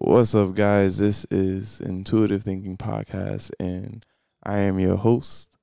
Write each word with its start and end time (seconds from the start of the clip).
What's 0.00 0.32
up, 0.36 0.54
guys? 0.54 0.96
This 0.98 1.26
is 1.28 1.80
Intuitive 1.80 2.44
Thinking 2.44 2.76
Podcast, 2.76 3.50
and 3.58 4.06
I 4.44 4.58
am 4.58 4.78
your 4.78 4.94
host, 4.94 5.56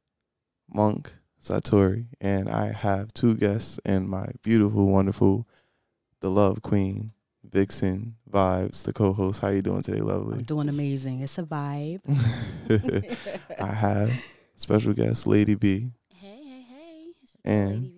Monk 0.70 1.14
Satori, 1.42 2.08
and 2.20 2.50
I 2.50 2.74
have 2.74 3.14
two 3.14 3.36
guests 3.36 3.80
and 3.86 4.10
my 4.10 4.28
beautiful, 4.44 4.88
wonderful, 4.88 5.48
the 6.20 6.30
Love 6.30 6.62
Queen, 6.62 7.14
Vixen 7.50 8.18
Vibes, 8.30 8.84
the 8.84 8.92
co-host. 8.92 9.40
How 9.40 9.48
you 9.48 9.62
doing 9.62 9.84
today, 9.84 10.02
lovely? 10.02 10.40
I'm 10.40 10.44
doing 10.44 10.68
amazing. 10.68 11.22
It's 11.22 11.38
a 11.38 11.44
vibe. 11.44 12.02
I 13.62 13.74
have 13.74 14.12
special 14.56 14.92
guest, 14.92 15.28
Lady 15.28 15.56
B. 15.56 15.92
Hey, 16.14 16.42
hey, 16.44 16.66
hey. 16.70 17.14
And 17.46 17.94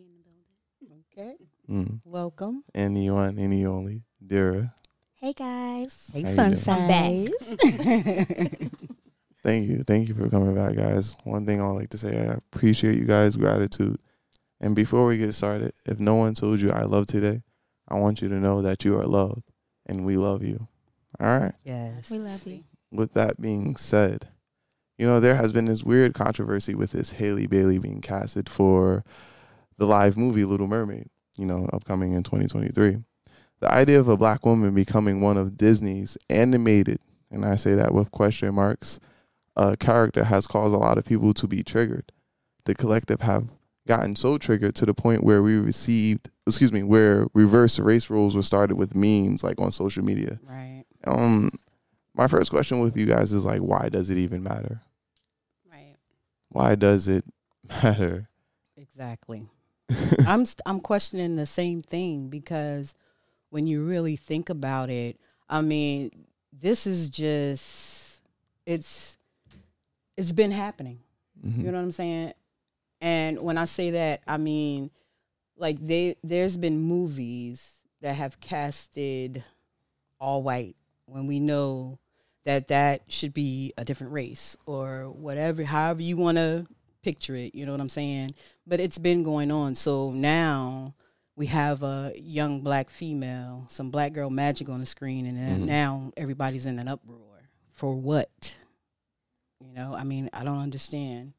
okay, 1.11 1.35
mm, 1.67 1.99
welcome. 2.05 2.63
And 2.75 2.95
the 2.95 3.09
one, 3.09 3.39
and 3.39 3.51
the 3.51 3.65
only, 3.65 4.04
Dira. 4.23 4.75
Hey 5.20 5.34
guys. 5.34 6.11
Hey, 6.13 6.36
fun 6.36 6.55
size. 6.55 7.29
Thank 9.43 9.68
you. 9.68 9.83
Thank 9.83 10.10
you 10.10 10.14
for 10.14 10.29
coming 10.29 10.54
back, 10.54 10.75
guys. 10.75 11.15
One 11.24 11.43
thing 11.43 11.60
I 11.60 11.65
would 11.65 11.79
like 11.79 11.89
to 11.89 11.97
say, 11.97 12.19
I 12.19 12.33
appreciate 12.33 13.00
you 13.00 13.05
guys' 13.05 13.36
gratitude. 13.36 13.97
And 14.61 14.75
before 14.75 15.07
we 15.07 15.18
get 15.18 15.33
started, 15.33 15.74
if 15.88 16.00
no 16.00 16.14
one 16.14 16.36
told 16.36 16.60
you 16.61 16.69
I 16.69 16.83
love 16.83 17.07
today, 17.07 17.41
I 17.88 17.96
want 17.97 18.21
you 18.21 18.29
to 18.29 18.36
know 18.36 18.61
that 18.61 18.86
you 18.86 18.96
are 19.00 19.05
loved 19.05 19.41
and 19.88 20.05
we 20.05 20.18
love 20.18 20.43
you. 20.43 20.68
All 21.19 21.39
right? 21.39 21.54
Yes. 21.63 22.11
We 22.11 22.19
love 22.19 22.46
you. 22.46 22.63
With 22.91 23.13
that 23.13 23.41
being 23.41 23.75
said, 23.75 24.27
you 24.99 25.07
know, 25.07 25.19
there 25.19 25.36
has 25.36 25.52
been 25.52 25.65
this 25.65 25.83
weird 25.83 26.13
controversy 26.13 26.75
with 26.75 26.91
this 26.91 27.13
Halle 27.13 27.47
Bailey 27.47 27.79
being 27.79 28.02
casted 28.02 28.47
for 28.49 29.04
the 29.79 29.88
live 29.88 30.15
movie 30.15 30.46
Little 30.46 30.68
Mermaid, 30.68 31.10
you 31.36 31.46
know, 31.47 31.68
upcoming 31.74 32.13
in 32.13 32.22
2023. 32.22 33.03
The 33.59 33.72
idea 33.72 34.00
of 34.00 34.08
a 34.08 34.17
black 34.17 34.45
woman 34.45 34.73
becoming 34.75 35.22
one 35.22 35.38
of 35.38 35.58
Disney's 35.58 36.17
animated, 36.30 37.00
and 37.31 37.44
I 37.44 37.56
say 37.56 37.73
that 37.75 37.94
with 37.94 38.11
question 38.11 38.53
marks, 38.53 39.00
uh, 39.56 39.75
character 39.80 40.23
has 40.23 40.45
caused 40.45 40.75
a 40.75 40.77
lot 40.77 40.97
of 40.97 41.05
people 41.05 41.33
to 41.33 41.47
be 41.47 41.64
triggered. 41.64 42.11
The 42.66 42.75
collective 42.75 43.22
have 43.22 43.47
gotten 43.88 44.16
so 44.16 44.38
triggered 44.38 44.75
to 44.75 44.86
the 44.86 44.94
point 44.94 45.23
where 45.23 45.41
we 45.41 45.58
received, 45.58 46.30
excuse 46.45 46.72
me, 46.72 46.83
where 46.83 47.25
reverse 47.33 47.80
race 47.80 48.09
roles 48.09 48.36
were 48.36 48.44
started 48.44 48.75
with 48.75 48.95
memes 48.95 49.44
like 49.44 49.59
on 49.59 49.71
social 49.71 50.03
media. 50.03 50.39
Right. 50.44 50.83
Um, 51.05 51.49
my 52.14 52.27
first 52.27 52.52
question 52.52 52.80
with 52.80 52.95
you 52.95 53.05
guys 53.05 53.31
is 53.31 53.45
like, 53.45 53.61
why 53.61 53.89
does 53.89 54.09
it 54.09 54.17
even 54.17 54.44
matter? 54.44 54.81
Right. 55.71 55.95
Why 56.49 56.75
does 56.75 57.08
it 57.08 57.23
matter? 57.83 58.30
Exactly. 58.75 59.47
I'm 60.27 60.45
st- 60.45 60.61
I'm 60.66 60.80
questioning 60.81 61.38
the 61.38 61.45
same 61.45 61.81
thing 61.81 62.27
because 62.30 62.94
when 63.58 63.66
you 63.66 63.83
really 63.83 64.16
think 64.16 64.52
about 64.52 64.91
it, 64.91 65.19
I 65.50 65.61
mean, 65.61 66.11
this 66.53 66.86
is 66.86 67.09
just 67.09 68.22
it's 68.67 69.17
it's 70.16 70.31
been 70.31 70.52
happening. 70.52 70.99
Mm-hmm. 71.44 71.61
You 71.61 71.72
know 71.72 71.80
what 71.80 71.83
I'm 71.86 71.91
saying? 71.91 72.33
And 73.02 73.41
when 73.41 73.58
I 73.58 73.66
say 73.66 73.89
that, 73.89 74.22
I 74.27 74.38
mean 74.38 74.91
like 75.58 75.80
they 75.80 76.17
there's 76.23 76.55
been 76.55 76.80
movies 76.80 77.81
that 78.02 78.14
have 78.14 78.39
casted 78.39 79.44
all 80.19 80.44
white 80.44 80.75
when 81.08 81.25
we 81.25 81.39
know 81.39 81.97
that 82.45 82.67
that 82.67 83.02
should 83.08 83.33
be 83.33 83.73
a 83.75 83.83
different 83.83 84.14
race 84.14 84.55
or 84.67 85.09
whatever 85.09 85.64
however 85.64 86.03
you 86.03 86.16
want 86.16 86.38
to 86.38 86.67
picture 87.02 87.36
it 87.36 87.55
you 87.55 87.66
know 87.66 87.71
what 87.71 87.81
i'm 87.81 87.89
saying 87.89 88.33
but 88.66 88.80
it's 88.80 88.97
been 88.97 89.23
going 89.23 89.52
on 89.52 89.75
so 89.75 90.11
now 90.11 90.94
we 91.38 91.45
have 91.45 91.83
a 91.83 92.11
young 92.16 92.61
black 92.61 92.89
female, 92.89 93.66
some 93.69 93.91
black 93.91 94.11
girl 94.11 94.31
magic 94.31 94.69
on 94.69 94.80
the 94.80 94.85
screen, 94.88 95.27
and 95.27 95.38
then 95.38 95.61
mm. 95.61 95.66
now 95.66 96.11
everybody's 96.17 96.66
in 96.66 96.80
an 96.80 96.88
uproar. 96.88 97.19
For 97.73 97.93
what? 97.93 98.57
You 99.61 99.71
know, 99.71 99.93
I 99.93 100.03
mean, 100.03 100.31
I 100.33 100.43
don't 100.43 100.58
understand. 100.58 101.33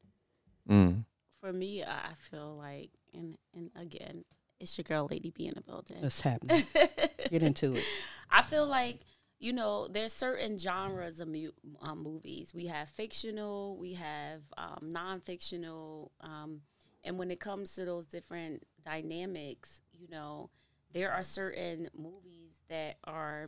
Mm. 0.69 1.03
For 1.41 1.51
me, 1.51 1.83
I 1.83 2.13
feel 2.31 2.55
like, 2.55 2.91
and 3.13 3.37
and 3.53 3.71
again, 3.75 4.23
it's 4.61 4.77
your 4.77 4.83
girl 4.83 5.07
Lady 5.11 5.31
B 5.31 5.47
in 5.47 5.53
the 5.55 5.61
building. 5.61 6.01
What's 6.01 6.21
happening? 6.21 6.63
Get 7.29 7.43
into 7.43 7.75
it. 7.75 7.83
I 8.31 8.41
feel 8.41 8.65
like 8.65 9.01
you 9.39 9.51
know 9.51 9.89
there's 9.89 10.13
certain 10.13 10.57
genres 10.57 11.19
of 11.19 11.27
mu- 11.27 11.51
um, 11.81 12.01
movies. 12.03 12.53
We 12.53 12.67
have 12.67 12.87
fictional, 12.87 13.75
we 13.75 13.93
have 13.95 14.43
um, 14.57 14.89
non-fictional, 14.91 16.11
um, 16.21 16.61
and 17.03 17.17
when 17.17 17.31
it 17.31 17.41
comes 17.41 17.75
to 17.75 17.83
those 17.83 18.05
different 18.05 18.63
dynamics, 18.85 19.81
you 19.99 20.07
know, 20.09 20.49
there 20.93 21.11
are 21.11 21.23
certain 21.23 21.89
movies 21.97 22.55
that 22.69 22.97
are 23.03 23.47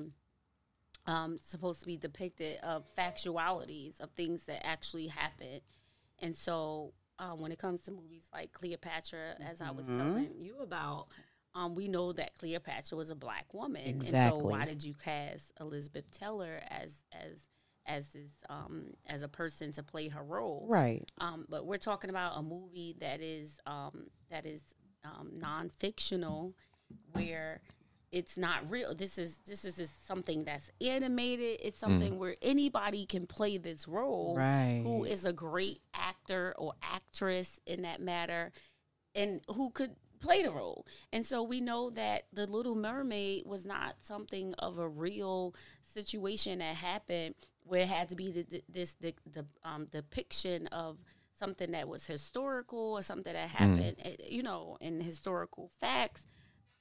um, 1.07 1.39
supposed 1.41 1.79
to 1.81 1.85
be 1.85 1.97
depicted 1.97 2.57
of 2.62 2.84
factualities 2.95 4.00
of 4.00 4.12
things 4.12 4.44
that 4.44 4.66
actually 4.66 5.07
happened. 5.07 5.62
And 6.19 6.35
so 6.35 6.94
um, 7.19 7.39
when 7.39 7.51
it 7.51 7.59
comes 7.59 7.81
to 7.84 7.91
movies 7.91 8.28
like 8.34 8.51
Cleopatra, 8.51 9.35
as 9.47 9.62
I 9.62 9.72
was 9.72 9.85
mm-hmm. 9.85 9.97
telling 9.97 10.31
you 10.39 10.59
about, 10.62 11.07
um, 11.53 11.75
we 11.75 11.88
know 11.88 12.13
that 12.13 12.38
Cleopatra 12.38 12.97
was 12.97 13.09
a 13.09 13.16
black 13.16 13.53
woman. 13.53 13.81
Exactly. 13.85 14.19
And 14.19 14.41
so 14.41 14.47
why 14.47 14.66
did 14.66 14.83
you 14.83 14.94
cast 14.94 15.51
Elizabeth 15.59 16.06
Taylor 16.18 16.62
as 16.69 16.97
as 17.12 17.39
as 17.88 18.07
this 18.07 18.31
um, 18.50 18.94
as 19.07 19.23
a 19.23 19.28
person 19.28 19.72
to 19.73 19.83
play 19.83 20.07
her 20.07 20.23
role? 20.23 20.66
Right. 20.69 21.03
Um, 21.19 21.45
but 21.50 21.66
we're 21.66 21.78
talking 21.78 22.09
about 22.09 22.38
a 22.38 22.41
movie 22.41 22.95
that 23.00 23.22
is 23.22 23.59
um, 23.66 24.07
that 24.29 24.45
is 24.45 24.63
um, 25.03 25.31
non-fictional 25.39 26.53
where 27.13 27.62
it's 28.12 28.38
not 28.38 28.69
real 28.69 28.94
this 28.94 29.17
is 29.17 29.39
this 29.39 29.63
is 29.63 29.78
just 29.78 30.06
something 30.06 30.44
that's 30.44 30.69
animated 30.81 31.57
it's 31.63 31.78
mm. 31.78 31.81
something 31.81 32.13
mm. 32.13 32.17
where 32.17 32.35
anybody 32.41 33.06
can 33.06 33.25
play 33.25 33.57
this 33.57 33.88
role 33.88 34.35
right. 34.38 34.81
who 34.85 35.06
is 35.06 35.25
a 35.25 35.34
great 35.34 35.79
actor 35.94 36.53
or 36.57 36.73
actress 36.81 37.59
in 37.66 37.84
that 37.84 38.01
matter 38.01 38.51
and 39.16 39.41
who 39.56 39.69
could 39.69 39.95
play 40.19 40.44
the 40.44 40.51
role 40.51 40.85
and 41.13 41.25
so 41.25 41.41
we 41.41 41.62
know 41.62 41.89
that 41.89 42.23
the 42.33 42.45
little 42.45 42.75
mermaid 42.75 43.44
was 43.45 43.66
not 43.66 43.95
something 44.01 44.53
of 44.59 44.78
a 44.78 44.88
real 44.88 45.56
situation 45.81 46.59
that 46.59 46.75
happened 46.75 47.33
where 47.63 47.81
it 47.81 47.88
had 47.88 48.09
to 48.09 48.16
be 48.16 48.31
the, 48.31 48.62
this 48.69 48.95
the, 49.00 49.13
the 49.31 49.45
um, 49.63 49.85
depiction 49.85 50.68
of 50.68 50.97
something 51.41 51.72
that 51.72 51.88
was 51.88 52.06
historical 52.06 52.94
or 52.94 53.02
something 53.02 53.34
that 53.34 53.50
mm. 53.50 53.52
happened, 53.52 53.97
mm. 53.97 54.31
you 54.31 54.44
know, 54.44 54.78
in 54.79 55.02
historical 55.02 55.72
facts. 55.79 56.28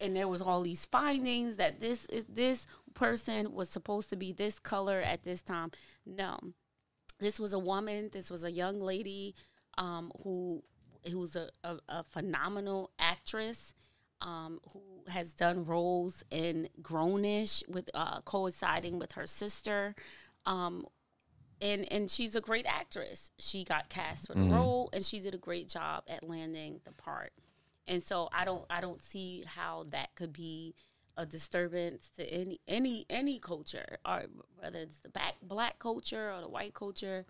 And 0.00 0.14
there 0.14 0.28
was 0.28 0.40
all 0.40 0.62
these 0.62 0.86
findings 0.86 1.56
that 1.56 1.80
this 1.80 2.06
is 2.06 2.24
this 2.26 2.66
person 2.94 3.54
was 3.54 3.68
supposed 3.68 4.10
to 4.10 4.16
be 4.16 4.32
this 4.32 4.58
color 4.58 5.00
at 5.00 5.24
this 5.24 5.42
time. 5.42 5.70
No, 6.06 6.38
this 7.18 7.38
was 7.38 7.52
a 7.52 7.58
woman. 7.58 8.10
This 8.12 8.30
was 8.30 8.44
a 8.44 8.50
young 8.50 8.80
lady 8.80 9.34
um, 9.78 10.12
who 10.22 10.62
who's 11.10 11.36
a, 11.36 11.48
a, 11.64 11.78
a 11.88 12.04
phenomenal 12.04 12.90
actress. 12.98 13.74
Um, 14.22 14.60
who 14.74 14.82
has 15.10 15.30
done 15.30 15.64
roles 15.64 16.22
in 16.30 16.68
Grownish 16.82 17.66
with 17.70 17.88
uh, 17.94 18.20
coinciding 18.20 18.98
with 18.98 19.12
her 19.12 19.26
sister, 19.26 19.94
um, 20.44 20.84
and 21.60 21.90
and 21.92 22.10
she's 22.10 22.36
a 22.36 22.40
great 22.40 22.66
actress. 22.66 23.30
She 23.38 23.64
got 23.64 23.88
cast 23.88 24.26
for 24.26 24.34
the 24.34 24.40
mm 24.40 24.52
role, 24.52 24.90
and 24.92 25.04
she 25.04 25.20
did 25.20 25.34
a 25.34 25.38
great 25.38 25.68
job 25.68 26.04
at 26.08 26.28
landing 26.28 26.80
the 26.84 26.92
part. 26.92 27.32
And 27.86 28.02
so 28.02 28.28
I 28.32 28.44
don't 28.44 28.64
I 28.70 28.80
don't 28.80 29.02
see 29.02 29.44
how 29.46 29.86
that 29.90 30.14
could 30.14 30.32
be 30.32 30.74
a 31.16 31.26
disturbance 31.26 32.10
to 32.16 32.24
any 32.24 32.58
any 32.66 33.06
any 33.10 33.38
culture, 33.38 33.98
or 34.06 34.24
whether 34.56 34.80
it's 34.80 34.98
the 34.98 35.10
black 35.10 35.34
black 35.42 35.78
culture 35.78 36.32
or 36.32 36.40
the 36.40 36.48
white 36.48 36.74
culture. 36.74 37.26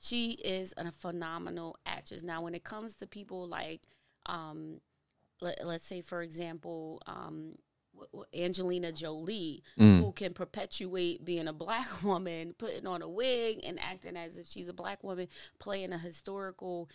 She 0.00 0.32
is 0.32 0.74
a 0.76 0.90
phenomenal 0.92 1.76
actress. 1.86 2.22
Now, 2.22 2.42
when 2.42 2.54
it 2.54 2.62
comes 2.62 2.94
to 2.96 3.06
people 3.06 3.48
like, 3.48 3.82
um, 4.26 4.80
let, 5.40 5.58
us 5.60 5.82
say, 5.82 6.02
for 6.02 6.20
example, 6.20 7.00
um, 7.06 7.54
Angelina 8.34 8.92
Jolie, 8.92 9.62
mm. 9.78 10.00
who 10.00 10.12
can 10.12 10.32
perpetuate 10.32 11.24
being 11.24 11.48
a 11.48 11.52
black 11.52 12.02
woman, 12.02 12.54
putting 12.58 12.86
on 12.86 13.02
a 13.02 13.08
wig 13.08 13.60
and 13.64 13.78
acting 13.80 14.16
as 14.16 14.38
if 14.38 14.46
she's 14.46 14.68
a 14.68 14.72
black 14.72 15.02
woman, 15.04 15.28
playing 15.58 15.92
a 15.92 15.98
historical, 15.98 16.88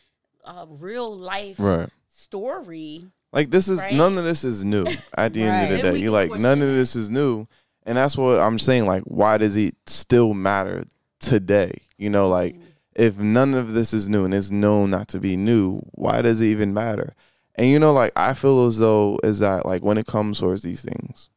uh, 0.46 0.66
real 0.68 1.16
life 1.18 1.60
right. 1.60 1.90
story. 2.08 3.06
Like 3.32 3.52
this 3.52 3.68
is 3.68 3.80
right? 3.80 3.94
none 3.94 4.18
of 4.18 4.24
this 4.24 4.44
is 4.44 4.66
new. 4.66 4.86
At 5.16 5.34
the 5.34 5.44
right. 5.44 5.50
end 5.50 5.74
of 5.74 5.78
the 5.78 5.92
day, 5.92 5.98
you're 6.00 6.12
like 6.12 6.32
none 6.32 6.62
of 6.62 6.70
this 6.70 6.96
is 6.96 7.10
new, 7.10 7.48
and 7.86 7.98
that's 7.98 8.18
what 8.18 8.40
I'm 8.40 8.60
saying. 8.60 8.86
Like, 8.86 9.04
why 9.04 9.38
does 9.38 9.56
it 9.56 9.76
still 9.86 10.34
matter 10.34 10.84
today? 11.20 11.74
You 11.98 12.10
know, 12.10 12.28
like 12.28 12.56
mm. 12.56 12.64
if 12.96 13.20
none 13.20 13.54
of 13.54 13.74
this 13.74 13.94
is 13.94 14.10
new 14.10 14.26
and 14.26 14.34
it's 14.34 14.50
known 14.50 14.90
not 14.90 15.10
to 15.10 15.20
be 15.20 15.36
new, 15.36 15.80
why 15.92 16.22
does 16.22 16.42
it 16.42 16.48
even 16.48 16.74
matter? 16.74 17.14
And 17.56 17.68
you 17.68 17.80
know, 17.80 17.94
like 17.94 18.14
I 18.16 18.34
feel 18.34 18.66
as 18.66 18.80
though 18.80 19.20
is 19.24 19.40
that 19.40 19.66
like 19.66 19.84
when 19.84 19.98
it 19.98 20.06
comes 20.06 20.40
towards 20.40 20.62
these 20.62 20.82
things, 20.82 21.30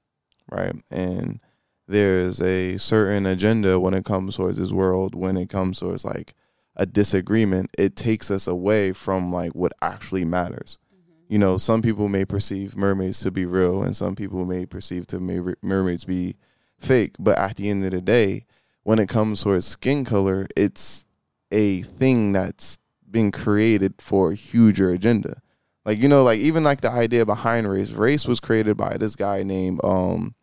right? 0.50 0.74
And 0.90 1.40
there's 1.88 2.40
a 2.40 2.76
certain 2.78 3.26
agenda 3.26 3.78
when 3.80 3.94
it 3.94 4.04
comes 4.04 4.36
towards 4.36 4.58
this 4.58 4.72
world, 4.72 5.14
when 5.14 5.36
it 5.36 5.48
comes 5.48 5.80
towards 5.80 6.04
like 6.04 6.34
a 6.76 6.86
disagreement, 6.86 7.70
it 7.78 7.96
takes 7.96 8.30
us 8.30 8.46
away 8.46 8.92
from 8.92 9.32
like 9.32 9.52
what 9.54 9.72
actually 9.82 10.24
matters. 10.24 10.78
Mm-hmm. 10.94 11.32
You 11.32 11.38
know, 11.38 11.58
some 11.58 11.82
people 11.82 12.08
may 12.08 12.24
perceive 12.24 12.76
mermaids 12.76 13.20
to 13.20 13.30
be 13.30 13.46
real, 13.46 13.82
and 13.82 13.96
some 13.96 14.14
people 14.14 14.44
may 14.44 14.64
perceive 14.64 15.06
to 15.08 15.20
may 15.20 15.40
mermaids 15.62 16.04
be 16.04 16.36
fake. 16.78 17.14
But 17.18 17.38
at 17.38 17.56
the 17.56 17.68
end 17.68 17.84
of 17.84 17.90
the 17.90 18.00
day, 18.00 18.46
when 18.84 18.98
it 18.98 19.08
comes 19.08 19.42
towards 19.42 19.66
skin 19.66 20.04
color, 20.04 20.46
it's 20.56 21.04
a 21.50 21.82
thing 21.82 22.32
that's 22.32 22.78
been 23.10 23.30
created 23.30 23.94
for 23.98 24.32
a 24.32 24.34
huger 24.34 24.90
agenda. 24.90 25.42
Like 25.84 25.98
you 25.98 26.08
know, 26.08 26.22
like 26.22 26.38
even 26.38 26.62
like 26.62 26.80
the 26.80 26.90
idea 26.90 27.26
behind 27.26 27.68
race. 27.68 27.92
Race 27.92 28.28
was 28.28 28.40
created 28.40 28.76
by 28.76 28.96
this 28.96 29.16
guy 29.16 29.42
named 29.42 29.80
um, 29.82 30.34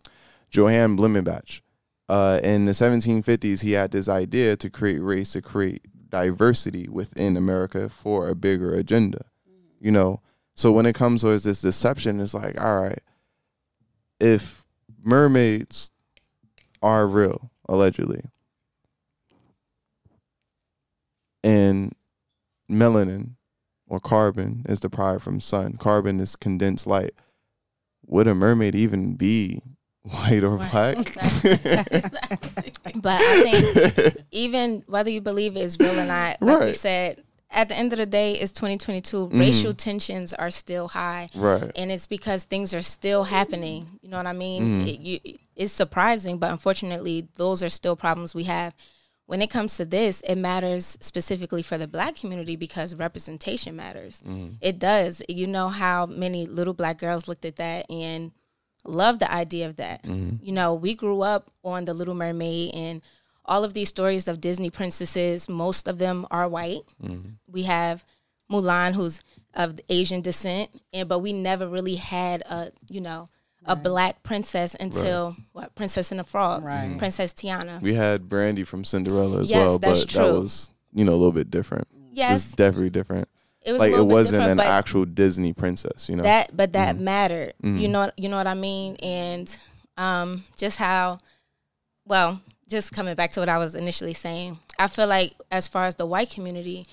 Johann 0.51 0.97
Blumenbach. 0.97 1.61
Uh, 2.09 2.39
in 2.43 2.65
the 2.65 2.71
1750s, 2.71 3.61
he 3.61 3.73
had 3.73 3.91
this 3.91 4.09
idea 4.09 4.55
to 4.57 4.69
create 4.69 4.99
race, 4.99 5.33
to 5.33 5.41
create 5.41 5.85
diversity 6.09 6.87
within 6.89 7.37
America 7.37 7.87
for 7.87 8.27
a 8.27 8.35
bigger 8.35 8.73
agenda. 8.73 9.25
You 9.79 9.91
know, 9.91 10.21
so 10.55 10.71
when 10.71 10.85
it 10.85 10.95
comes 10.95 11.21
towards 11.21 11.43
this 11.43 11.61
deception, 11.61 12.19
it's 12.19 12.33
like, 12.33 12.59
all 12.59 12.81
right, 12.81 12.99
if 14.19 14.65
mermaids 15.01 15.91
are 16.81 17.07
real, 17.07 17.51
allegedly, 17.69 18.23
and 21.43 21.95
melanin 22.69 23.35
or 23.89 23.99
carbon 23.99 24.65
is 24.69 24.79
derived 24.79 25.23
from 25.23 25.41
sun, 25.41 25.73
carbon 25.77 26.19
is 26.19 26.35
condensed 26.35 26.87
light. 26.87 27.13
Would 28.05 28.27
a 28.27 28.35
mermaid 28.35 28.75
even 28.75 29.15
be 29.15 29.61
white 30.03 30.43
or 30.43 30.57
black? 30.57 30.97
but 32.95 33.21
I 33.21 33.41
think 33.43 34.17
even 34.31 34.83
whether 34.87 35.09
you 35.09 35.21
believe 35.21 35.57
it's 35.57 35.79
real 35.79 35.99
or 35.99 36.05
not, 36.05 36.41
like 36.41 36.61
we 36.61 36.73
said, 36.73 37.23
at 37.51 37.67
the 37.67 37.75
end 37.75 37.91
of 37.93 37.97
the 37.99 38.05
day, 38.05 38.33
it's 38.33 38.51
2022. 38.51 39.17
Mm-hmm. 39.17 39.39
Racial 39.39 39.73
tensions 39.73 40.33
are 40.33 40.51
still 40.51 40.87
high, 40.87 41.29
right. 41.35 41.71
and 41.75 41.91
it's 41.91 42.05
because 42.05 42.43
things 42.43 42.75
are 42.75 42.81
still 42.81 43.23
happening. 43.23 43.99
You 44.01 44.09
know 44.09 44.17
what 44.17 44.27
I 44.27 44.33
mean? 44.33 44.63
Mm-hmm. 44.63 44.87
It, 44.87 44.99
you, 44.99 45.19
it's 45.55 45.73
surprising, 45.73 46.37
but 46.37 46.51
unfortunately, 46.51 47.27
those 47.35 47.63
are 47.63 47.69
still 47.69 47.95
problems 47.95 48.35
we 48.35 48.43
have. 48.43 48.75
When 49.29 49.43
it 49.43 49.51
comes 49.51 49.77
to 49.77 49.85
this, 49.85 50.21
it 50.21 50.37
matters 50.37 50.97
specifically 51.01 51.61
for 51.61 51.77
the 51.77 51.87
black 51.87 52.15
community 52.15 52.55
because 52.55 52.95
representation 52.95 53.75
matters. 53.75 54.23
Mm-hmm. 54.25 54.55
It 54.59 54.79
does. 54.79 55.21
You 55.29 55.45
know 55.45 55.67
how 55.69 56.07
many 56.07 56.47
little 56.47 56.73
black 56.73 56.97
girls 56.97 57.27
looked 57.27 57.45
at 57.45 57.57
that 57.57 57.85
and 57.91 58.31
loved 58.83 59.19
the 59.19 59.31
idea 59.31 59.67
of 59.67 59.75
that. 59.75 60.01
Mm-hmm. 60.01 60.43
You 60.43 60.51
know, 60.51 60.73
we 60.73 60.95
grew 60.95 61.21
up 61.21 61.51
on 61.63 61.85
The 61.85 61.93
Little 61.93 62.15
Mermaid 62.15 62.73
and 62.73 63.03
all 63.45 63.63
of 63.63 63.75
these 63.75 63.89
stories 63.89 64.27
of 64.27 64.41
Disney 64.41 64.71
princesses. 64.71 65.47
Most 65.47 65.87
of 65.87 65.99
them 65.99 66.25
are 66.31 66.49
white. 66.49 66.81
Mm-hmm. 66.99 67.33
We 67.45 67.63
have 67.65 68.03
Mulan, 68.51 68.93
who's 68.93 69.21
of 69.53 69.79
Asian 69.89 70.21
descent, 70.21 70.71
and 70.91 71.07
but 71.07 71.19
we 71.19 71.33
never 71.33 71.67
really 71.67 71.97
had 71.97 72.41
a 72.49 72.71
you 72.89 73.01
know 73.01 73.27
a 73.69 73.75
black 73.75 74.21
princess 74.23 74.75
until 74.79 75.35
what 75.53 75.73
Princess 75.75 76.11
and 76.11 76.19
the 76.19 76.23
Frog, 76.25 76.63
Right. 76.63 76.97
Princess 76.97 77.33
Tiana. 77.33 77.81
We 77.81 77.93
had 77.93 78.27
Brandy 78.27 78.63
from 78.63 78.83
Cinderella 78.83 79.41
as 79.41 79.49
Yes, 79.49 79.57
well, 79.57 79.79
that's 79.79 80.05
but 80.05 80.13
that 80.13 80.33
was 80.33 80.71
you 80.93 81.05
know 81.05 81.13
a 81.13 81.15
little 81.15 81.31
bit 81.31 81.49
different. 81.51 81.87
yes, 82.11 82.45
It's 82.47 82.55
definitely 82.55 82.89
different. 82.89 83.27
it 83.61 83.71
was 83.71 83.79
like 83.79 83.91
a 83.91 83.95
it 83.95 83.97
bit 83.99 84.07
wasn't 84.07 84.43
an 84.43 84.59
actual 84.59 85.05
Disney 85.05 85.53
princess, 85.53 86.09
you 86.09 86.15
know. 86.15 86.23
that 86.23 86.55
but 86.57 86.73
that 86.73 86.95
Mm-hmm. 86.95 87.03
mattered 87.05 87.53
you 87.63 87.87
know 87.87 88.09
you 88.17 88.27
know 88.29 88.37
what 88.37 88.47
i 88.47 88.53
mean 88.55 88.95
and 89.03 89.55
um 89.97 90.43
just 90.57 90.77
how 90.79 91.19
well 92.05 92.41
just 92.67 92.91
coming 92.91 93.15
back 93.15 93.31
to 93.33 93.39
what 93.39 93.49
i 93.49 93.57
was 93.57 93.75
initially 93.75 94.13
saying 94.13 94.57
i 94.79 94.87
feel 94.87 95.07
like 95.07 95.33
as 95.51 95.67
far 95.67 95.85
as 95.85 95.95
the 95.95 96.05
white 96.05 96.29
community 96.31 96.87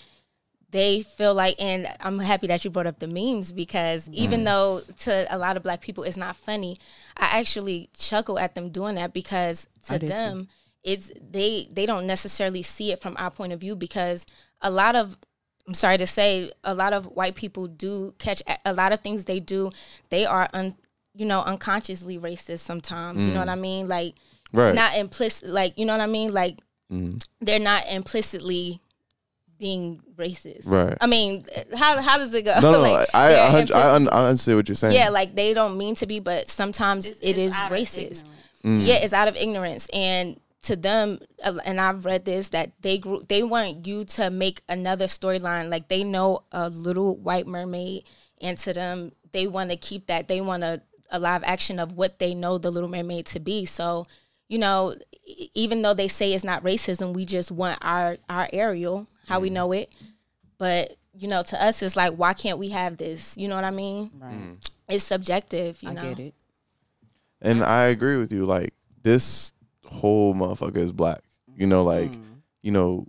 they 0.77 1.01
feel 1.03 1.35
like 1.35 1.55
and 1.59 1.87
i'm 2.01 2.19
happy 2.19 2.47
that 2.47 2.65
you 2.65 2.71
brought 2.71 2.87
up 2.87 2.99
the 2.99 3.07
memes 3.07 3.53
because 3.53 4.09
even 4.11 4.45
though 4.45 4.81
to 4.99 5.13
a 5.35 5.39
lot 5.39 5.57
of 5.57 5.63
black 5.63 5.81
people 5.81 6.05
it's 6.05 6.17
not 6.17 6.37
funny 6.37 6.79
i 7.17 7.39
actually 7.41 7.89
chuckle 7.97 8.39
at 8.39 8.55
them 8.55 8.69
doing 8.71 8.95
that 8.97 9.13
because 9.13 9.69
to 9.83 9.93
did 9.99 10.01
too. 10.03 10.09
them 10.09 10.49
it's 10.85 11.11
they 11.31 11.69
they 11.73 11.87
don't 11.87 12.07
necessarily 12.07 12.63
see 12.63 12.93
it 12.93 13.01
from 13.01 13.17
our 13.19 13.31
point 13.31 13.53
of 13.53 13.61
view 13.61 13.75
because 13.75 14.27
a 14.61 14.71
lot 14.71 14.95
of 14.95 15.17
I'm 15.69 15.75
sorry 15.75 15.99
to 15.99 16.07
say, 16.07 16.53
a 16.63 16.75
lot 16.75 16.93
of 16.93 17.07
white 17.07 17.35
people 17.35 17.67
do 17.67 18.15
catch 18.19 18.41
a 18.65 18.73
lot 18.73 18.93
of 18.93 19.01
things 19.01 19.25
they 19.25 19.41
do. 19.41 19.73
They 20.11 20.25
are 20.25 20.49
un, 20.53 20.77
you 21.13 21.27
know, 21.27 21.43
unconsciously 21.43 22.21
racist 22.21 22.61
sometimes. 22.61 23.27
You 23.27 23.33
know 23.35 23.41
what 23.41 23.49
I 23.49 23.57
mean? 23.57 23.89
Like 23.89 24.15
right. 24.53 24.73
not 24.77 24.97
implicit. 24.97 25.49
Like 25.49 25.77
you 25.77 25.85
know 25.85 25.95
what 25.95 26.01
I 26.01 26.07
mean? 26.07 26.33
Like 26.33 26.61
Mhm. 26.93 27.21
they're 27.41 27.59
not 27.59 27.83
implicitly 27.91 28.81
being 29.59 30.01
racist. 30.17 30.63
Right. 30.67 30.97
I 31.01 31.07
mean, 31.07 31.45
how 31.77 32.01
how 32.01 32.19
does 32.19 32.33
it 32.35 32.45
go? 32.45 32.55
no, 32.61 32.73
no, 32.73 32.81
like, 32.83 33.09
I, 33.15 33.29
they're 33.63 33.77
I, 33.77 33.81
I, 33.81 33.97
I, 33.97 33.97
I 33.97 34.29
understand 34.29 34.59
what 34.59 34.69
you're 34.69 34.75
saying. 34.77 34.95
yeah, 34.95 35.09
like 35.11 35.35
they 35.35 35.55
don't 35.55 35.77
mean 35.79 35.95
to 35.97 36.07
be, 36.07 36.21
but 36.21 36.49
sometimes 36.49 37.07
It's- 37.07 37.23
it 37.23 37.39
it's 37.39 37.55
is 37.55 37.61
racist. 37.63 38.25
Mm. 38.65 38.85
Yeah, 38.85 38.95
it's 38.97 39.13
out 39.13 39.29
of 39.29 39.37
ignorance, 39.37 39.89
and 39.93 40.41
to 40.63 40.75
them, 40.75 41.21
uh, 41.45 41.59
and 41.65 41.81
I've 41.81 42.05
read 42.05 42.25
this 42.25 42.49
that 42.49 42.73
they 42.83 42.99
grew, 42.99 43.23
they 43.29 43.45
want 43.45 43.87
you 43.87 44.05
to 44.05 44.31
make 44.31 44.63
another 44.69 45.05
storyline. 45.07 45.71
Like 45.71 45.87
they 45.89 46.03
know 46.03 46.41
a 46.51 46.69
little 46.69 47.17
white 47.17 47.47
mermaid, 47.47 48.03
and 48.41 48.59
to 48.59 48.73
them, 48.73 49.13
they 49.31 49.47
want 49.47 49.71
to 49.71 49.77
keep 49.77 50.07
that. 50.09 50.27
They 50.27 50.41
want 50.41 50.65
a, 50.65 50.83
a 51.11 51.21
live 51.21 51.45
action 51.45 51.79
of 51.79 51.93
what 51.93 52.19
they 52.19 52.35
know 52.35 52.59
the 52.59 52.71
Little 52.71 52.89
Mermaid 52.89 53.27
to 53.27 53.39
be. 53.39 53.65
So, 53.67 54.07
you 54.49 54.59
know, 54.59 54.95
even 55.55 55.83
though 55.83 55.95
they 55.95 56.09
say 56.09 56.33
it's 56.33 56.43
not 56.43 56.65
racism, 56.65 57.13
we 57.15 57.25
just 57.25 57.53
want 57.53 57.79
our 57.83 58.17
our 58.29 58.49
Ariel, 58.53 59.07
how 59.27 59.39
Mm. 59.39 59.43
we 59.43 59.51
know 59.51 59.73
it. 59.73 59.91
But 60.59 60.97
you 61.19 61.29
know, 61.29 61.43
to 61.43 61.63
us, 61.65 61.83
it's 61.83 61.97
like, 61.97 62.15
why 62.15 62.35
can't 62.35 62.59
we 62.59 62.69
have 62.71 62.99
this? 62.99 63.37
You 63.39 63.49
know 63.49 63.55
what 63.55 63.65
I 63.65 63.71
mean? 63.71 64.11
Right. 64.19 64.57
It's 64.89 65.05
subjective. 65.05 65.83
You 65.83 65.91
I 65.91 65.93
know. 65.95 66.03
get 66.03 66.19
it. 66.19 66.35
And 67.41 67.63
I 67.65 67.85
agree 67.85 68.19
with 68.19 68.33
you. 68.33 68.45
Like 68.45 68.75
this 69.03 69.53
whole 69.85 70.35
motherfucker 70.35 70.77
is 70.79 70.93
black. 70.93 71.21
You 71.57 71.67
know, 71.67 71.85
like 71.85 72.11
Mm. 72.13 72.23
you 72.63 72.71
know, 72.73 73.07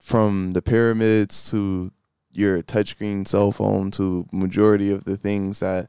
from 0.00 0.52
the 0.52 0.62
pyramids 0.62 1.50
to 1.50 1.90
your 2.32 2.62
touchscreen 2.62 3.26
cell 3.26 3.50
phone 3.52 3.90
to 3.92 4.26
majority 4.32 4.90
of 4.90 5.04
the 5.04 5.16
things 5.16 5.58
that 5.60 5.88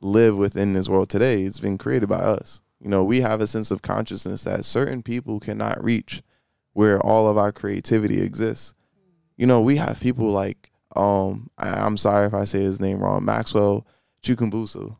live 0.00 0.36
within 0.36 0.72
this 0.72 0.88
world 0.88 1.10
today, 1.10 1.42
it's 1.42 1.60
been 1.60 1.76
created 1.78 2.08
by 2.08 2.16
us. 2.20 2.62
You 2.80 2.88
know, 2.88 3.04
we 3.04 3.20
have 3.20 3.40
a 3.42 3.46
sense 3.46 3.70
of 3.70 3.82
consciousness 3.82 4.44
that 4.44 4.64
certain 4.64 5.02
people 5.02 5.40
cannot 5.40 5.82
reach 5.84 6.22
where 6.72 6.98
all 7.00 7.28
of 7.28 7.36
our 7.36 7.52
creativity 7.52 8.20
exists. 8.22 8.74
You 9.40 9.46
know, 9.46 9.62
we 9.62 9.76
have 9.76 9.98
people 10.00 10.30
like 10.32 10.70
um 10.94 11.48
I, 11.56 11.70
I'm 11.70 11.96
sorry 11.96 12.26
if 12.26 12.34
I 12.34 12.44
say 12.44 12.60
his 12.60 12.78
name 12.78 13.02
wrong, 13.02 13.24
Maxwell 13.24 13.86
Chukwumbusu. 14.22 14.94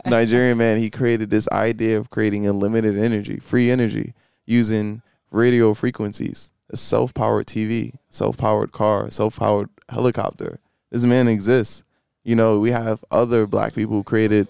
Nigerian 0.06 0.56
man, 0.56 0.78
he 0.78 0.88
created 0.88 1.28
this 1.28 1.46
idea 1.52 1.98
of 1.98 2.08
creating 2.08 2.46
unlimited 2.46 2.96
energy, 2.96 3.38
free 3.40 3.70
energy, 3.70 4.14
using 4.46 5.02
radio 5.30 5.74
frequencies, 5.74 6.52
a 6.70 6.78
self-powered 6.78 7.44
TV, 7.44 7.92
self-powered 8.08 8.72
car, 8.72 9.10
self-powered 9.10 9.68
helicopter. 9.90 10.58
This 10.90 11.04
man 11.04 11.28
exists. 11.28 11.84
You 12.22 12.36
know, 12.36 12.58
we 12.58 12.70
have 12.70 13.04
other 13.10 13.46
black 13.46 13.74
people 13.74 13.96
who 13.96 14.04
created 14.04 14.48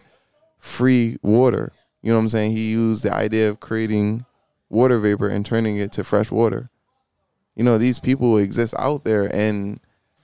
free 0.60 1.16
water. 1.20 1.72
You 2.00 2.12
know 2.12 2.18
what 2.18 2.22
I'm 2.22 2.28
saying? 2.28 2.52
He 2.52 2.70
used 2.70 3.02
the 3.02 3.12
idea 3.12 3.50
of 3.50 3.58
creating 3.58 4.24
water 4.70 5.00
vapor 5.00 5.26
and 5.26 5.44
turning 5.44 5.78
it 5.78 5.90
to 5.94 6.04
fresh 6.04 6.30
water. 6.30 6.70
You 7.56 7.64
know, 7.64 7.78
these 7.78 7.98
people 7.98 8.36
exist 8.38 8.74
out 8.78 9.04
there 9.04 9.34
and, 9.34 9.80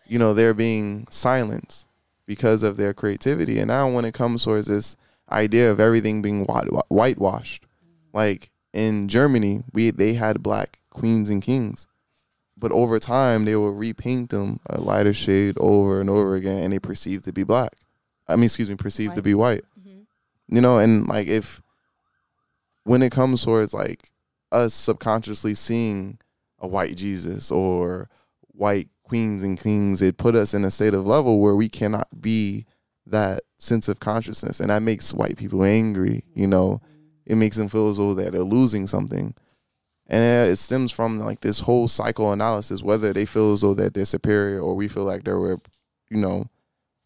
you 0.06 0.18
know, 0.18 0.34
they're 0.34 0.54
being 0.54 1.06
silenced 1.10 1.88
because 2.26 2.62
of 2.62 2.76
their 2.76 2.92
creativity. 2.92 3.58
And 3.58 3.68
now 3.68 3.90
when 3.90 4.04
it 4.04 4.14
comes 4.14 4.44
towards 4.44 4.66
this 4.66 4.96
idea 5.30 5.70
of 5.70 5.80
everything 5.80 6.22
being 6.22 6.44
whitewashed, 6.44 7.64
like 8.12 8.50
in 8.72 9.08
Germany, 9.08 9.62
we 9.72 9.90
they 9.90 10.14
had 10.14 10.42
black 10.42 10.80
queens 10.90 11.30
and 11.30 11.42
kings, 11.42 11.86
but 12.56 12.72
over 12.72 12.98
time 12.98 13.44
they 13.44 13.56
will 13.56 13.72
repaint 13.72 14.30
them 14.30 14.60
a 14.66 14.80
lighter 14.80 15.12
shade 15.12 15.56
over 15.58 16.00
and 16.00 16.10
over 16.10 16.34
again, 16.34 16.62
and 16.64 16.72
they 16.72 16.78
perceive 16.78 17.22
to 17.22 17.32
be 17.32 17.42
black. 17.42 17.72
I 18.28 18.36
mean, 18.36 18.44
excuse 18.44 18.70
me, 18.70 18.76
perceived 18.76 19.14
to 19.16 19.22
be 19.22 19.34
white. 19.34 19.64
Mhm. 19.80 20.06
You 20.48 20.60
know, 20.60 20.78
and 20.78 21.06
like 21.08 21.26
if 21.26 21.62
when 22.84 23.02
it 23.02 23.12
comes 23.12 23.44
towards 23.44 23.72
like 23.74 24.08
us 24.52 24.74
subconsciously 24.74 25.54
seeing 25.54 26.18
a 26.60 26.66
white 26.66 26.96
Jesus 26.96 27.50
or 27.50 28.08
white 28.48 28.88
queens 29.02 29.42
and 29.42 29.58
kings, 29.58 30.02
it 30.02 30.18
put 30.18 30.34
us 30.34 30.54
in 30.54 30.64
a 30.64 30.70
state 30.70 30.94
of 30.94 31.06
level 31.06 31.40
where 31.40 31.56
we 31.56 31.68
cannot 31.68 32.08
be 32.20 32.66
that 33.06 33.42
sense 33.58 33.88
of 33.88 34.00
consciousness. 34.00 34.60
And 34.60 34.70
that 34.70 34.82
makes 34.82 35.12
white 35.12 35.36
people 35.36 35.64
angry, 35.64 36.24
you 36.34 36.46
know. 36.46 36.80
It 37.26 37.36
makes 37.36 37.56
them 37.56 37.68
feel 37.68 37.88
as 37.88 37.98
though 37.98 38.14
that 38.14 38.32
they're 38.32 38.42
losing 38.42 38.86
something. 38.86 39.34
And 40.06 40.48
it 40.48 40.56
stems 40.56 40.90
from 40.90 41.20
like 41.20 41.40
this 41.40 41.60
whole 41.60 41.86
psychoanalysis, 41.86 42.82
whether 42.82 43.12
they 43.12 43.26
feel 43.26 43.52
as 43.52 43.60
though 43.60 43.74
that 43.74 43.94
they're 43.94 44.04
superior 44.04 44.60
or 44.60 44.74
we 44.74 44.88
feel 44.88 45.04
like 45.04 45.24
they're 45.24 45.38
we're, 45.38 45.58
you 46.10 46.16
know, 46.16 46.46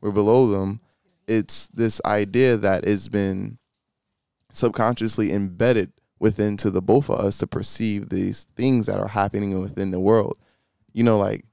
we're 0.00 0.10
below 0.10 0.46
them. 0.46 0.80
It's 1.26 1.68
this 1.68 2.00
idea 2.04 2.56
that 2.56 2.86
it's 2.86 3.08
been 3.08 3.58
subconsciously 4.50 5.32
embedded 5.32 5.92
within 6.18 6.56
to 6.58 6.70
the 6.70 6.82
both 6.82 7.10
of 7.10 7.18
us 7.18 7.38
to 7.38 7.46
perceive 7.46 8.08
these 8.08 8.44
things 8.56 8.86
that 8.86 8.98
are 8.98 9.08
happening 9.08 9.60
within 9.60 9.90
the 9.90 10.00
world. 10.00 10.38
You 10.92 11.02
know, 11.02 11.18
like 11.18 11.44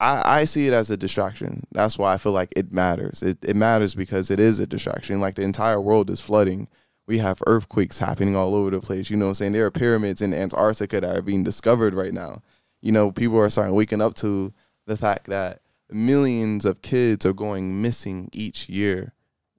I, 0.00 0.40
I 0.40 0.44
see 0.46 0.66
it 0.66 0.72
as 0.72 0.90
a 0.90 0.96
distraction. 0.96 1.62
That's 1.72 1.96
why 1.96 2.12
I 2.12 2.18
feel 2.18 2.32
like 2.32 2.52
it 2.56 2.72
matters. 2.72 3.22
It 3.22 3.38
it 3.42 3.56
matters 3.56 3.94
because 3.94 4.30
it 4.30 4.40
is 4.40 4.58
a 4.58 4.66
distraction. 4.66 5.20
Like 5.20 5.36
the 5.36 5.42
entire 5.42 5.80
world 5.80 6.10
is 6.10 6.20
flooding. 6.20 6.68
We 7.06 7.18
have 7.18 7.42
earthquakes 7.46 7.98
happening 7.98 8.34
all 8.34 8.54
over 8.54 8.70
the 8.70 8.80
place. 8.80 9.10
You 9.10 9.16
know 9.16 9.26
what 9.26 9.30
I'm 9.30 9.34
saying? 9.34 9.52
There 9.52 9.66
are 9.66 9.70
pyramids 9.70 10.22
in 10.22 10.34
Antarctica 10.34 11.00
that 11.00 11.16
are 11.16 11.22
being 11.22 11.44
discovered 11.44 11.94
right 11.94 12.12
now. 12.12 12.42
You 12.80 12.92
know, 12.92 13.12
people 13.12 13.38
are 13.38 13.50
starting 13.50 13.74
waking 13.74 14.00
up 14.00 14.14
to 14.16 14.52
the 14.86 14.96
fact 14.96 15.26
that 15.26 15.60
millions 15.90 16.64
of 16.64 16.82
kids 16.82 17.24
are 17.24 17.32
going 17.32 17.80
missing 17.82 18.28
each 18.32 18.68
year. 18.68 19.12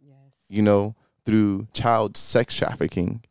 Yes. 0.06 0.16
You 0.50 0.62
know, 0.62 0.96
through 1.26 1.68
child 1.74 2.18
sex 2.18 2.56
trafficking. 2.56 3.22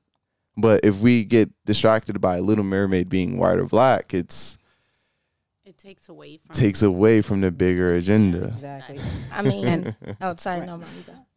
But 0.56 0.80
if 0.84 1.00
we 1.00 1.24
get 1.24 1.50
distracted 1.64 2.20
by 2.20 2.40
Little 2.40 2.64
Mermaid 2.64 3.08
being 3.08 3.38
white 3.38 3.58
or 3.58 3.64
black, 3.64 4.12
it's 4.12 4.58
it 5.64 5.78
takes 5.78 6.08
away 6.08 6.38
from 6.38 6.54
takes 6.54 6.82
away 6.82 7.22
from 7.22 7.40
the 7.40 7.50
bigger 7.50 7.94
agenda. 7.94 8.46
Exactly. 8.46 9.00
I 9.32 9.42
mean, 9.42 9.96
outside, 10.20 10.66
no, 10.66 10.78
matter 10.78 10.92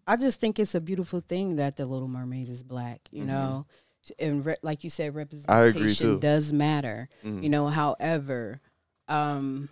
I 0.08 0.18
just 0.18 0.40
think 0.40 0.60
it's 0.60 0.76
a 0.76 0.82
beautiful 0.82 1.22
thing 1.22 1.56
that 1.56 1.78
the 1.78 1.86
Little 1.86 2.08
Mermaid 2.08 2.50
is 2.50 2.64
black. 2.64 3.02
You 3.12 3.22
mm-hmm. 3.22 3.28
know, 3.28 3.66
and 4.20 4.46
re- 4.46 4.58
like 4.62 4.84
you 4.84 4.90
said, 4.90 5.16
representation 5.16 6.20
does 6.20 6.54
matter. 6.54 7.10
Mm-hmm. 7.24 7.44
You 7.44 7.50
know, 7.50 7.68
however, 7.68 8.60
um, 9.08 9.70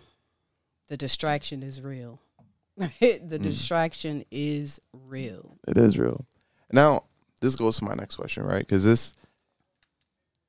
the 0.88 0.96
distraction 0.96 1.62
is 1.62 1.80
real. 1.80 2.20
the 2.76 2.88
mm. 2.98 3.42
distraction 3.42 4.24
is 4.30 4.80
real. 4.92 5.56
It 5.68 5.76
is 5.76 5.96
real. 5.96 6.24
Now, 6.72 7.04
this 7.40 7.54
goes 7.54 7.78
to 7.78 7.84
my 7.84 7.94
next 7.94 8.16
question, 8.16 8.42
right? 8.42 8.66
Because 8.66 8.84
this 8.84 9.14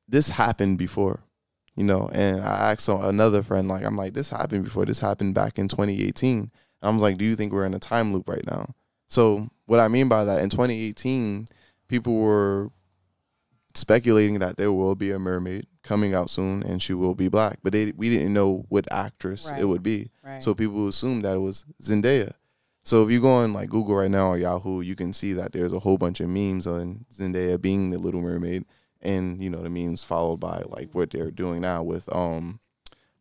this 0.07 0.29
happened 0.29 0.77
before, 0.77 1.21
you 1.75 1.83
know. 1.83 2.09
And 2.11 2.41
I 2.41 2.71
asked 2.71 2.87
another 2.89 3.43
friend, 3.43 3.67
like, 3.67 3.83
I'm 3.83 3.97
like, 3.97 4.13
this 4.13 4.29
happened 4.29 4.63
before. 4.63 4.85
This 4.85 4.99
happened 4.99 5.35
back 5.35 5.57
in 5.57 5.67
2018. 5.67 6.39
And 6.39 6.51
I 6.81 6.89
was 6.89 7.01
like, 7.01 7.17
do 7.17 7.25
you 7.25 7.35
think 7.35 7.53
we're 7.53 7.65
in 7.65 7.73
a 7.73 7.79
time 7.79 8.13
loop 8.13 8.29
right 8.29 8.45
now? 8.45 8.73
So 9.07 9.47
what 9.65 9.79
I 9.79 9.87
mean 9.87 10.09
by 10.09 10.25
that, 10.25 10.41
in 10.41 10.49
2018, 10.49 11.47
people 11.87 12.15
were 12.15 12.71
speculating 13.73 14.39
that 14.39 14.57
there 14.57 14.71
will 14.71 14.95
be 14.95 15.11
a 15.11 15.19
mermaid 15.19 15.67
coming 15.83 16.13
out 16.13 16.29
soon 16.29 16.63
and 16.63 16.81
she 16.81 16.93
will 16.93 17.15
be 17.15 17.27
black, 17.27 17.59
but 17.61 17.73
they 17.73 17.91
we 17.95 18.09
didn't 18.09 18.33
know 18.33 18.65
what 18.69 18.91
actress 18.91 19.51
right. 19.51 19.61
it 19.61 19.65
would 19.65 19.83
be. 19.83 20.09
Right. 20.23 20.41
So 20.41 20.53
people 20.53 20.87
assumed 20.87 21.23
that 21.25 21.35
it 21.35 21.39
was 21.39 21.65
Zendaya. 21.81 22.33
So 22.83 23.03
if 23.03 23.11
you 23.11 23.21
go 23.21 23.29
on 23.29 23.53
like 23.53 23.69
Google 23.69 23.95
right 23.95 24.11
now 24.11 24.29
or 24.29 24.37
Yahoo, 24.37 24.81
you 24.81 24.95
can 24.95 25.11
see 25.11 25.33
that 25.33 25.51
there's 25.51 25.73
a 25.73 25.79
whole 25.79 25.97
bunch 25.97 26.19
of 26.19 26.29
memes 26.29 26.67
on 26.67 27.05
Zendaya 27.13 27.59
being 27.59 27.89
the 27.89 27.97
Little 27.97 28.21
Mermaid, 28.21 28.65
and 29.05 29.41
you 29.41 29.49
know 29.49 29.61
the 29.61 29.69
memes 29.69 30.03
followed 30.03 30.37
by 30.37 30.61
like 30.67 30.89
what 30.93 31.11
they're 31.11 31.31
doing 31.31 31.61
now 31.61 31.83
with 31.83 32.13
um 32.13 32.59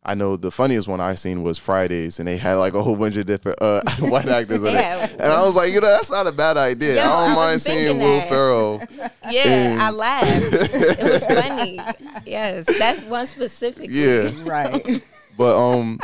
I 0.07 0.13
know 0.13 0.35
the 0.35 0.51
funniest 0.51 0.87
one 0.87 1.01
I 1.01 1.15
seen 1.15 1.41
was 1.41 1.57
Fridays, 1.57 2.19
and 2.19 2.27
they 2.27 2.37
had 2.37 2.53
like 2.55 2.75
a 2.75 2.83
whole 2.83 2.95
bunch 2.95 3.15
of 3.15 3.25
different 3.25 3.59
uh, 3.59 3.81
white 4.01 4.27
actors 4.27 4.63
in 4.63 4.75
yeah. 4.75 5.03
it, 5.03 5.13
and 5.13 5.23
I 5.23 5.43
was 5.43 5.55
like, 5.55 5.73
you 5.73 5.81
know, 5.81 5.87
that's 5.87 6.11
not 6.11 6.27
a 6.27 6.31
bad 6.31 6.57
idea. 6.57 6.97
Yo, 6.97 7.01
I 7.01 7.05
don't 7.05 7.31
I 7.31 7.35
mind 7.35 7.61
seeing 7.61 7.97
Will 7.97 8.21
Ferrell. 8.21 8.83
Yeah, 9.31 9.77
I 9.81 9.89
laughed. 9.89 10.29
it 10.29 11.01
was 11.01 11.25
funny. 11.25 11.79
Yes, 12.27 12.65
that's 12.77 13.01
one 13.05 13.25
specific. 13.25 13.87
Yeah, 13.89 14.29
right. 14.43 15.03
But 15.35 15.57
um, 15.57 15.97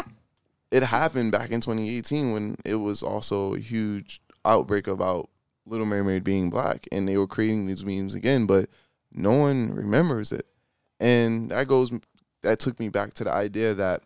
it 0.72 0.82
happened 0.82 1.32
back 1.32 1.52
in 1.52 1.62
2018 1.62 2.32
when 2.32 2.56
it 2.66 2.74
was 2.74 3.04
also 3.04 3.54
a 3.54 3.60
huge 3.60 4.22
outbreak 4.44 4.88
about 4.88 5.30
Little 5.68 5.86
Mermaid 5.86 6.24
being 6.24 6.50
black, 6.50 6.88
and 6.92 7.08
they 7.08 7.16
were 7.16 7.28
creating 7.28 7.68
these 7.68 7.86
memes 7.86 8.16
again, 8.16 8.48
but 8.48 8.70
no 9.13 9.32
one 9.32 9.74
remembers 9.74 10.32
it, 10.32 10.46
and 11.00 11.50
that 11.50 11.68
goes 11.68 11.91
that 12.41 12.60
took 12.60 12.80
me 12.80 12.89
back 12.89 13.13
to 13.15 13.24
the 13.24 13.34
idea 13.34 13.74
that 13.74 14.03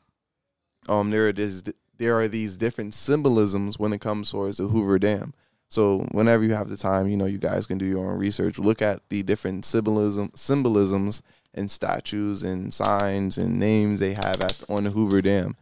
um 0.87 1.09
there 1.09 1.27
are 1.27 1.33
this 1.33 1.63
there 1.97 2.19
are 2.19 2.27
these 2.27 2.57
different 2.57 2.93
symbolisms 2.93 3.79
when 3.79 3.93
it 3.93 4.01
comes 4.01 4.31
towards 4.31 4.57
the 4.57 4.67
Hoover 4.67 4.99
Dam. 4.99 5.33
So 5.69 6.05
whenever 6.11 6.43
you 6.43 6.53
have 6.53 6.69
the 6.69 6.77
time, 6.77 7.07
you 7.07 7.17
know, 7.17 7.25
you 7.25 7.37
guys 7.37 7.65
can 7.65 7.77
do 7.77 7.85
your 7.85 8.05
own 8.05 8.17
research. 8.17 8.59
Look 8.59 8.81
at 8.81 9.01
the 9.09 9.23
different 9.23 9.65
symbolism 9.65 10.31
symbolisms 10.35 11.23
and 11.53 11.71
statues 11.71 12.43
and 12.43 12.73
signs 12.73 13.37
and 13.37 13.57
names 13.57 13.99
they 13.99 14.13
have 14.13 14.41
at 14.41 14.61
on 14.69 14.83
the 14.83 14.91
Hoover 14.91 15.21
Dam. 15.21 15.55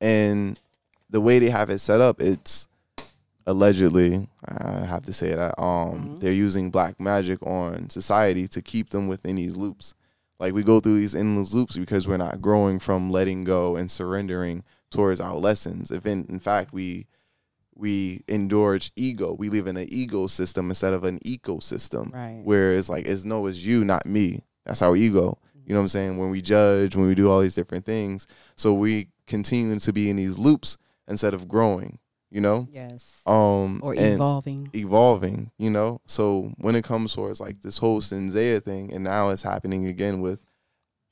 And 0.00 0.60
the 1.08 1.20
way 1.20 1.38
they 1.38 1.50
have 1.50 1.70
it 1.70 1.78
set 1.78 2.00
up, 2.00 2.20
it's 2.20 2.68
allegedly, 3.46 4.28
I 4.44 4.84
have 4.84 5.02
to 5.02 5.12
say 5.12 5.34
that, 5.34 5.60
um, 5.60 5.66
mm-hmm. 5.66 6.16
they're 6.16 6.32
using 6.32 6.70
black 6.70 7.00
magic 7.00 7.42
on 7.42 7.88
society 7.90 8.48
to 8.48 8.62
keep 8.62 8.90
them 8.90 9.08
within 9.08 9.36
these 9.36 9.56
loops. 9.56 9.94
Like 10.38 10.52
we 10.52 10.62
go 10.62 10.80
through 10.80 10.98
these 10.98 11.14
endless 11.14 11.54
loops 11.54 11.76
because 11.76 12.06
we're 12.06 12.16
not 12.18 12.42
growing 12.42 12.78
from 12.78 13.10
letting 13.10 13.44
go 13.44 13.76
and 13.76 13.90
surrendering 13.90 14.64
towards 14.90 15.20
our 15.20 15.36
lessons. 15.36 15.90
If 15.90 16.06
in, 16.06 16.26
in 16.28 16.40
fact 16.40 16.72
we 16.72 17.06
we 17.74 18.22
indulge 18.26 18.90
ego, 18.96 19.34
we 19.34 19.50
live 19.50 19.66
in 19.66 19.76
an 19.76 19.88
egosystem 19.88 20.68
instead 20.68 20.92
of 20.92 21.04
an 21.04 21.18
ecosystem. 21.20 22.12
Right. 22.12 22.40
Where 22.42 22.72
it's 22.72 22.88
like 22.88 23.06
it's 23.06 23.24
no, 23.24 23.46
it's 23.46 23.58
you, 23.58 23.84
not 23.84 24.04
me. 24.06 24.44
That's 24.64 24.82
our 24.82 24.96
ego. 24.96 25.38
You 25.66 25.74
know 25.74 25.80
what 25.80 25.84
I'm 25.84 25.88
saying? 25.88 26.18
When 26.18 26.30
we 26.30 26.42
judge, 26.42 26.94
when 26.94 27.06
we 27.06 27.14
do 27.14 27.30
all 27.30 27.40
these 27.40 27.54
different 27.54 27.84
things. 27.84 28.26
So 28.56 28.72
we 28.72 29.08
continue 29.26 29.78
to 29.78 29.92
be 29.92 30.10
in 30.10 30.16
these 30.16 30.38
loops 30.38 30.76
instead 31.08 31.34
of 31.34 31.48
growing 31.48 31.98
you 32.36 32.42
know? 32.42 32.68
Yes. 32.70 33.22
Um 33.24 33.80
or 33.82 33.94
evolving. 33.96 34.68
evolving 34.74 35.50
you 35.56 35.70
know? 35.70 36.02
So 36.04 36.52
when 36.58 36.76
it 36.76 36.84
comes 36.84 37.14
towards 37.14 37.40
like 37.40 37.62
this 37.62 37.78
whole 37.78 38.02
Zendaya 38.02 38.62
thing 38.62 38.92
and 38.92 39.02
now 39.02 39.30
it's 39.30 39.42
happening 39.42 39.86
again 39.86 40.20
with 40.20 40.38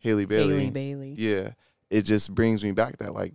Halle 0.02 0.26
Bailey. 0.26 0.64
Halle 0.64 0.70
Bailey. 0.70 1.14
Yeah. 1.16 1.52
It 1.88 2.02
just 2.02 2.34
brings 2.34 2.62
me 2.62 2.72
back 2.72 2.98
that 2.98 3.14
like 3.14 3.32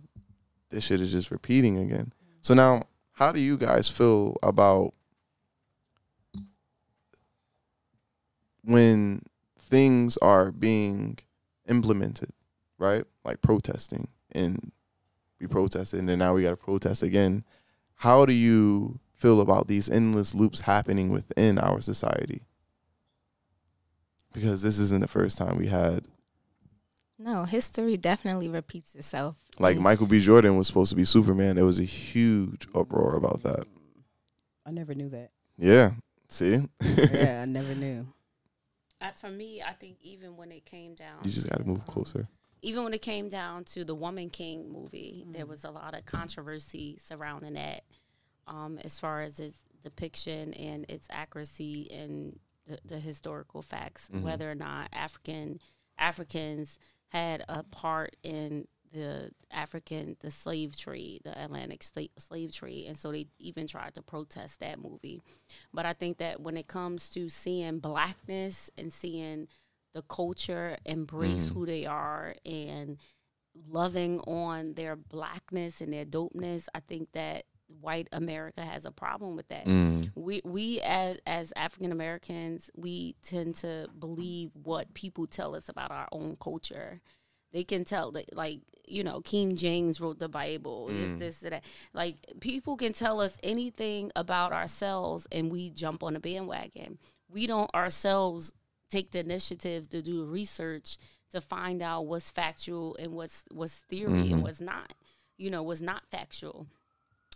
this 0.70 0.84
shit 0.84 1.00
is 1.00 1.10
just 1.10 1.32
repeating 1.32 1.78
again. 1.78 2.12
So 2.42 2.54
now 2.54 2.84
how 3.10 3.32
do 3.32 3.40
you 3.40 3.56
guys 3.56 3.88
feel 3.88 4.36
about 4.40 4.92
when 8.62 9.22
things 9.58 10.16
are 10.18 10.52
being 10.52 11.18
implemented 11.66 12.30
right? 12.78 13.04
Like 13.24 13.42
protesting 13.42 14.06
and 14.30 14.70
we 15.40 15.48
protested 15.48 15.98
and 15.98 16.08
then 16.08 16.20
now 16.20 16.34
we 16.34 16.42
got 16.42 16.50
to 16.50 16.56
protest 16.56 17.02
again 17.02 17.44
how 18.00 18.24
do 18.24 18.32
you 18.32 18.98
feel 19.12 19.42
about 19.42 19.68
these 19.68 19.90
endless 19.90 20.34
loops 20.34 20.62
happening 20.62 21.10
within 21.10 21.58
our 21.58 21.82
society? 21.82 22.40
Because 24.32 24.62
this 24.62 24.78
isn't 24.78 25.02
the 25.02 25.06
first 25.06 25.36
time 25.36 25.58
we 25.58 25.66
had. 25.66 26.06
No, 27.18 27.44
history 27.44 27.98
definitely 27.98 28.48
repeats 28.48 28.94
itself. 28.94 29.36
Like 29.58 29.76
Michael 29.76 30.06
B. 30.06 30.18
Jordan 30.18 30.56
was 30.56 30.66
supposed 30.66 30.88
to 30.88 30.96
be 30.96 31.04
Superman. 31.04 31.56
There 31.56 31.66
was 31.66 31.78
a 31.78 31.84
huge 31.84 32.66
uproar 32.74 33.16
about 33.16 33.42
that. 33.42 33.66
I 34.64 34.70
never 34.70 34.94
knew 34.94 35.10
that. 35.10 35.32
Yeah. 35.58 35.90
See? 36.28 36.56
yeah, 36.80 37.40
I 37.42 37.44
never 37.44 37.74
knew. 37.74 38.06
Uh, 38.98 39.10
for 39.20 39.28
me, 39.28 39.60
I 39.60 39.72
think 39.74 39.98
even 40.00 40.38
when 40.38 40.52
it 40.52 40.64
came 40.64 40.94
down, 40.94 41.18
you 41.22 41.30
just 41.30 41.50
got 41.50 41.58
to 41.58 41.64
move 41.64 41.84
closer 41.84 42.28
even 42.62 42.84
when 42.84 42.94
it 42.94 43.02
came 43.02 43.28
down 43.28 43.64
to 43.64 43.84
the 43.84 43.94
Woman 43.94 44.30
King 44.30 44.70
movie, 44.72 45.20
mm-hmm. 45.22 45.32
there 45.32 45.46
was 45.46 45.64
a 45.64 45.70
lot 45.70 45.94
of 45.94 46.04
controversy 46.06 46.96
surrounding 46.98 47.54
that, 47.54 47.82
um, 48.46 48.78
as 48.84 48.98
far 48.98 49.22
as 49.22 49.40
its 49.40 49.60
depiction 49.82 50.52
and 50.54 50.84
its 50.88 51.08
accuracy 51.10 51.90
and 51.90 52.38
the, 52.66 52.78
the 52.84 52.98
historical 53.00 53.62
facts, 53.62 54.10
mm-hmm. 54.12 54.24
whether 54.24 54.50
or 54.50 54.54
not 54.54 54.88
African 54.92 55.60
Africans 55.98 56.78
had 57.08 57.44
a 57.48 57.62
part 57.62 58.16
in 58.22 58.66
the 58.92 59.30
African 59.50 60.16
the 60.20 60.30
slave 60.30 60.76
trade, 60.76 61.20
the 61.24 61.42
Atlantic 61.42 61.82
slave, 61.82 62.10
slave 62.18 62.52
trade, 62.52 62.86
and 62.86 62.96
so 62.96 63.12
they 63.12 63.26
even 63.38 63.66
tried 63.66 63.94
to 63.94 64.02
protest 64.02 64.60
that 64.60 64.80
movie. 64.80 65.22
But 65.72 65.86
I 65.86 65.92
think 65.92 66.18
that 66.18 66.40
when 66.40 66.56
it 66.56 66.66
comes 66.66 67.08
to 67.10 67.28
seeing 67.28 67.78
blackness 67.78 68.70
and 68.76 68.92
seeing 68.92 69.48
the 69.94 70.02
culture, 70.02 70.76
embrace 70.84 71.50
mm. 71.50 71.54
who 71.54 71.66
they 71.66 71.86
are, 71.86 72.34
and 72.44 72.98
loving 73.68 74.20
on 74.20 74.74
their 74.74 74.96
blackness 74.96 75.80
and 75.80 75.92
their 75.92 76.04
dopeness. 76.04 76.68
I 76.74 76.80
think 76.80 77.12
that 77.12 77.44
white 77.80 78.08
America 78.12 78.64
has 78.64 78.84
a 78.84 78.90
problem 78.90 79.36
with 79.36 79.48
that. 79.48 79.66
Mm. 79.66 80.10
We 80.14 80.42
we 80.44 80.80
as 80.80 81.18
as 81.26 81.52
African 81.56 81.92
Americans, 81.92 82.70
we 82.76 83.16
tend 83.22 83.56
to 83.56 83.88
believe 83.98 84.50
what 84.54 84.92
people 84.94 85.26
tell 85.26 85.54
us 85.54 85.68
about 85.68 85.90
our 85.90 86.08
own 86.12 86.36
culture. 86.40 87.00
They 87.52 87.64
can 87.64 87.84
tell 87.84 88.12
that 88.12 88.34
like, 88.34 88.60
you 88.86 89.02
know, 89.02 89.20
King 89.20 89.56
James 89.56 90.00
wrote 90.00 90.20
the 90.20 90.28
Bible, 90.28 90.88
mm. 90.90 91.18
this, 91.18 91.40
this, 91.40 91.50
that. 91.50 91.64
Like 91.92 92.16
people 92.40 92.76
can 92.76 92.92
tell 92.92 93.20
us 93.20 93.36
anything 93.42 94.12
about 94.14 94.52
ourselves 94.52 95.26
and 95.32 95.50
we 95.50 95.70
jump 95.70 96.02
on 96.02 96.16
a 96.16 96.20
bandwagon. 96.20 96.98
We 97.28 97.46
don't 97.46 97.72
ourselves 97.74 98.52
take 98.90 99.12
the 99.12 99.20
initiative 99.20 99.88
to 99.90 100.02
do 100.02 100.24
research 100.24 100.98
to 101.30 101.40
find 101.40 101.80
out 101.80 102.06
what's 102.06 102.30
factual 102.30 102.96
and 102.96 103.12
what's 103.12 103.44
what's 103.50 103.78
theory 103.88 104.12
mm-hmm. 104.12 104.34
and 104.34 104.42
what's 104.42 104.60
not 104.60 104.92
you 105.36 105.50
know 105.50 105.62
what's 105.62 105.80
not 105.80 106.02
factual. 106.10 106.66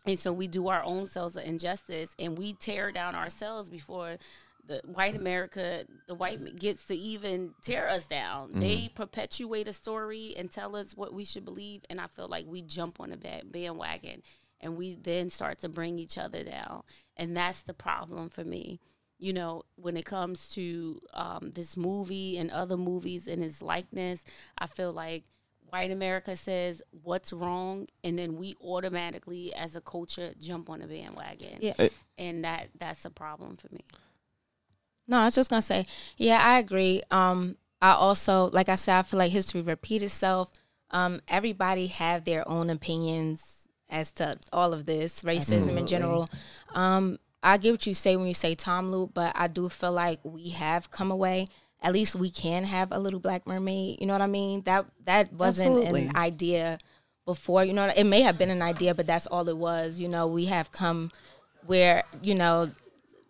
And 0.07 0.19
so 0.19 0.33
we 0.33 0.49
do 0.49 0.69
our 0.69 0.83
own 0.83 1.07
selves 1.07 1.37
an 1.37 1.45
injustice 1.45 2.11
and 2.19 2.37
we 2.37 2.53
tear 2.53 2.93
down 2.93 3.15
ourselves 3.15 3.71
before 3.71 4.19
the 4.67 4.81
white 4.85 5.15
america 5.15 5.85
the 6.09 6.15
white 6.15 6.57
gets 6.57 6.87
to 6.87 6.95
even 6.95 7.55
tear 7.63 7.89
us 7.89 8.07
down. 8.07 8.51
Mm-hmm. 8.51 8.61
they 8.61 8.91
perpetuate 8.95 9.69
a 9.69 9.73
story 9.73 10.35
and 10.37 10.51
tell 10.51 10.77
us 10.77 10.97
what 10.97 11.13
we 11.13 11.25
should 11.25 11.45
believe. 11.45 11.83
And 11.89 12.01
i 12.01 12.07
feel 12.07 12.29
like 12.29 12.47
we 12.47 12.63
jump 12.63 13.01
on 13.01 13.13
a 13.13 13.43
bandwagon 13.45 14.23
and 14.61 14.77
we 14.77 14.95
then 14.95 15.31
start 15.31 15.59
to 15.61 15.69
bring 15.69 15.99
each 15.99 16.19
other 16.19 16.43
down. 16.43 16.83
And 17.17 17.37
that's 17.37 17.63
the 17.63 17.75
problem 17.75 18.29
for 18.31 18.45
me 18.45 18.81
you 19.19 19.33
know, 19.33 19.63
when 19.77 19.97
it 19.97 20.05
comes 20.05 20.49
to 20.51 21.01
um, 21.15 21.51
this 21.55 21.77
movie 21.77 22.37
and 22.39 22.51
other 22.51 22.77
movies 22.77 23.29
and 23.29 23.43
his 23.43 23.63
likeness, 23.63 24.25
I 24.59 24.67
feel 24.67 24.93
like 24.93 25.25
white 25.71 25.91
America 25.91 26.37
says 26.37 26.83
what's 27.03 27.33
wrong, 27.33 27.87
and 28.03 28.19
then 28.19 28.37
we 28.37 28.55
automatically, 28.63 29.55
as 29.55 29.77
a 29.77 29.81
culture, 29.81 30.33
jump 30.41 30.71
on 30.71 30.81
the 30.81 30.87
bandwagon. 30.87 31.59
Yeah. 31.61 31.89
and 32.19 32.45
that 32.45 32.69
that's 32.79 33.05
a 33.05 33.11
problem 33.11 33.57
for 33.57 33.69
me. 33.73 33.81
No, 35.07 35.19
I 35.19 35.25
was 35.25 35.35
just 35.35 35.51
gonna 35.51 35.63
say, 35.63 35.87
yeah, 36.17 36.41
I 36.43 36.59
agree. 36.59 37.03
Um, 37.11 37.57
I 37.83 37.93
also, 37.93 38.51
like 38.53 38.69
I 38.69 38.77
said, 38.77 38.99
I 38.99 39.03
feel 39.03 39.19
like 39.19 39.33
history 39.33 39.61
repeat 39.61 40.03
itself. 40.03 40.53
Um, 40.91 41.21
everybody 41.29 41.89
have 41.89 42.25
their 42.25 42.49
own 42.49 42.71
opinions 42.71 43.69
as 43.91 44.13
to 44.13 44.39
all 44.53 44.73
of 44.73 44.87
this 44.87 45.23
racism 45.23 45.57
Absolutely. 45.57 45.81
in 45.81 45.87
general. 45.87 46.29
Um, 46.75 47.19
I 47.45 47.59
get 47.59 47.73
what 47.73 47.87
you 47.87 47.93
say 47.93 48.17
when 48.17 48.27
you 48.27 48.35
say 48.35 48.55
Tom 48.55 48.91
Loop, 48.91 49.13
but 49.13 49.33
I 49.37 49.49
do 49.49 49.69
feel 49.69 49.93
like 49.93 50.19
we 50.25 50.49
have 50.51 50.91
come 50.91 51.11
away. 51.11 51.47
At 51.83 51.93
least 51.93 52.17
we 52.17 52.31
can 52.31 52.65
have 52.65 52.91
a 52.91 52.99
little 52.99 53.21
black 53.21 53.47
mermaid. 53.47 54.01
You 54.01 54.07
know 54.07 54.15
what 54.15 54.23
I 54.23 54.27
mean? 54.27 54.63
That 54.63 54.87
that 55.05 55.31
wasn't 55.35 55.77
Absolutely. 55.77 56.07
an 56.07 56.17
idea 56.17 56.79
before. 57.27 57.63
You 57.63 57.75
know, 57.75 57.93
it 57.95 58.05
may 58.05 58.23
have 58.23 58.39
been 58.39 58.49
an 58.49 58.63
idea, 58.63 58.95
but 58.95 59.07
that's 59.07 59.27
all 59.27 59.47
it 59.51 59.57
was. 59.57 60.01
You 60.01 60.09
know, 60.09 60.27
we 60.27 60.47
have 60.47 60.73
come 60.73 61.11
where 61.67 62.05
you 62.23 62.35
know 62.35 62.71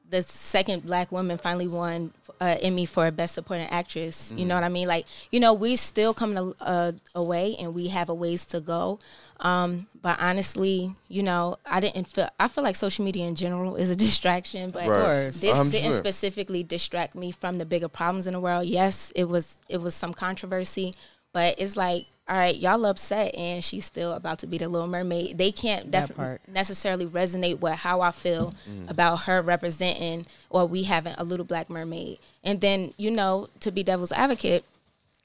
the 0.09 0.23
second 0.23 0.87
black 0.87 1.11
woman 1.11 1.37
finally 1.37 1.67
won 1.67 2.13
uh, 2.41 2.57
Emmy 2.61 2.87
for 2.87 3.07
a 3.07 3.13
best 3.13 3.35
supporting 3.35 3.67
actress. 3.69 4.33
You 4.37 4.45
know 4.47 4.55
what 4.55 4.65
I 4.65 4.69
mean? 4.69 4.89
Like, 4.89 5.07
you 5.31 5.41
know, 5.41 5.55
we're 5.55 5.77
still 5.77 6.15
coming 6.15 6.37
a, 6.39 6.63
uh, 6.63 6.93
away, 7.15 7.57
and 7.59 7.75
we 7.75 7.89
have 7.89 8.09
a 8.09 8.15
ways 8.15 8.47
to 8.47 8.61
go. 8.61 8.99
Um, 9.41 9.87
but 10.01 10.19
honestly, 10.21 10.91
you 11.09 11.23
know, 11.23 11.57
I 11.67 11.81
didn't 11.81 12.05
feel. 12.09 12.29
I 12.39 12.49
feel 12.49 12.65
like 12.65 12.77
social 12.77 13.05
media 13.05 13.27
in 13.27 13.35
general 13.35 13.77
is 13.77 13.91
a 13.91 13.97
distraction, 14.07 14.71
but 14.71 14.89
Right. 14.89 15.31
this 15.33 15.59
I'm 15.59 15.71
didn't 15.71 15.91
sure. 15.93 15.99
specifically 15.99 16.63
distract 16.63 17.15
me 17.15 17.31
from 17.31 17.59
the 17.59 17.65
bigger 17.67 17.89
problems 17.89 18.27
in 18.27 18.33
the 18.35 18.41
world. 18.41 18.67
Yes, 18.67 19.13
it 19.17 19.29
was. 19.29 19.59
It 19.69 19.81
was 19.81 19.95
some 19.95 20.15
controversy, 20.15 20.95
but 21.35 21.57
it's 21.59 21.77
like. 21.77 22.07
All 22.27 22.35
right, 22.39 22.57
y'all 22.57 22.87
upset, 22.87 23.35
and 23.35 23.63
she's 23.63 23.85
still 23.85 24.13
about 24.15 24.39
to 24.39 24.47
be 24.47 24.57
the 24.57 24.67
Little 24.67 24.89
Mermaid. 24.89 25.37
They 25.37 25.53
can't 25.53 25.93
That 25.93 26.09
definitely 26.09 26.39
necessarily 26.51 27.05
resonate 27.05 27.61
with 27.61 27.75
how 27.75 28.01
I 28.01 28.13
feel 28.13 28.55
about 28.89 29.25
her 29.25 29.43
representing 29.43 30.25
or 30.49 30.65
we 30.65 30.85
having 30.85 31.15
a 31.19 31.23
little 31.23 31.45
black 31.45 31.69
mermaid. 31.69 32.17
And 32.43 32.63
then, 32.63 32.95
you 32.97 33.11
know, 33.11 33.49
to 33.61 33.71
be 33.71 33.83
devil's 33.83 34.11
advocate, 34.11 34.65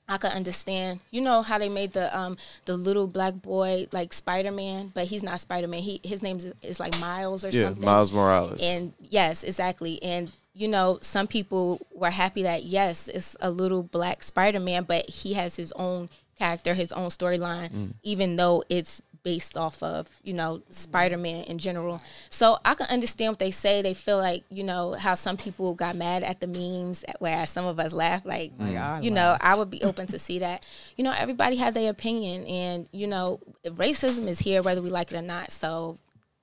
I 0.09 0.17
could 0.17 0.31
understand, 0.33 0.99
you 1.09 1.21
know, 1.21 1.41
how 1.41 1.57
they 1.57 1.69
made 1.69 1.93
the 1.93 2.13
um 2.19 2.35
the 2.65 2.75
little 2.75 3.07
black 3.07 3.35
boy 3.35 3.87
like 3.93 4.11
Spider 4.11 4.51
Man, 4.51 4.91
but 4.93 5.05
he's 5.07 5.23
not 5.23 5.39
Spider 5.39 5.69
Man. 5.69 5.79
He 5.79 6.01
his 6.03 6.21
name 6.21 6.35
is, 6.35 6.51
is 6.61 6.81
like 6.81 6.99
Miles 6.99 7.45
or 7.45 7.49
Yeah, 7.49 7.61
something. 7.67 7.85
Miles 7.85 8.11
Morales. 8.11 8.59
And 8.61 8.91
yes, 9.09 9.45
exactly. 9.45 10.03
And 10.03 10.33
you 10.59 10.67
know, 10.67 10.99
some 11.01 11.25
people 11.25 11.79
were 11.93 12.09
happy 12.09 12.43
that 12.43 12.63
yes, 12.65 13.07
it's 13.07 13.35
a 13.41 13.49
little 13.49 13.81
black 13.81 14.23
Spider 14.23 14.59
Man, 14.59 14.83
but 14.83 15.09
he 15.09 15.33
has 15.33 15.55
his 15.55 15.71
own 15.73 16.09
character, 16.37 16.73
his 16.73 16.91
own 16.91 17.09
storyline, 17.09 17.69
Mm. 17.71 17.93
even 18.03 18.35
though 18.35 18.63
it's 18.69 19.01
based 19.23 19.57
off 19.57 19.83
of, 19.83 20.07
you 20.23 20.33
know, 20.33 20.61
Spider 20.69 21.17
Man 21.17 21.43
in 21.43 21.57
general. 21.59 22.01
So 22.29 22.57
I 22.63 22.73
can 22.73 22.87
understand 22.87 23.31
what 23.33 23.39
they 23.39 23.51
say. 23.51 23.81
They 23.81 23.93
feel 23.93 24.17
like, 24.17 24.43
you 24.49 24.63
know, 24.63 24.93
how 24.93 25.13
some 25.15 25.35
people 25.37 25.73
got 25.75 25.95
mad 25.95 26.23
at 26.23 26.39
the 26.39 26.47
memes, 26.47 27.03
whereas 27.19 27.49
some 27.49 27.65
of 27.65 27.79
us 27.79 27.91
laugh 27.93 28.25
like 28.25 28.53
Like, 28.57 28.75
I 28.77 28.99
you 29.01 29.11
laugh. 29.11 29.15
know, 29.15 29.37
I 29.41 29.55
would 29.55 29.69
be 29.69 29.83
open 29.83 30.07
to 30.07 30.19
see 30.19 30.39
that. 30.39 30.65
You 30.95 31.03
know, 31.03 31.13
everybody 31.17 31.57
had 31.57 31.73
their 31.73 31.89
opinion 31.91 32.45
and, 32.45 32.87
you 32.93 33.07
know, 33.07 33.39
racism 33.65 34.25
is 34.27 34.39
here 34.39 34.61
whether 34.61 34.81
we 34.81 34.89
like 34.89 35.11
it 35.11 35.17
or 35.17 35.21
not. 35.21 35.51
So 35.51 35.99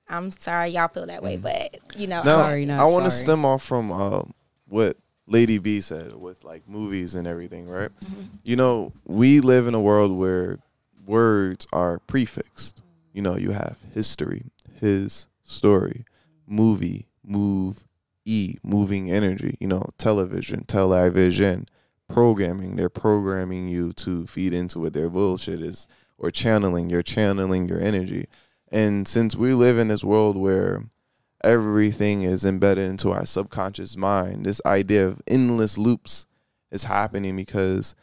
I'm 0.09 0.31
sorry 0.31 0.69
y'all 0.69 0.87
feel 0.87 1.07
that 1.07 1.21
way, 1.21 1.37
but 1.37 1.79
you 1.95 2.07
know, 2.07 2.21
Now, 2.23 2.37
Sorry, 2.37 2.65
not 2.65 2.79
I 2.79 2.85
want 2.85 3.05
to 3.05 3.11
stem 3.11 3.45
off 3.45 3.63
from 3.63 3.91
uh, 3.91 4.23
what 4.67 4.97
Lady 5.27 5.57
B 5.57 5.81
said 5.81 6.15
with 6.15 6.43
like 6.43 6.67
movies 6.67 7.15
and 7.15 7.27
everything, 7.27 7.67
right? 7.67 7.89
Mm-hmm. 7.99 8.21
You 8.43 8.55
know, 8.55 8.93
we 9.05 9.41
live 9.41 9.67
in 9.67 9.73
a 9.73 9.81
world 9.81 10.11
where 10.11 10.59
words 11.05 11.67
are 11.73 11.99
prefixed. 11.99 12.81
You 13.13 13.21
know, 13.21 13.35
you 13.35 13.51
have 13.51 13.77
history, 13.93 14.45
his 14.79 15.27
story, 15.43 16.05
movie, 16.45 17.07
move, 17.23 17.85
e, 18.25 18.55
moving 18.63 19.11
energy. 19.11 19.57
You 19.59 19.67
know, 19.67 19.89
television, 19.97 20.63
television, 20.63 21.67
programming. 22.07 22.75
They're 22.75 22.89
programming 22.89 23.67
you 23.67 23.91
to 23.93 24.25
feed 24.27 24.53
into 24.53 24.79
what 24.79 24.93
their 24.93 25.09
bullshit 25.09 25.61
is, 25.61 25.87
or 26.17 26.31
channeling. 26.31 26.89
You're 26.89 27.03
channeling 27.03 27.67
your 27.67 27.81
energy. 27.81 28.27
And 28.71 29.07
since 29.07 29.35
we 29.35 29.53
live 29.53 29.77
in 29.77 29.87
this 29.87 30.03
world 30.03 30.37
where 30.37 30.81
everything 31.43 32.23
is 32.23 32.45
embedded 32.45 32.89
into 32.89 33.11
our 33.11 33.25
subconscious 33.25 33.95
mind. 33.95 34.45
This 34.45 34.61
idea 34.65 35.07
of 35.07 35.21
endless 35.27 35.77
loops 35.77 36.25
is 36.71 36.83
happening 36.83 37.35
because 37.35 37.95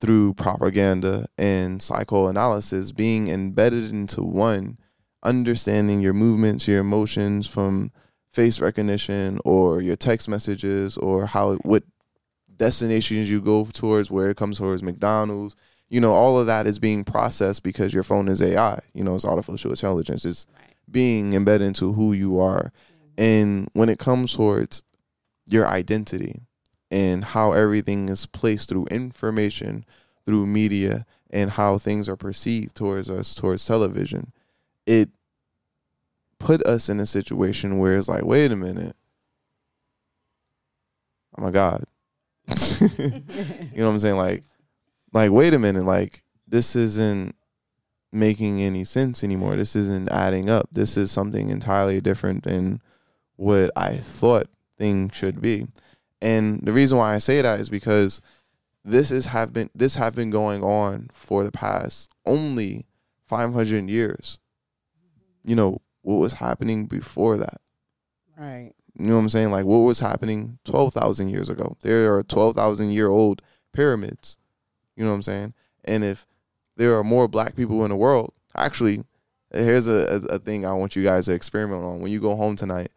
through 0.00 0.34
propaganda 0.34 1.26
and 1.38 1.80
psychoanalysis, 1.80 2.92
being 2.92 3.28
embedded 3.28 3.90
into 3.90 4.22
one, 4.22 4.78
understanding 5.22 6.00
your 6.00 6.12
movements, 6.12 6.68
your 6.68 6.80
emotions 6.80 7.46
from 7.46 7.90
face 8.32 8.60
recognition 8.60 9.40
or 9.44 9.80
your 9.80 9.96
text 9.96 10.28
messages 10.28 10.96
or 10.98 11.26
how 11.26 11.54
what 11.56 11.84
destinations 12.56 13.30
you 13.30 13.40
go 13.40 13.64
towards, 13.64 14.10
where 14.10 14.30
it 14.30 14.36
comes 14.36 14.58
towards 14.58 14.82
McDonald's. 14.82 15.56
You 15.88 16.00
know, 16.00 16.12
all 16.12 16.38
of 16.38 16.46
that 16.46 16.66
is 16.66 16.78
being 16.78 17.04
processed 17.04 17.62
because 17.62 17.94
your 17.94 18.02
phone 18.02 18.28
is 18.28 18.42
AI. 18.42 18.80
You 18.92 19.04
know, 19.04 19.14
it's 19.14 19.24
artificial 19.24 19.70
intelligence. 19.70 20.24
It's 20.24 20.46
Right. 20.52 20.74
being 20.90 21.34
embedded 21.34 21.66
into 21.66 21.92
who 21.92 22.12
you 22.12 22.40
are. 22.40 22.72
Mm-hmm. 22.72 23.22
And 23.22 23.68
when 23.72 23.88
it 23.88 23.98
comes 23.98 24.34
towards 24.34 24.82
your 25.46 25.66
identity 25.68 26.40
and 26.90 27.24
how 27.24 27.52
everything 27.52 28.08
is 28.08 28.26
placed 28.26 28.68
through 28.68 28.86
information, 28.86 29.84
through 30.24 30.46
media, 30.46 31.06
and 31.30 31.50
how 31.50 31.78
things 31.78 32.08
are 32.08 32.16
perceived 32.16 32.74
towards 32.74 33.08
us, 33.08 33.34
towards 33.34 33.64
television, 33.64 34.32
it 34.86 35.10
put 36.38 36.62
us 36.66 36.88
in 36.88 37.00
a 37.00 37.06
situation 37.06 37.78
where 37.78 37.96
it's 37.96 38.08
like, 38.08 38.24
wait 38.24 38.50
a 38.52 38.56
minute. 38.56 38.94
Oh 41.38 41.42
my 41.42 41.50
God. 41.50 41.84
you 42.80 42.90
know 43.76 43.86
what 43.86 43.92
I'm 43.92 43.98
saying? 43.98 44.16
Like, 44.16 44.44
like, 45.16 45.30
wait 45.32 45.54
a 45.54 45.58
minute, 45.58 45.84
like, 45.84 46.22
this 46.46 46.76
isn't 46.76 47.34
making 48.12 48.60
any 48.60 48.84
sense 48.84 49.24
anymore. 49.24 49.56
This 49.56 49.74
isn't 49.74 50.10
adding 50.10 50.50
up. 50.50 50.68
This 50.70 50.96
is 50.96 51.10
something 51.10 51.48
entirely 51.48 52.00
different 52.00 52.44
than 52.44 52.80
what 53.36 53.70
I 53.76 53.96
thought 53.96 54.46
things 54.78 55.14
should 55.14 55.40
be. 55.40 55.66
And 56.20 56.60
the 56.62 56.72
reason 56.72 56.98
why 56.98 57.14
I 57.14 57.18
say 57.18 57.40
that 57.42 57.60
is 57.60 57.68
because 57.68 58.20
this 58.84 59.10
is 59.10 59.26
have 59.26 59.52
been 59.52 59.70
this 59.74 59.96
have 59.96 60.14
been 60.14 60.30
going 60.30 60.62
on 60.62 61.08
for 61.12 61.44
the 61.44 61.52
past 61.52 62.10
only 62.24 62.86
500 63.26 63.88
years. 63.88 64.38
You 65.44 65.56
know, 65.56 65.80
what 66.02 66.16
was 66.16 66.34
happening 66.34 66.86
before 66.86 67.36
that? 67.38 67.60
Right. 68.38 68.72
You 68.98 69.06
know 69.06 69.14
what 69.14 69.20
I'm 69.20 69.28
saying? 69.28 69.50
Like 69.50 69.64
what 69.64 69.78
was 69.78 70.00
happening 70.00 70.58
12,000 70.64 71.28
years 71.28 71.50
ago? 71.50 71.76
There 71.82 72.16
are 72.16 72.22
12,000 72.22 72.90
year 72.90 73.08
old 73.08 73.42
pyramids. 73.72 74.38
You 74.96 75.04
know 75.04 75.10
what 75.10 75.16
I'm 75.16 75.22
saying? 75.22 75.54
And 75.84 76.04
if 76.04 76.26
there 76.76 76.96
are 76.96 77.04
more 77.04 77.28
black 77.28 77.54
people 77.54 77.84
in 77.84 77.90
the 77.90 77.96
world, 77.96 78.32
actually, 78.56 79.04
here's 79.52 79.86
a, 79.86 80.22
a, 80.30 80.38
thing 80.38 80.66
I 80.66 80.72
want 80.72 80.96
you 80.96 81.02
guys 81.02 81.26
to 81.26 81.32
experiment 81.32 81.82
on. 81.82 82.00
When 82.00 82.10
you 82.10 82.20
go 82.20 82.34
home 82.34 82.56
tonight, 82.56 82.92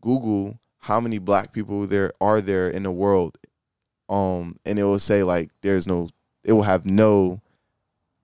Google 0.00 0.58
how 0.78 0.98
many 0.98 1.18
black 1.18 1.52
people 1.52 1.86
there 1.86 2.12
are 2.20 2.40
there 2.40 2.68
in 2.68 2.82
the 2.82 2.90
world. 2.90 3.38
Um, 4.08 4.56
and 4.66 4.78
it 4.78 4.84
will 4.84 4.98
say 4.98 5.22
like 5.22 5.50
there's 5.60 5.86
no 5.86 6.08
it 6.44 6.52
will 6.52 6.62
have 6.62 6.84
no 6.84 7.40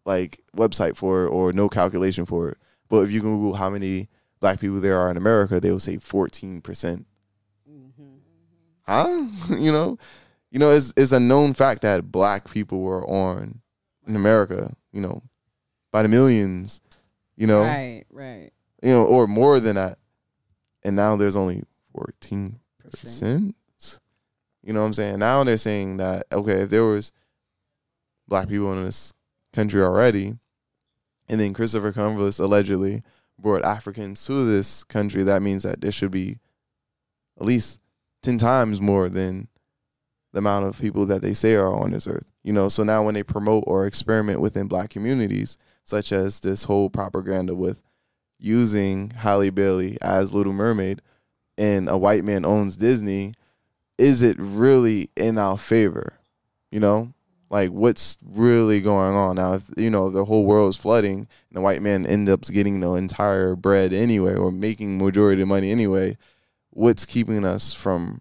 like 0.04 0.40
website 0.56 0.96
for 0.96 1.24
it 1.24 1.28
or 1.28 1.52
no 1.52 1.68
calculation 1.68 2.26
for 2.26 2.50
it. 2.50 2.58
But 2.88 3.00
if 3.00 3.12
you 3.12 3.20
Google 3.20 3.54
how 3.54 3.70
many 3.70 4.08
black 4.40 4.60
people 4.60 4.80
there 4.80 4.98
are 4.98 5.10
in 5.10 5.16
America, 5.16 5.60
they 5.60 5.70
will 5.70 5.78
say 5.78 5.98
14%. 5.98 6.62
Mm-hmm. 7.70 8.04
Huh? 8.82 9.26
you 9.56 9.70
know? 9.70 9.98
You 10.50 10.58
know, 10.58 10.70
it's 10.70 10.92
it's 10.96 11.12
a 11.12 11.20
known 11.20 11.52
fact 11.54 11.82
that 11.82 12.10
black 12.10 12.50
people 12.50 12.80
were 12.80 13.06
on 13.08 13.60
in 14.06 14.16
America, 14.16 14.74
you 14.92 15.00
know, 15.00 15.22
by 15.92 16.02
the 16.02 16.08
millions, 16.08 16.80
you 17.36 17.46
know, 17.46 17.62
Right. 17.62 18.04
Right. 18.10 18.50
you 18.82 18.90
know, 18.90 19.04
or 19.04 19.26
more 19.26 19.60
than 19.60 19.76
that. 19.76 19.98
And 20.82 20.96
now 20.96 21.16
there's 21.16 21.36
only 21.36 21.64
14%. 21.96 22.54
Percent. 22.90 23.54
You 24.62 24.72
know 24.72 24.80
what 24.80 24.86
I'm 24.86 24.94
saying? 24.94 25.18
Now 25.18 25.44
they're 25.44 25.56
saying 25.56 25.98
that 25.98 26.26
okay, 26.32 26.62
if 26.62 26.70
there 26.70 26.84
was 26.84 27.12
black 28.26 28.48
people 28.48 28.72
in 28.72 28.84
this 28.84 29.12
country 29.52 29.82
already, 29.82 30.38
and 31.28 31.40
then 31.40 31.52
Christopher 31.54 31.92
Columbus 31.92 32.38
allegedly 32.38 33.02
brought 33.38 33.64
Africans 33.64 34.24
to 34.26 34.44
this 34.44 34.84
country, 34.84 35.22
that 35.24 35.42
means 35.42 35.62
that 35.62 35.80
there 35.80 35.92
should 35.92 36.10
be 36.10 36.38
at 37.38 37.46
least 37.46 37.80
ten 38.22 38.36
times 38.38 38.80
more 38.80 39.08
than 39.08 39.48
the 40.32 40.38
amount 40.38 40.66
of 40.66 40.80
people 40.80 41.06
that 41.06 41.22
they 41.22 41.32
say 41.32 41.54
are 41.54 41.74
on 41.74 41.92
this 41.92 42.06
earth. 42.06 42.30
You 42.42 42.52
know, 42.52 42.68
so 42.68 42.82
now 42.82 43.04
when 43.04 43.14
they 43.14 43.22
promote 43.22 43.64
or 43.66 43.86
experiment 43.86 44.40
within 44.40 44.68
black 44.68 44.90
communities, 44.90 45.58
such 45.84 46.12
as 46.12 46.40
this 46.40 46.64
whole 46.64 46.90
propaganda 46.90 47.54
with 47.54 47.82
using 48.38 49.10
Halle 49.10 49.50
Bailey 49.50 49.98
as 50.00 50.32
Little 50.32 50.52
Mermaid 50.52 51.00
and 51.56 51.88
a 51.88 51.98
white 51.98 52.24
man 52.24 52.44
owns 52.44 52.76
Disney, 52.76 53.34
is 53.96 54.22
it 54.22 54.36
really 54.38 55.10
in 55.16 55.38
our 55.38 55.58
favor? 55.58 56.14
You 56.70 56.80
know, 56.80 57.12
like 57.50 57.70
what's 57.70 58.18
really 58.22 58.80
going 58.80 59.14
on 59.14 59.36
now? 59.36 59.54
If 59.54 59.70
you 59.76 59.90
know 59.90 60.10
the 60.10 60.24
whole 60.24 60.44
world 60.44 60.70
is 60.70 60.76
flooding 60.76 61.20
and 61.20 61.56
the 61.56 61.60
white 61.60 61.82
man 61.82 62.06
ends 62.06 62.30
up 62.30 62.42
getting 62.42 62.80
the 62.80 62.92
entire 62.94 63.56
bread 63.56 63.92
anyway, 63.92 64.34
or 64.34 64.52
making 64.52 64.98
majority 64.98 65.42
of 65.42 65.48
money 65.48 65.70
anyway, 65.70 66.16
what's 66.70 67.06
keeping 67.06 67.44
us 67.44 67.72
from 67.72 68.20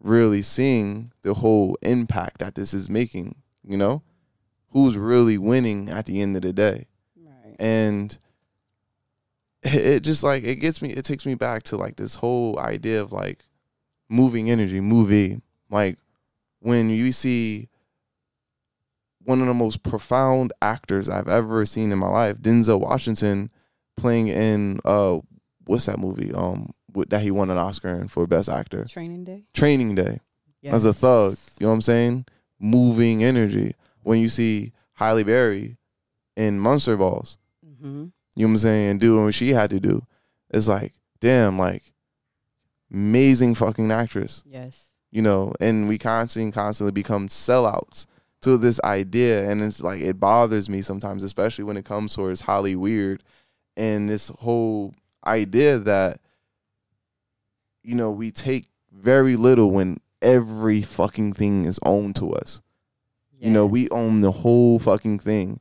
really 0.00 0.42
seeing 0.42 1.12
the 1.22 1.34
whole 1.34 1.76
impact 1.82 2.38
that 2.38 2.54
this 2.54 2.74
is 2.74 2.88
making? 2.88 3.36
You 3.64 3.76
know, 3.76 4.02
who's 4.70 4.96
really 4.96 5.38
winning 5.38 5.88
at 5.90 6.06
the 6.06 6.20
end 6.20 6.36
of 6.36 6.42
the 6.42 6.52
day? 6.52 6.86
Right. 7.16 7.56
and 7.58 8.16
it 9.62 10.00
just 10.00 10.22
like 10.22 10.44
it 10.44 10.56
gets 10.56 10.80
me 10.80 10.90
it 10.90 11.04
takes 11.04 11.26
me 11.26 11.34
back 11.34 11.62
to 11.64 11.76
like 11.76 11.96
this 11.96 12.14
whole 12.14 12.58
idea 12.58 13.00
of 13.02 13.12
like 13.12 13.44
moving 14.08 14.50
energy 14.50 14.80
movie 14.80 15.40
like 15.70 15.98
when 16.60 16.88
you 16.88 17.10
see 17.10 17.68
one 19.24 19.40
of 19.40 19.46
the 19.46 19.54
most 19.54 19.82
profound 19.82 20.52
actors 20.62 21.08
i've 21.08 21.26
ever 21.28 21.66
seen 21.66 21.90
in 21.90 21.98
my 21.98 22.08
life 22.08 22.36
denzel 22.38 22.78
washington 22.80 23.50
playing 23.96 24.28
in 24.28 24.78
uh 24.84 25.18
what's 25.64 25.86
that 25.86 25.98
movie 25.98 26.32
um 26.32 26.70
that 27.10 27.22
he 27.22 27.30
won 27.30 27.50
an 27.50 27.58
oscar 27.58 27.88
in 27.88 28.08
for 28.08 28.26
best 28.26 28.48
actor 28.48 28.84
Training 28.88 29.24
day. 29.24 29.44
training 29.54 29.94
day 29.94 30.20
as 30.74 30.84
a 30.84 30.92
thug 30.92 31.36
you 31.58 31.64
know 31.66 31.68
what 31.70 31.74
i'm 31.74 31.80
saying 31.82 32.24
moving 32.58 33.22
energy 33.22 33.74
when 34.02 34.18
you 34.20 34.28
see 34.28 34.72
Halle 34.94 35.22
Berry 35.24 35.76
in 36.36 36.58
Monster's 36.58 36.98
Ball 36.98 37.24
Mm-hmm. 37.64 37.86
you 37.86 37.92
know 38.02 38.10
what 38.36 38.44
I'm 38.46 38.56
saying, 38.58 38.90
and 38.92 39.00
doing 39.00 39.24
what 39.24 39.34
she 39.34 39.50
had 39.50 39.68
to 39.70 39.78
do. 39.80 40.06
It's 40.50 40.66
like, 40.68 40.94
damn, 41.20 41.58
like 41.58 41.82
amazing 42.90 43.54
fucking 43.54 43.90
actress, 43.90 44.42
Yes. 44.46 44.86
you 45.10 45.20
know, 45.22 45.52
and 45.60 45.88
we 45.88 45.98
constantly 45.98 46.52
constantly 46.52 46.92
become 46.92 47.28
sellouts 47.28 48.06
to 48.42 48.56
this 48.56 48.80
idea. 48.84 49.50
And 49.50 49.62
it's 49.62 49.82
like 49.82 50.00
it 50.00 50.18
bothers 50.20 50.68
me 50.68 50.80
sometimes, 50.82 51.22
especially 51.22 51.64
when 51.64 51.76
it 51.76 51.84
comes 51.84 52.14
towards 52.14 52.40
Holly 52.42 52.76
Weird 52.76 53.22
and 53.76 54.08
this 54.08 54.28
whole 54.38 54.94
idea 55.26 55.78
that, 55.80 56.20
you 57.86 57.94
know, 57.94 58.10
we 58.10 58.32
take 58.32 58.66
very 58.90 59.36
little 59.36 59.70
when 59.70 59.98
every 60.20 60.82
fucking 60.82 61.34
thing 61.34 61.64
is 61.64 61.78
owned 61.84 62.16
to 62.16 62.32
us. 62.32 62.60
You 63.38 63.50
know, 63.50 63.64
we 63.64 63.88
own 63.90 64.22
the 64.22 64.32
whole 64.32 64.80
fucking 64.80 65.20
thing. 65.20 65.60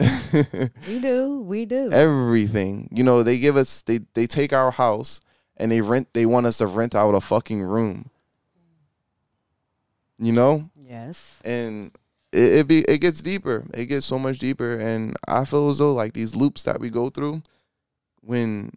we 0.00 0.98
do. 0.98 1.40
We 1.40 1.66
do. 1.66 1.90
everything. 1.92 2.88
You 2.90 3.04
know, 3.04 3.22
they 3.22 3.38
give 3.38 3.58
us 3.58 3.82
they 3.82 4.00
they 4.14 4.26
take 4.26 4.54
our 4.54 4.70
house 4.70 5.20
and 5.58 5.70
they 5.70 5.82
rent 5.82 6.08
they 6.14 6.24
want 6.24 6.46
us 6.46 6.58
to 6.58 6.66
rent 6.66 6.94
out 6.94 7.14
a 7.14 7.20
fucking 7.20 7.60
room. 7.60 8.08
You 10.18 10.32
know? 10.32 10.70
yes. 10.74 11.42
And 11.44 11.90
it, 12.32 12.52
it 12.54 12.66
be 12.68 12.80
it 12.88 12.98
gets 13.02 13.20
deeper. 13.20 13.62
It 13.74 13.86
gets 13.86 14.06
so 14.06 14.18
much 14.18 14.38
deeper 14.38 14.78
and 14.78 15.16
I 15.28 15.44
feel 15.44 15.68
as 15.68 15.78
though 15.78 15.92
like 15.92 16.14
these 16.14 16.34
loops 16.34 16.62
that 16.62 16.80
we 16.80 16.88
go 16.88 17.10
through 17.10 17.42
when 18.22 18.72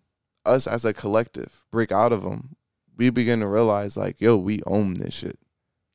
us 0.46 0.68
as 0.68 0.86
a 0.86 0.94
collective 0.94 1.64
break 1.72 1.92
out 1.92 2.12
of 2.12 2.24
them, 2.24 2.56
we 2.98 3.10
begin 3.10 3.40
to 3.40 3.48
realize 3.48 3.96
like, 3.98 4.20
yo, 4.20 4.38
we 4.38 4.62
own 4.66 4.96
this 4.96 5.14
shit. 5.14 5.40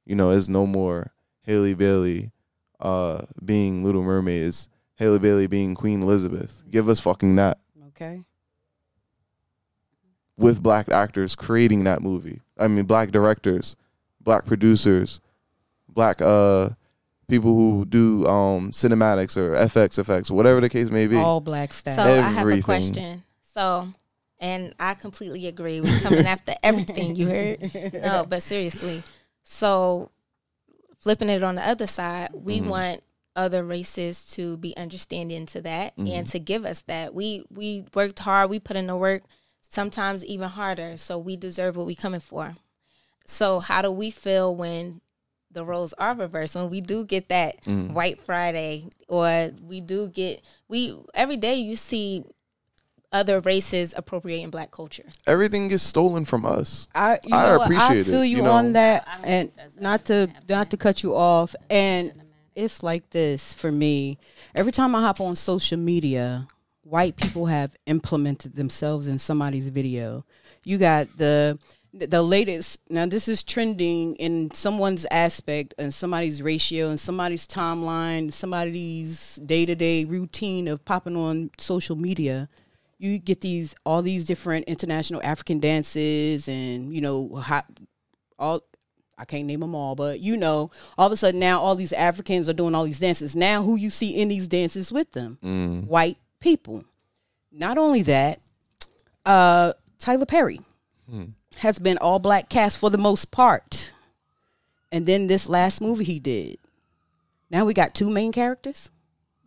You 0.07 0.15
know, 0.15 0.31
it's 0.31 0.49
no 0.49 0.67
more 0.67 1.13
Halle 1.47 1.75
Bailey 1.75 2.31
uh 2.81 3.23
being 3.45 3.85
Little 3.85 4.03
Mermaid. 4.03 4.43
It's 4.43 4.69
Halle 4.97 5.19
Bailey 5.19 5.47
being 5.47 5.75
Queen 5.75 6.03
Elizabeth. 6.03 6.63
Give 6.71 6.89
us 6.89 7.01
fucking 7.01 7.37
that. 7.37 7.59
Okay. 7.89 8.23
with 10.37 10.63
black 10.63 10.89
actors 10.89 11.37
creating 11.37 11.85
that 11.85 12.03
movie. 12.03 12.41
I 12.59 12.67
mean, 12.69 12.85
black 12.85 13.11
directors, 13.13 13.77
black 14.21 14.45
producers, 14.47 15.21
black 15.89 16.21
uh 16.21 16.71
people 17.29 17.55
who 17.55 17.85
do 17.85 18.27
um 18.27 18.71
cinematics 18.73 19.37
or 19.37 19.53
FX 19.55 19.99
effects, 19.99 20.31
whatever 20.31 20.61
the 20.61 20.69
case 20.69 20.91
may 20.91 21.07
be. 21.07 21.17
All 21.17 21.41
black 21.41 21.73
staff. 21.73 21.95
So 21.97 22.03
I 22.03 22.29
have 22.31 22.49
a 22.49 22.61
question. 22.61 23.23
So, 23.43 23.89
and 24.45 24.75
I 24.79 24.95
completely 24.95 25.47
agree. 25.47 25.81
We're 25.81 26.01
coming 26.01 26.27
after 26.27 26.53
everything 26.63 27.17
you 27.17 27.27
heard. 27.29 27.59
No, 27.95 28.25
but 28.29 28.43
seriously. 28.43 29.03
So, 29.43 30.11
flipping 30.99 31.29
it 31.31 31.43
on 31.43 31.55
the 31.57 31.67
other 31.69 31.87
side, 31.87 32.31
we 32.33 32.61
Mhm. 32.61 32.67
want 32.69 33.03
other 33.37 33.65
races 33.65 34.25
to 34.25 34.57
be 34.59 34.77
understanding 34.77 35.47
to 35.47 35.61
that 35.63 35.97
Mhm. 35.97 36.09
and 36.11 36.27
to 36.29 36.39
give 36.39 36.65
us 36.65 36.83
that. 36.83 37.15
We 37.15 37.45
we 37.51 37.85
worked 37.95 38.19
hard. 38.21 38.51
We 38.51 38.61
put 38.61 38.77
in 38.77 38.87
the 38.87 38.97
work. 38.97 39.23
Sometimes 39.61 40.25
even 40.25 40.49
harder. 40.51 40.97
So 40.97 41.19
we 41.19 41.37
deserve 41.37 41.75
what 41.77 41.87
we 41.87 41.95
coming 41.97 42.21
for. 42.21 42.55
So 43.27 43.59
how 43.61 43.83
do 43.83 43.91
we 43.91 44.11
feel 44.11 44.55
when 44.55 45.01
the 45.51 45.65
roles 45.65 45.93
are 45.95 46.15
reversed? 46.15 46.55
When 46.55 46.71
we 46.71 46.81
do 46.81 47.05
get 47.05 47.29
that 47.29 47.63
Mm. 47.65 47.93
White 47.93 48.21
Friday, 48.23 48.89
or 49.09 49.51
we 49.63 49.81
do 49.81 50.09
get 50.09 50.43
we 50.69 50.97
every 51.15 51.37
day 51.37 51.57
you 51.57 51.75
see 51.77 52.25
other 53.15 53.41
races 53.41 53.95
appropriating 53.97 54.51
Black 54.51 54.71
culture. 54.73 55.05
Everything 55.27 55.69
gets 55.69 55.85
stolen 55.85 56.25
from 56.25 56.45
us. 56.45 56.89
I, 56.95 57.21
you 57.25 57.35
I 57.35 57.45
know, 57.45 57.59
what? 57.59 57.65
appreciate 57.67 57.89
I 57.89 57.95
it, 58.01 58.07
feel 58.07 58.25
you, 58.25 58.39
you 58.39 58.43
know. 58.43 58.51
on 58.51 58.73
that, 58.75 59.09
and 59.23 59.51
not 59.81 60.05
to 60.07 60.29
not 60.49 60.71
to 60.73 60.77
cut 60.77 61.03
you 61.03 61.15
off. 61.15 61.55
And 61.71 62.13
it's 62.55 62.83
like 62.83 63.09
this 63.11 63.55
for 63.55 63.73
me. 63.73 64.19
Every 64.55 64.73
time 64.73 64.95
I 64.95 65.01
hop 65.01 65.21
on 65.21 65.37
social 65.37 65.79
media, 65.79 66.49
white 66.83 67.17
people 67.17 67.47
have 67.47 67.75
implemented 67.87 68.57
themselves 68.57 69.07
in 69.09 69.19
somebody's 69.19 69.69
video. 69.69 70.25
You 70.65 70.77
got 70.79 71.17
the 71.17 71.59
the 71.93 72.23
latest. 72.23 72.81
Now 72.91 73.07
this 73.07 73.29
is 73.29 73.45
trending 73.45 74.17
in 74.17 74.51
someone's 74.53 75.07
aspect 75.13 75.75
and 75.79 75.95
somebody's 75.95 76.43
ratio 76.43 76.89
and 76.91 76.99
somebody's 76.99 77.47
timeline, 77.47 78.33
somebody's 78.33 79.37
day 79.37 79.65
to 79.67 79.77
day 79.77 80.05
routine 80.05 80.67
of 80.67 80.85
popping 80.85 81.17
on 81.17 81.51
social 81.59 81.95
media 81.95 82.49
you 83.05 83.19
get 83.19 83.41
these 83.41 83.75
all 83.85 84.03
these 84.03 84.25
different 84.25 84.65
international 84.67 85.21
African 85.23 85.61
dances 85.61 86.49
and 86.49 86.93
you 86.95 87.01
know 87.01 87.29
hot 87.37 87.67
all 88.39 88.61
I 89.17 89.25
can't 89.25 89.45
name 89.47 89.61
them 89.61 89.77
all, 89.77 89.95
but 89.95 90.19
you 90.19 90.37
know, 90.37 90.73
all 90.99 91.07
of 91.07 91.13
a 91.13 91.17
sudden 91.17 91.39
now 91.39 91.61
all 91.61 91.77
these 91.77 91.93
Africans 91.93 92.49
are 92.49 92.53
doing 92.53 92.75
all 92.75 92.85
these 92.85 92.99
dances. 92.99 93.37
Now 93.37 93.63
who 93.63 93.77
you 93.77 93.89
see 93.91 94.11
in 94.17 94.29
these 94.29 94.49
dances 94.49 94.91
with 94.91 95.13
them? 95.13 95.39
Mm. 95.45 95.87
White 95.87 96.19
people. 96.41 96.85
Not 97.53 97.79
only 97.79 98.03
that, 98.03 98.41
uh 99.25 99.73
Tyler 99.99 100.27
Perry 100.27 100.61
Hmm. 101.09 101.25
has 101.59 101.79
been 101.79 101.99
all 101.99 102.19
black 102.19 102.49
cast 102.49 102.79
for 102.79 102.89
the 102.91 102.99
most 102.99 103.31
part. 103.31 103.93
And 104.91 105.07
then 105.07 105.27
this 105.27 105.49
last 105.49 105.81
movie 105.81 106.05
he 106.05 106.19
did. 106.19 106.57
Now 107.51 107.67
we 107.67 107.75
got 107.75 107.95
two 107.95 108.09
main 108.11 108.33
characters. 108.33 108.91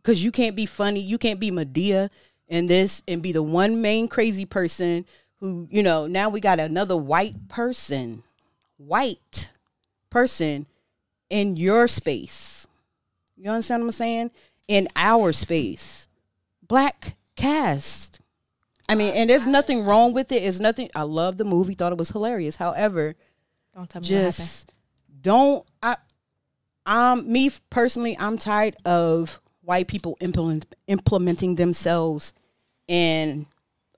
Cause 0.03 0.21
you 0.21 0.31
can't 0.31 0.55
be 0.55 0.65
funny, 0.65 1.01
you 1.01 1.17
can't 1.17 1.39
be 1.39 1.51
Madea 1.51 2.09
in 2.47 2.67
this 2.67 3.03
and 3.07 3.21
be 3.21 3.31
the 3.31 3.43
one 3.43 3.81
main 3.81 4.07
crazy 4.07 4.45
person 4.45 5.05
who, 5.39 5.67
you 5.69 5.83
know, 5.83 6.07
now 6.07 6.29
we 6.29 6.39
got 6.39 6.59
another 6.59 6.97
white 6.97 7.47
person, 7.47 8.23
white 8.77 9.51
person 10.09 10.65
in 11.29 11.55
your 11.57 11.87
space. 11.87 12.67
You 13.35 13.51
understand 13.51 13.83
what 13.83 13.87
I'm 13.87 13.91
saying? 13.91 14.31
In 14.67 14.87
our 14.95 15.31
space. 15.31 16.07
Black 16.67 17.15
cast. 17.35 18.19
I 18.89 18.95
mean, 18.95 19.13
and 19.13 19.29
there's 19.29 19.45
nothing 19.45 19.83
wrong 19.83 20.13
with 20.13 20.31
it. 20.31 20.43
It's 20.43 20.59
nothing. 20.59 20.89
I 20.95 21.03
love 21.03 21.37
the 21.37 21.43
movie, 21.43 21.73
thought 21.73 21.91
it 21.91 21.97
was 21.97 22.09
hilarious. 22.09 22.55
However, 22.55 23.15
Don't 23.73 23.89
tell 23.89 24.01
me 24.01 24.07
just 24.07 24.71
don't 25.21 25.65
I, 25.83 25.97
I'm 26.85 27.31
me 27.31 27.51
personally 27.69 28.17
I'm 28.17 28.37
tired 28.37 28.75
of 28.85 29.41
white 29.67 29.87
people 29.89 30.17
implement, 30.21 30.65
implementing 30.87 31.55
themselves 31.55 32.33
in 32.87 33.45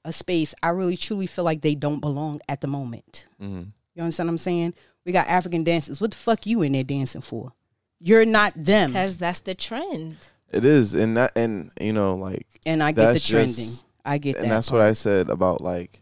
a 0.03 0.12
space 0.12 0.55
I 0.63 0.69
really 0.69 0.97
truly 0.97 1.27
feel 1.27 1.45
like 1.45 1.62
they 1.62 1.75
don't 1.75 1.99
belong 1.99 2.41
at 2.49 2.62
the 2.62 2.67
moment. 2.67 3.27
Mhm. 3.39 3.67
You 3.93 4.01
understand 4.01 4.27
what 4.29 4.32
I'm 4.34 4.38
saying? 4.39 4.73
We 5.05 5.12
got 5.12 5.27
African 5.27 5.63
dancers. 5.63 6.01
What 6.01 6.10
the 6.12 6.17
fuck 6.17 6.47
you 6.47 6.63
in 6.63 6.71
there 6.71 6.84
dancing 6.84 7.21
for? 7.21 7.53
You're 7.99 8.25
not 8.25 8.53
them. 8.55 8.89
Because 8.89 9.17
that's 9.17 9.41
the 9.41 9.53
trend. 9.53 10.17
It 10.51 10.65
is, 10.65 10.95
and 10.95 11.15
that, 11.17 11.34
and 11.36 11.71
you 11.79 11.93
know, 11.93 12.15
like 12.15 12.47
And 12.65 12.82
I 12.82 12.91
get 12.91 13.13
the 13.13 13.19
trending. 13.19 13.53
just- 13.53 13.86
I 14.03 14.17
get 14.17 14.38
that. 14.38 14.43
and 14.43 14.51
that's 14.51 14.69
part. 14.69 14.79
what 14.79 14.88
I 14.88 14.93
said 14.93 15.29
about 15.29 15.62
like 15.62 16.01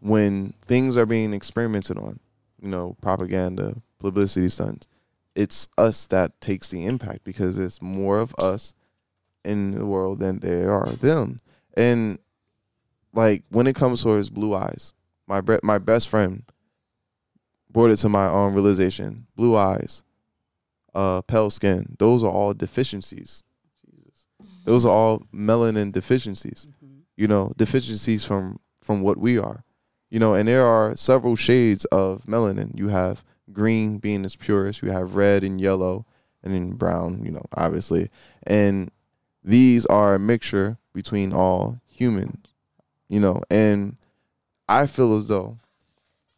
when 0.00 0.52
things 0.66 0.98
are 0.98 1.06
being 1.06 1.32
experimented 1.32 1.96
on, 1.96 2.20
you 2.60 2.68
know, 2.68 2.96
propaganda, 3.00 3.74
publicity 3.98 4.50
stunts. 4.50 4.86
It's 5.36 5.68
us 5.78 6.06
that 6.06 6.40
takes 6.40 6.68
the 6.70 6.86
impact 6.86 7.22
because 7.24 7.58
it's 7.58 7.80
more 7.82 8.18
of 8.18 8.34
us 8.38 8.74
in 9.44 9.72
the 9.72 9.84
world 9.86 10.18
than 10.18 10.40
there 10.40 10.72
are 10.72 10.86
them. 10.88 11.36
And 11.76 12.18
like 13.12 13.44
when 13.50 13.66
it 13.66 13.76
comes 13.76 14.02
towards 14.02 14.30
blue 14.30 14.54
eyes, 14.54 14.94
my 15.28 15.40
bre- 15.42 15.62
my 15.62 15.78
best 15.78 16.08
friend 16.08 16.42
brought 17.70 17.90
it 17.90 17.96
to 17.96 18.08
my 18.08 18.26
own 18.28 18.54
realization. 18.54 19.26
Blue 19.36 19.54
eyes, 19.56 20.02
uh, 20.94 21.20
pale 21.22 21.50
skin, 21.50 21.96
those 21.98 22.24
are 22.24 22.30
all 22.30 22.54
deficiencies. 22.54 23.42
Jesus. 23.84 24.26
Those 24.64 24.84
are 24.86 24.90
all 24.92 25.22
melanin 25.34 25.92
deficiencies 25.92 26.66
Mhm. 26.82 27.02
you 27.16 27.28
know 27.28 27.52
deficiencies 27.56 28.24
from 28.24 28.58
from 28.80 29.00
what 29.02 29.18
we 29.18 29.38
are 29.38 29.64
You 30.08 30.20
know, 30.20 30.34
and 30.34 30.48
there 30.48 30.64
are 30.64 30.94
several 30.96 31.34
shades 31.36 31.84
of 31.86 32.22
melanin. 32.26 32.78
You 32.78 32.88
have 32.88 33.24
green 33.52 33.98
being 33.98 34.24
its 34.24 34.36
purest, 34.36 34.82
you 34.82 34.90
have 34.90 35.14
red 35.14 35.44
and 35.44 35.60
yellow, 35.60 36.04
and 36.42 36.54
then 36.54 36.72
brown, 36.72 37.24
you 37.24 37.30
know, 37.30 37.44
obviously. 37.54 38.10
And 38.44 38.90
these 39.44 39.86
are 39.86 40.14
a 40.14 40.18
mixture 40.18 40.78
between 40.92 41.32
all 41.32 41.80
humans, 41.88 42.46
you 43.08 43.20
know, 43.20 43.42
and 43.50 43.96
I 44.68 44.86
feel 44.86 45.16
as 45.16 45.28
though, 45.28 45.58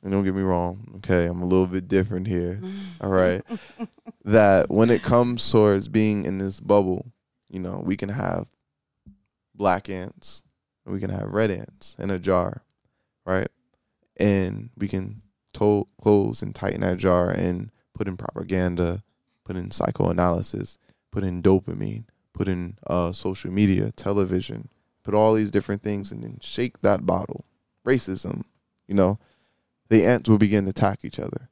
and 0.02 0.12
don't 0.12 0.24
get 0.24 0.34
me 0.34 0.42
wrong, 0.42 0.94
okay, 0.96 1.26
I'm 1.26 1.42
a 1.42 1.46
little 1.46 1.66
bit 1.66 1.88
different 1.88 2.26
here, 2.26 2.60
all 3.00 3.10
right, 3.10 3.42
that 4.24 4.70
when 4.70 4.90
it 4.90 5.02
comes 5.02 5.50
towards 5.50 5.88
being 5.88 6.24
in 6.24 6.38
this 6.38 6.60
bubble, 6.60 7.06
you 7.48 7.60
know, 7.60 7.82
we 7.84 7.96
can 7.96 8.10
have 8.10 8.46
black 9.54 9.88
ants, 9.88 10.42
and 10.84 10.94
we 10.94 11.00
can 11.00 11.10
have 11.10 11.32
red 11.32 11.50
ants 11.50 11.96
in 11.98 12.10
a 12.10 12.18
jar, 12.18 12.62
right? 13.24 13.48
And 14.16 14.70
we 14.76 14.88
can 14.88 15.22
to- 15.54 15.88
close 16.00 16.42
and 16.42 16.54
tighten 16.54 16.80
that 16.82 16.98
jar 16.98 17.30
and 17.30 17.70
put 17.94 18.08
in 18.08 18.16
propaganda, 18.16 19.02
put 19.44 19.56
in 19.56 19.70
psychoanalysis, 19.70 20.78
put 21.10 21.24
in 21.24 21.42
dopamine, 21.42 22.04
put 22.32 22.48
in 22.48 22.76
uh, 22.86 23.12
social 23.12 23.50
media, 23.50 23.90
television, 23.92 24.68
put 25.02 25.14
all 25.14 25.34
these 25.34 25.50
different 25.50 25.82
things, 25.82 26.12
and 26.12 26.22
then 26.22 26.38
shake 26.40 26.78
that 26.80 27.06
bottle. 27.06 27.44
Racism, 27.84 28.44
you 28.86 28.94
know, 28.94 29.18
the 29.88 30.04
ants 30.04 30.28
will 30.28 30.38
begin 30.38 30.64
to 30.64 30.70
attack 30.70 31.04
each 31.04 31.18
other 31.18 31.48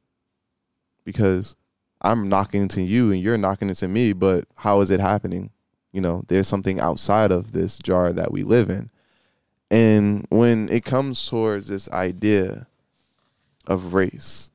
because 1.05 1.57
I'm 2.03 2.29
knocking 2.29 2.63
into 2.63 2.83
you 2.83 3.11
and 3.11 3.21
you're 3.21 3.39
knocking 3.39 3.69
into 3.69 3.89
me, 3.89 4.13
but 4.13 4.45
how 4.57 4.81
is 4.81 4.91
it 4.91 5.01
happening? 5.01 5.51
You 5.93 6.03
know, 6.03 6.23
there's 6.29 6.49
something 6.49 6.79
outside 6.79 7.33
of 7.33 7.53
this 7.53 7.79
jar 7.79 8.13
that 8.13 8.31
we 8.31 8.43
live 8.43 8.69
in. 8.69 8.91
And 9.71 10.27
when 10.29 10.69
it 10.69 10.85
comes 10.85 11.27
towards 11.27 11.69
this 11.69 11.91
idea 11.91 12.67
of 13.67 13.95
race 13.95 14.51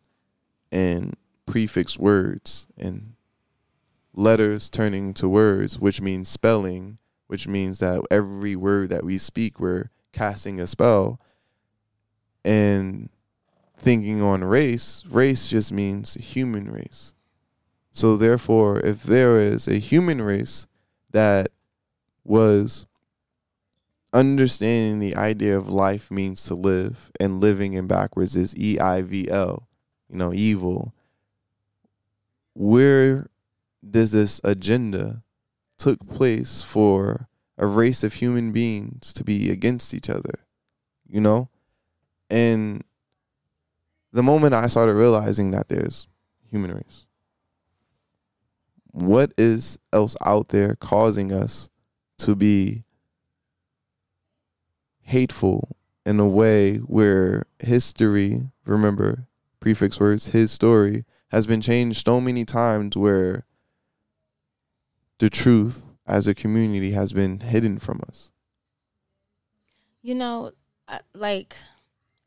and 0.71 1.15
prefix 1.45 1.97
words 1.97 2.67
and 2.78 3.13
letters 4.13 4.69
turning 4.69 5.13
to 5.15 5.28
words, 5.28 5.80
which 5.80 6.02
means 6.02 6.30
spelling, 6.30 6.97
which 7.28 7.47
means 7.47 7.80
that 7.80 8.02
every 8.10 8.56
word 8.56 8.89
that 8.89 9.04
we 9.04 9.17
speak, 9.17 9.60
we're 9.60 9.89
casting 10.12 10.60
a 10.60 10.67
spell. 10.67 11.19
And 12.43 13.10
thinking 13.78 14.21
on 14.21 14.43
race, 14.43 15.04
race 15.08 15.50
just 15.50 15.71
means 15.71 16.15
human 16.15 16.71
race. 16.71 17.13
So, 17.93 18.15
therefore, 18.15 18.80
if 18.80 19.04
there 19.04 19.39
is 19.39 19.67
a 19.67 19.76
human 19.76 20.21
race 20.21 20.67
that 21.12 21.50
was 22.24 22.86
understanding 24.13 25.00
the 25.00 25.15
idea 25.15 25.58
of 25.58 25.69
life 25.69 26.12
means 26.12 26.43
to 26.45 26.56
live 26.56 27.12
and 27.19 27.41
living 27.41 27.74
in 27.74 27.88
backwards 27.88 28.36
is 28.36 28.58
E 28.58 28.80
I 28.80 29.02
V 29.02 29.30
L, 29.30 29.67
you 30.10 30.17
know, 30.17 30.34
evil. 30.34 30.93
Where 32.54 33.28
does 33.89 34.12
this 34.12 34.41
agenda 34.43 35.24
took 35.78 36.08
place 36.08 36.62
for 36.62 37.28
a 37.58 37.65
race 37.65 38.04
of 38.04 38.13
human 38.15 38.52
beings 38.52 39.13
to 39.13 39.24
be 39.24 39.50
against 39.50 39.93
each 39.93 40.10
other, 40.10 40.39
you 41.08 41.21
know? 41.21 41.50
And 42.30 42.84
the 44.12 44.24
moment 44.24 44.54
I 44.54 44.67
started 44.67 44.93
realizing 44.93 45.52
that 45.52 45.69
there's 45.69 46.08
human 46.50 46.74
race, 46.74 47.08
what 48.91 49.34
is 49.38 49.80
else 49.93 50.17
out 50.26 50.50
there 50.50 50.76
causing 50.76 51.32
us 51.32 51.69
to 52.17 52.36
be 52.36 52.84
hateful 55.03 55.75
in 56.05 56.19
a 56.19 56.27
way 56.27 56.77
where 56.77 57.45
history, 57.59 58.49
remember 58.65 59.27
prefix 59.59 59.99
words, 59.99 60.29
his 60.29 60.51
story 60.51 61.05
has 61.29 61.45
been 61.45 61.61
changed 61.61 62.05
so 62.05 62.19
many 62.19 62.43
times 62.43 62.97
where 62.97 63.45
the 65.19 65.29
truth 65.29 65.85
as 66.07 66.27
a 66.27 66.33
community 66.33 66.91
has 66.91 67.13
been 67.13 67.39
hidden 67.39 67.79
from 67.79 68.01
us. 68.07 68.31
You 70.01 70.15
know, 70.15 70.51
uh, 70.87 70.99
like, 71.13 71.55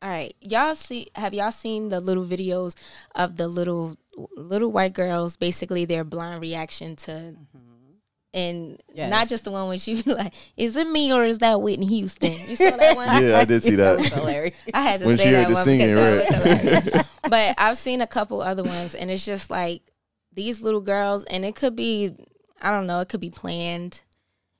all 0.01 0.09
right, 0.09 0.33
y'all 0.39 0.75
see? 0.75 1.07
Have 1.15 1.33
y'all 1.33 1.51
seen 1.51 1.89
the 1.89 1.99
little 1.99 2.25
videos 2.25 2.75
of 3.13 3.35
the 3.35 3.47
little 3.47 3.97
little 4.37 4.71
white 4.71 4.93
girls? 4.93 5.35
Basically, 5.35 5.83
their 5.83 6.03
blind 6.03 6.41
reaction 6.41 6.95
to, 6.95 7.11
mm-hmm. 7.11 7.74
And 8.35 8.79
Yes. 8.93 9.09
not 9.09 9.27
just 9.29 9.45
the 9.45 9.51
one 9.51 9.67
when 9.69 9.79
she 9.79 9.99
be 10.03 10.13
like, 10.13 10.33
"Is 10.57 10.75
it 10.75 10.87
me 10.87 11.11
or 11.11 11.23
is 11.23 11.39
that 11.39 11.59
Whitney 11.61 11.87
Houston?" 11.87 12.33
You 12.47 12.55
saw 12.55 12.75
that 12.77 12.95
one? 12.95 13.07
Yeah, 13.23 13.39
I 13.39 13.45
did 13.45 13.63
see 13.63 13.75
that. 13.75 13.97
was 13.97 14.07
hilarious. 14.13 14.55
I 14.73 14.81
had 14.81 14.99
to 15.01 15.07
When 15.07 15.17
say 15.17 15.23
she 15.23 15.29
heard 15.31 15.41
that 15.41 15.47
the 15.47 15.53
one 15.55 15.63
singing, 15.63 15.95
because 15.95 16.27
that 16.29 16.93
was 16.93 17.05
but 17.29 17.55
I've 17.57 17.77
seen 17.77 18.01
a 18.01 18.07
couple 18.07 18.41
other 18.41 18.63
ones, 18.63 18.93
and 18.93 19.09
it's 19.09 19.25
just 19.25 19.49
like 19.49 19.81
these 20.33 20.61
little 20.61 20.81
girls, 20.81 21.23
and 21.23 21.45
it 21.45 21.55
could 21.55 21.75
be, 21.75 22.11
I 22.61 22.69
don't 22.71 22.85
know, 22.87 22.99
it 22.99 23.07
could 23.09 23.21
be 23.21 23.29
planned, 23.29 24.03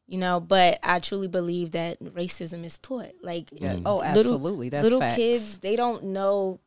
you 0.07 0.17
know. 0.17 0.39
But 0.39 0.79
I 0.81 0.99
truly 0.99 1.27
believe 1.27 1.71
that 1.71 1.99
racism 1.99 2.63
is 2.65 2.77
taught. 2.77 3.11
Like, 3.21 3.49
Yeah. 3.51 3.73
Mm. 3.75 3.81
Oh, 3.85 3.97
little- 3.97 4.03
absolutely. 4.33 4.69
That's 4.69 4.83
little 4.83 5.01
facts. 5.01 5.15
kids, 5.17 5.57
they 5.59 5.75
don't 5.75 6.05
know, 6.05 6.61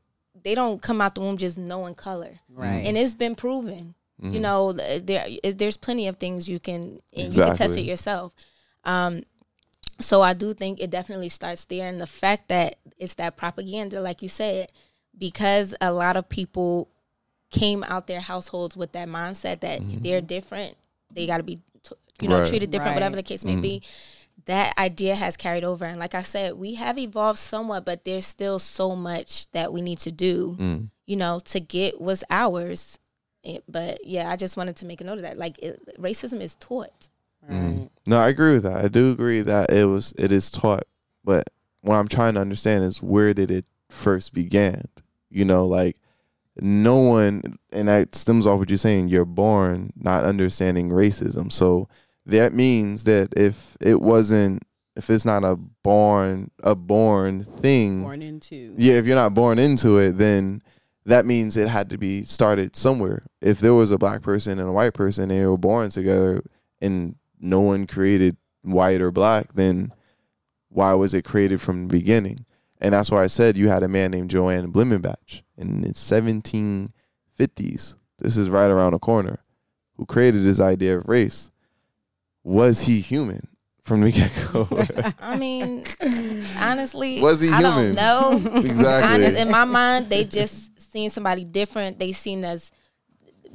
they 0.45 0.55
don't 0.55 0.81
come 0.83 1.01
out 1.01 1.15
the 1.15 1.23
womb 1.23 1.39
just 1.39 1.57
knowing 1.57 1.95
color, 1.95 2.39
right? 2.51 2.87
and 2.87 2.97
it's 2.99 3.15
been 3.15 3.35
proven. 3.35 3.95
Mm-hmm. 4.23 4.35
You 4.35 4.41
know, 4.41 4.73
there 4.73 5.27
there's 5.55 5.77
plenty 5.77 6.09
of 6.09 6.17
things 6.17 6.49
you 6.49 6.59
can 6.59 7.01
and 7.17 7.33
you 7.35 7.43
can 7.43 7.55
test 7.57 7.77
it 7.77 7.83
yourself. 7.83 8.33
Um, 8.85 9.23
so 10.01 10.23
I 10.23 10.35
do 10.35 10.55
think 10.55 10.81
it 10.81 10.91
definitely 10.91 11.29
starts 11.29 11.65
there, 11.67 11.89
and 11.89 12.01
the 12.01 12.07
fact 12.07 12.49
that 12.49 12.77
it's 12.99 13.15
that 13.15 13.37
propaganda, 13.37 14.01
like 14.01 14.23
you 14.23 14.29
said, 14.29 14.71
because 15.19 15.75
a 15.81 15.93
lot 15.93 16.17
of 16.17 16.29
people 16.29 16.89
came 17.51 17.83
out 17.85 18.07
their 18.07 18.21
households 18.21 18.77
with 18.77 18.93
that 18.93 19.09
mindset 19.09 19.61
that 19.61 19.81
they're 20.03 20.21
different, 20.21 20.77
they 21.13 21.27
got 21.27 21.39
to 21.39 21.43
be, 21.43 21.57
t- 21.83 21.95
you 22.21 22.29
know, 22.29 22.41
Right. 22.41 22.49
treated 22.49 22.71
different, 22.71 22.95
whatever 22.95 23.17
the 23.17 23.23
case 23.23 23.45
may 23.45 23.57
be. 23.57 23.83
That 24.47 24.79
idea 24.79 25.15
has 25.15 25.37
carried 25.37 25.65
over, 25.65 25.85
and 25.85 25.99
like 25.99 26.15
I 26.15 26.23
said, 26.23 26.55
we 26.55 26.75
have 26.75 26.97
evolved 26.99 27.39
somewhat, 27.39 27.85
but 27.85 28.05
there's 28.05 28.27
still 28.27 28.59
so 28.59 28.95
much 28.95 29.51
that 29.53 29.73
we 29.73 29.81
need 29.83 29.99
to 30.01 30.13
do 30.13 30.57
Mm. 30.59 30.91
you 31.07 31.17
know, 31.17 31.41
to 31.47 31.59
get 31.61 32.01
what's 32.01 32.23
ours. 32.31 32.99
It- 33.43 33.65
but 33.69 34.05
yeah, 34.05 34.31
I 34.31 34.37
just 34.37 34.57
wanted 34.57 34.77
to 34.77 34.87
make 34.87 35.01
a 35.01 35.05
note 35.05 35.19
of 35.19 35.23
that. 35.23 35.39
Like 35.39 35.59
it, 35.59 35.81
racism 35.99 36.41
is 36.41 36.55
taught. 36.57 37.09
Mm. 37.51 37.89
No, 38.07 38.19
I 38.19 38.29
agree 38.29 38.53
with 38.55 38.65
that. 38.65 38.85
I 38.85 38.89
do 38.89 39.11
agree 39.13 39.41
that 39.43 39.71
it 39.73 39.85
was 39.87 40.13
it 40.19 40.33
is 40.33 40.51
taught, 40.51 40.85
but 41.25 41.49
what 41.83 41.95
I'm 41.95 42.09
trying 42.09 42.35
to 42.35 42.41
understand 42.41 42.85
is 42.85 43.03
where 43.03 43.33
did 43.33 43.51
it 43.51 43.65
first 43.89 44.35
began? 44.35 44.83
You 45.31 45.45
know, 45.45 45.67
like 45.67 45.97
no 46.61 46.97
one, 46.97 47.59
and 47.71 47.87
that 47.89 48.15
stems 48.15 48.47
off 48.47 48.59
what 48.59 48.69
you're 48.71 48.77
saying. 48.77 49.09
You're 49.09 49.25
born 49.25 49.93
not 49.97 50.25
understanding 50.25 50.91
racism, 50.91 51.53
so 51.53 51.89
that 52.27 52.53
means 52.53 53.05
that 53.05 53.33
if 53.37 53.77
it 53.81 54.01
wasn't, 54.01 54.65
if 54.97 55.09
it's 55.09 55.25
not 55.25 55.45
a 55.45 55.57
born 55.57 56.51
a 56.63 56.75
born 56.75 57.45
thing, 57.45 58.03
born 58.03 58.21
into. 58.23 58.75
yeah, 58.77 58.95
if 58.95 59.07
you're 59.07 59.15
not 59.17 59.35
born 59.35 59.59
into 59.59 59.99
it, 59.99 60.19
then 60.19 60.61
that 61.07 61.27
means 61.27 61.57
it 61.57 61.69
had 61.69 61.91
to 61.91 61.99
be 61.99 62.25
started 62.25 62.77
somewhere. 62.77 63.23
If 63.41 63.61
there 63.61 63.75
was 63.75 63.91
a 63.91 63.99
black 63.99 64.23
person 64.23 64.59
and 64.59 64.69
a 64.69 64.73
white 64.73 64.95
person 64.95 65.31
and 65.31 65.41
they 65.41 65.47
were 65.47 65.57
born 65.59 65.91
together 65.91 66.43
and 66.81 67.17
no 67.41 67.61
one 67.61 67.87
created 67.87 68.37
white 68.63 69.01
or 69.01 69.11
black, 69.11 69.55
then 69.55 69.93
why 70.69 70.93
was 70.95 71.15
it 71.15 71.25
created 71.25 71.61
from 71.61 71.89
the 71.89 71.93
beginning? 71.93 72.45
And 72.81 72.93
that's 72.95 73.11
why 73.11 73.23
I 73.23 73.27
said 73.29 73.57
you 73.57 73.69
had 73.69 73.83
a 73.83 73.89
man 73.89 74.11
named 74.11 74.33
Johann 74.33 74.73
Blumenbach 74.73 75.43
in 75.57 75.81
the 75.81 75.89
1750s. 75.95 77.97
This 78.19 78.37
is 78.37 78.51
right 78.51 78.71
around 78.71 78.93
the 78.93 78.99
corner. 78.99 79.39
Who 79.97 80.07
created 80.07 80.45
this 80.45 80.61
idea 80.61 80.99
of 80.99 81.09
race? 81.09 81.51
Was 82.45 82.83
he 82.83 83.01
human 83.01 83.49
from 83.83 84.03
the 84.03 84.13
get 84.13 84.31
go? 84.53 84.69
I 85.21 85.37
mean, 85.37 85.85
honestly, 86.59 87.21
Was 87.21 87.41
he 87.41 87.49
I 87.51 87.59
human? 87.61 87.95
don't 87.95 88.45
know. 88.45 88.61
exactly. 88.61 89.25
Honest, 89.27 89.41
in 89.41 89.51
my 89.51 89.65
mind, 89.65 90.09
they 90.09 90.25
just 90.25 90.78
seen 90.89 91.11
somebody 91.11 91.45
different. 91.45 91.99
They 91.99 92.13
seen 92.13 92.45
us 92.45 92.71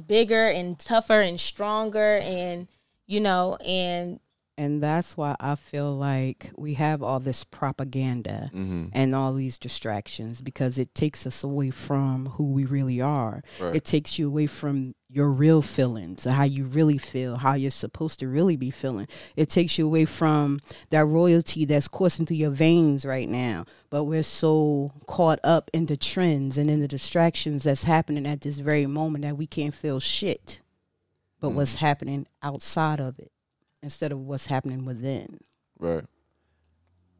bigger 0.06 0.46
and 0.48 0.78
tougher 0.78 1.20
and 1.20 1.40
stronger, 1.40 2.18
and 2.22 2.68
you 3.06 3.20
know, 3.20 3.56
and 3.64 4.20
And 4.56 4.80
that's 4.82 5.16
why 5.16 5.34
I 5.40 5.56
feel 5.56 5.96
like 5.96 6.52
we 6.56 6.74
have 6.74 7.02
all 7.02 7.18
this 7.18 7.42
propaganda 7.44 8.50
hmm 8.52 8.84
and 8.92 9.14
all 9.14 9.34
these 9.34 9.58
distractions 9.58 10.40
because 10.40 10.78
it 10.78 10.94
takes 10.94 11.26
us 11.26 11.42
away 11.42 11.70
from 11.70 12.26
who 12.26 12.52
we 12.52 12.64
really 12.64 13.00
are. 13.00 13.42
Right. 13.58 13.74
It 13.74 13.84
takes 13.84 14.18
you 14.18 14.28
away 14.28 14.46
from 14.46 14.94
your 15.08 15.30
real 15.30 15.62
feelings, 15.62 16.24
how 16.24 16.44
you 16.44 16.64
really 16.64 16.98
feel, 16.98 17.36
how 17.36 17.54
you're 17.54 17.70
supposed 17.70 18.18
to 18.20 18.28
really 18.28 18.56
be 18.56 18.70
feeling. 18.70 19.08
It 19.36 19.48
takes 19.48 19.78
you 19.78 19.86
away 19.86 20.04
from 20.04 20.60
that 20.90 21.04
royalty 21.06 21.64
that's 21.64 21.88
coursing 21.88 22.26
through 22.26 22.36
your 22.36 22.50
veins 22.50 23.04
right 23.04 23.28
now. 23.28 23.64
But 23.90 24.04
we're 24.04 24.22
so 24.22 24.92
caught 25.06 25.40
up 25.44 25.70
in 25.72 25.86
the 25.86 25.96
trends 25.96 26.58
and 26.58 26.70
in 26.70 26.80
the 26.80 26.88
distractions 26.88 27.64
that's 27.64 27.84
happening 27.84 28.26
at 28.26 28.40
this 28.42 28.58
very 28.58 28.86
moment 28.86 29.24
that 29.24 29.36
we 29.36 29.46
can't 29.46 29.74
feel 29.74 30.00
shit. 30.00 30.60
But 31.40 31.50
what's 31.50 31.76
happening 31.76 32.26
outside 32.42 33.00
of 33.00 33.18
it 33.18 33.30
instead 33.84 34.10
of 34.12 34.18
what's 34.18 34.46
happening 34.46 34.84
within. 34.84 35.38
Right. 35.78 36.04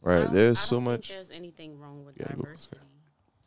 Right. 0.00 0.24
don't- 0.24 0.34
There's 0.34 0.58
I 0.58 0.60
so 0.62 0.76
don't 0.76 0.84
think 0.84 0.92
much. 0.98 1.08
There's 1.10 1.30
anything 1.30 1.78
wrong 1.78 2.04
with 2.04 2.16
Gotta 2.18 2.36
diversity. 2.36 2.80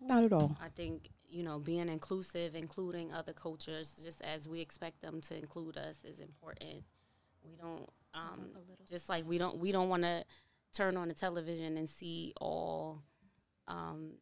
Not 0.01 0.23
at 0.23 0.33
all. 0.33 0.55
I 0.61 0.69
think 0.69 1.09
you 1.27 1.43
know 1.43 1.59
being 1.59 1.89
inclusive, 1.89 2.55
including 2.55 3.11
other 3.11 3.33
cultures, 3.33 3.93
just 4.01 4.21
as 4.21 4.47
we 4.47 4.61
expect 4.61 5.01
them 5.01 5.19
to 5.21 5.37
include 5.37 5.77
us, 5.77 5.99
is 6.05 6.19
important. 6.19 6.83
We 7.43 7.55
don't 7.55 7.89
um, 8.13 8.49
just 8.89 9.09
like 9.09 9.27
we 9.27 9.37
don't 9.37 9.57
we 9.57 9.71
don't 9.71 9.89
want 9.89 10.03
to 10.03 10.23
turn 10.73 10.95
on 10.97 11.07
the 11.07 11.13
television 11.13 11.77
and 11.77 11.89
see 11.89 12.33
all 12.39 13.01
um, 13.67 14.13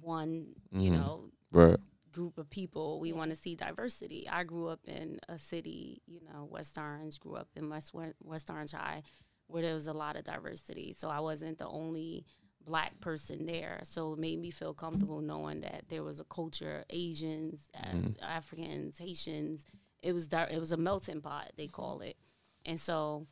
one 0.00 0.54
you 0.72 0.90
Mhm. 0.90 0.94
know 0.94 1.30
Right. 1.52 1.78
Group 2.12 2.38
of 2.38 2.48
people. 2.50 3.00
We 3.00 3.12
want 3.12 3.30
to 3.30 3.36
see 3.36 3.54
diversity. 3.54 4.28
I 4.30 4.44
grew 4.44 4.68
up 4.68 4.80
in 4.86 5.18
a 5.28 5.38
city, 5.38 6.02
you 6.06 6.20
know, 6.20 6.48
West 6.50 6.76
Orange, 6.78 7.18
grew 7.18 7.34
up 7.34 7.48
in 7.56 7.68
West 7.68 7.92
West 8.22 8.50
Orange 8.50 8.72
High, 8.72 9.02
where 9.46 9.62
there 9.62 9.74
was 9.74 9.86
a 9.86 9.92
lot 9.92 10.16
of 10.16 10.24
diversity. 10.24 10.92
So 10.92 11.08
I 11.08 11.20
wasn't 11.20 11.58
the 11.58 11.68
only 11.68 12.24
black 12.64 13.00
person 13.00 13.46
there. 13.46 13.80
So 13.84 14.12
it 14.12 14.18
made 14.18 14.40
me 14.40 14.50
feel 14.50 14.74
comfortable 14.74 15.20
knowing 15.20 15.60
that 15.60 15.84
there 15.88 16.02
was 16.02 16.20
a 16.20 16.24
culture, 16.24 16.84
Asians, 16.90 17.68
uh, 17.74 18.24
Africans, 18.24 18.98
Haitians. 18.98 19.66
It 20.02 20.12
was 20.12 20.28
it 20.32 20.58
was 20.58 20.72
a 20.72 20.76
melting 20.76 21.20
pot, 21.20 21.52
they 21.56 21.66
call 21.66 22.00
it. 22.00 22.16
And 22.64 22.78
so, 22.78 23.26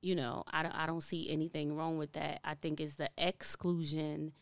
you 0.00 0.14
know, 0.14 0.44
I 0.50 0.62
don't, 0.62 0.74
I 0.74 0.86
don't 0.86 1.02
see 1.02 1.30
anything 1.30 1.76
wrong 1.76 1.98
with 1.98 2.12
that. 2.12 2.40
I 2.44 2.54
think 2.54 2.80
it's 2.80 2.94
the 2.94 3.10
exclusion 3.16 4.32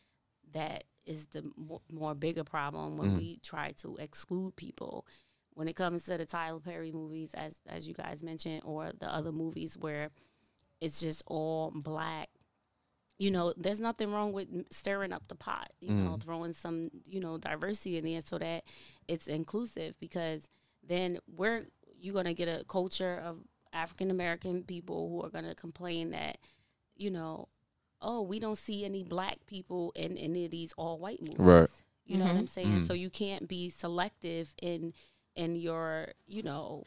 that 0.52 0.84
is 1.06 1.26
the 1.26 1.50
more 1.90 2.14
bigger 2.14 2.44
problem 2.44 2.96
when 2.96 3.10
Mm. 3.12 3.16
we 3.16 3.36
try 3.42 3.72
to 3.72 3.96
exclude 3.96 4.56
people. 4.56 5.06
When 5.54 5.68
it 5.68 5.76
comes 5.76 6.04
to 6.04 6.16
the 6.16 6.24
Tyler 6.26 6.60
Perry 6.60 6.92
movies, 6.92 7.34
as 7.34 7.60
as 7.66 7.86
you 7.86 7.94
guys 7.94 8.22
mentioned, 8.22 8.62
or 8.64 8.92
the 8.98 9.12
other 9.12 9.32
movies 9.32 9.76
where 9.76 10.10
it's 10.80 11.00
just 11.00 11.22
all 11.26 11.70
black, 11.74 12.30
you 13.18 13.30
know, 13.30 13.52
there's 13.56 13.78
nothing 13.80 14.10
wrong 14.10 14.32
with 14.32 14.48
stirring 14.72 15.12
up 15.12 15.28
the 15.28 15.34
pot, 15.34 15.70
you 15.80 15.92
know, 15.94 16.16
throwing 16.16 16.52
some, 16.54 16.90
you 17.06 17.20
know, 17.20 17.36
diversity 17.38 17.98
in 17.98 18.04
there 18.04 18.20
so 18.20 18.38
that 18.38 18.64
it's 19.08 19.28
inclusive 19.28 19.98
because 20.00 20.48
then 20.82 21.18
we're 21.26 21.64
you're 22.00 22.14
gonna 22.14 22.34
get 22.34 22.48
a 22.48 22.64
culture 22.64 23.18
of 23.18 23.38
African 23.72 24.10
American 24.10 24.64
people 24.64 25.08
who 25.08 25.22
are 25.22 25.30
gonna 25.30 25.54
complain 25.54 26.10
that, 26.10 26.38
you 26.96 27.10
know, 27.10 27.48
oh, 28.02 28.20
we 28.22 28.38
don't 28.40 28.58
see 28.58 28.84
any 28.84 29.04
black 29.04 29.38
people 29.46 29.92
in 29.94 30.18
any 30.18 30.44
of 30.44 30.50
these 30.50 30.72
all 30.76 30.98
white 30.98 31.20
movies. 31.22 31.38
Right. 31.38 31.70
You 32.04 32.18
know 32.18 32.24
what 32.26 32.34
Mhm. 32.34 32.38
I'm 32.40 32.46
saying? 32.48 32.86
So 32.86 32.92
you 32.94 33.08
can't 33.10 33.48
be 33.48 33.68
selective 33.70 34.54
in 34.60 34.92
in 35.34 35.56
your, 35.56 36.08
you 36.26 36.42
know, 36.42 36.84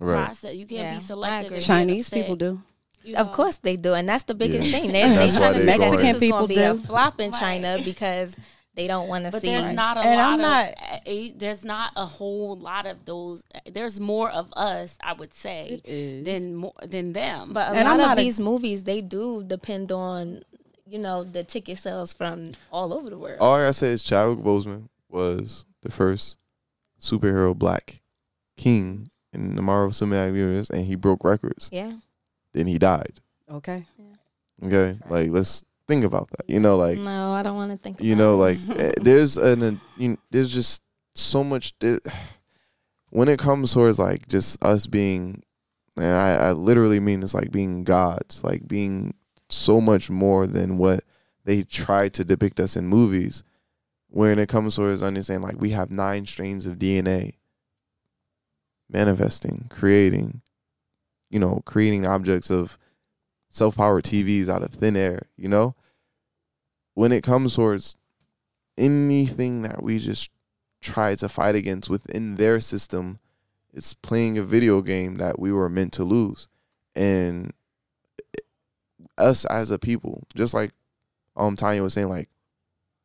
Right. 0.00 0.24
process. 0.24 0.54
You 0.56 0.66
can't 0.66 0.80
Yeah, 0.80 0.94
be 0.98 1.04
selective. 1.04 1.52
agree. 1.52 1.60
Chinese 1.60 2.06
upset, 2.08 2.20
people 2.22 2.36
do. 2.36 2.62
you 3.02 3.16
Of 3.16 3.26
know? 3.26 3.32
course 3.34 3.56
they 3.58 3.76
do, 3.76 3.92
and 3.92 4.08
that's 4.08 4.22
the 4.24 4.34
biggest 4.34 4.66
Yeah. 4.68 4.78
thing. 4.80 4.92
They 4.92 5.02
they 5.08 5.30
trying 5.30 5.52
to 5.52 5.58
they 5.60 5.66
say 5.66 5.78
going- 5.78 5.92
is 5.92 6.02
Mexican 6.04 6.30
going 6.30 6.42
to 6.48 6.54
be 6.54 6.60
a 6.62 6.74
flop 6.74 7.20
in 7.20 7.30
Right. 7.32 7.40
China 7.40 7.78
because 7.84 8.34
they 8.74 8.86
don't 8.88 9.08
want 9.08 9.24
to 9.24 9.30
see. 9.30 9.34
But 9.36 9.42
see. 9.42 9.48
there's 9.48 9.74
not 9.74 9.96
a 9.96 10.00
And 10.00 10.16
lot 10.18 10.26
I'm 10.26 10.34
of 10.34 10.40
not- 10.40 11.02
a, 11.06 11.30
there's 11.32 11.64
not 11.64 11.92
a 11.96 12.06
whole 12.06 12.56
lot 12.56 12.86
of 12.86 13.04
those. 13.04 13.44
There's 13.70 14.00
more 14.00 14.30
of 14.30 14.52
us, 14.54 14.96
I 15.02 15.12
would 15.12 15.32
say, 15.34 15.80
than 16.24 16.56
more 16.56 16.72
than 16.82 17.12
them. 17.12 17.48
But 17.52 17.68
a 17.72 17.76
And 17.78 17.86
I'm 17.88 17.98
lot 17.98 18.00
of 18.00 18.06
not 18.08 18.18
a- 18.18 18.22
these 18.22 18.40
movies, 18.40 18.84
they 18.84 19.00
do 19.00 19.42
depend 19.44 19.92
on, 19.92 20.42
you 20.86 20.98
know, 20.98 21.22
the 21.24 21.44
ticket 21.44 21.78
sales 21.78 22.12
from 22.12 22.52
all 22.72 22.92
over 22.92 23.10
the 23.10 23.18
world. 23.18 23.38
All 23.40 23.54
I 23.54 23.60
gotta 23.62 23.74
say 23.74 23.88
is 23.90 24.02
Chadwick 24.02 24.44
Boseman 24.44 24.88
was 25.08 25.66
the 25.82 25.90
first 25.90 26.38
superhero 27.00 27.54
black 27.56 28.00
king 28.56 29.08
in 29.32 29.56
the 29.56 29.62
Marvel 29.62 29.90
Cinematic 29.90 30.34
Universe, 30.36 30.70
and 30.70 30.84
he 30.86 30.94
broke 30.94 31.22
records. 31.24 31.68
Yeah, 31.72 31.96
Then 32.52 32.66
he 32.66 32.78
died. 32.78 33.20
Okay. 33.50 33.84
Okay, 34.64 34.98
like 35.10 35.30
let's 35.30 35.64
think 35.86 36.04
about 36.04 36.30
that. 36.30 36.48
You 36.48 36.60
know, 36.60 36.76
like 36.76 36.98
no, 36.98 37.32
I 37.32 37.42
don't 37.42 37.56
want 37.56 37.72
to 37.72 37.78
think. 37.78 37.96
About 37.96 38.04
it. 38.04 38.08
You 38.08 38.16
know, 38.16 38.36
like 38.36 38.58
eh, 38.76 38.92
there's 39.00 39.36
an 39.36 39.80
you 39.96 40.10
know, 40.10 40.16
there's 40.30 40.52
just 40.52 40.82
so 41.14 41.44
much. 41.44 41.72
There, 41.78 42.00
when 43.10 43.28
it 43.28 43.38
comes 43.38 43.72
towards 43.72 43.98
like 43.98 44.28
just 44.28 44.62
us 44.64 44.86
being, 44.86 45.42
and 45.96 46.04
I, 46.04 46.34
I 46.34 46.52
literally 46.52 47.00
mean 47.00 47.22
it's 47.22 47.34
like 47.34 47.52
being 47.52 47.84
gods, 47.84 48.42
like 48.42 48.66
being 48.66 49.14
so 49.48 49.80
much 49.80 50.10
more 50.10 50.46
than 50.46 50.78
what 50.78 51.04
they 51.44 51.62
try 51.62 52.08
to 52.10 52.24
depict 52.24 52.60
us 52.60 52.76
in 52.76 52.86
movies. 52.86 53.44
When 54.08 54.38
it 54.38 54.48
comes 54.48 54.76
towards 54.76 55.02
understanding, 55.02 55.42
like 55.42 55.60
we 55.60 55.70
have 55.70 55.90
nine 55.90 56.26
strains 56.26 56.66
of 56.66 56.78
DNA, 56.78 57.34
manifesting, 58.88 59.66
creating, 59.70 60.40
you 61.30 61.40
know, 61.40 61.62
creating 61.64 62.06
objects 62.06 62.50
of 62.50 62.78
self-powered 63.54 64.04
TVs 64.04 64.48
out 64.48 64.62
of 64.62 64.70
thin 64.72 64.96
air. 64.96 65.22
You 65.36 65.48
know, 65.48 65.76
when 66.94 67.12
it 67.12 67.22
comes 67.22 67.54
towards 67.54 67.96
anything 68.76 69.62
that 69.62 69.82
we 69.82 69.98
just 69.98 70.30
try 70.80 71.14
to 71.14 71.28
fight 71.28 71.54
against 71.54 71.88
within 71.88 72.34
their 72.34 72.60
system, 72.60 73.20
it's 73.72 73.94
playing 73.94 74.38
a 74.38 74.42
video 74.42 74.82
game 74.82 75.16
that 75.16 75.38
we 75.38 75.52
were 75.52 75.68
meant 75.68 75.92
to 75.94 76.04
lose. 76.04 76.48
And 76.96 77.54
us 79.16 79.44
as 79.46 79.70
a 79.70 79.78
people, 79.78 80.24
just 80.34 80.52
like 80.52 80.72
um 81.36 81.54
Tanya 81.56 81.82
was 81.82 81.94
saying, 81.94 82.08
like 82.08 82.28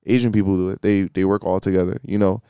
Asian 0.05 0.31
people 0.31 0.55
do 0.55 0.69
it. 0.69 0.81
They 0.81 1.03
they 1.03 1.25
work 1.25 1.45
all 1.45 1.59
together, 1.59 1.99
you 2.03 2.17
know. 2.17 2.41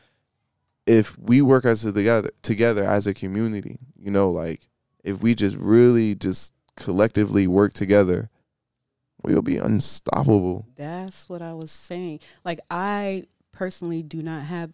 If 0.85 1.19
we 1.19 1.41
work 1.41 1.65
as 1.65 1.83
a 1.83 1.91
together 1.91 2.31
together 2.41 2.83
as 2.85 3.07
a 3.07 3.13
community, 3.13 3.77
you 3.97 4.09
know, 4.09 4.31
like 4.31 4.69
if 5.03 5.21
we 5.21 5.35
just 5.35 5.57
really 5.57 6.15
just 6.15 6.53
collectively 6.80 7.46
work 7.48 7.74
together, 7.74 8.30
we'll 9.24 9.42
be 9.42 9.58
unstoppable. 9.58 10.65
That's 10.76 11.30
what 11.30 11.42
I 11.42 11.54
was 11.54 11.72
saying. 11.72 12.20
Like 12.44 12.60
I 12.72 13.26
personally 13.52 14.02
do 14.04 14.22
not 14.24 14.44
have 14.44 14.72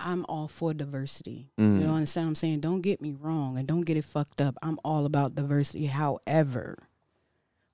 I'm 0.00 0.24
all 0.28 0.46
for 0.46 0.72
diversity. 0.72 1.50
Mhm. 1.58 1.80
You 1.80 1.86
know 1.88 1.94
understand 1.94 2.26
what 2.26 2.30
I'm 2.30 2.34
saying? 2.36 2.60
Don't 2.60 2.82
get 2.82 3.02
me 3.02 3.12
wrong 3.18 3.58
and 3.58 3.66
don't 3.66 3.80
get 3.82 3.96
it 3.96 4.04
fucked 4.04 4.40
up. 4.40 4.56
I'm 4.62 4.78
all 4.84 5.04
about 5.06 5.34
diversity. 5.34 5.86
However, 5.86 6.78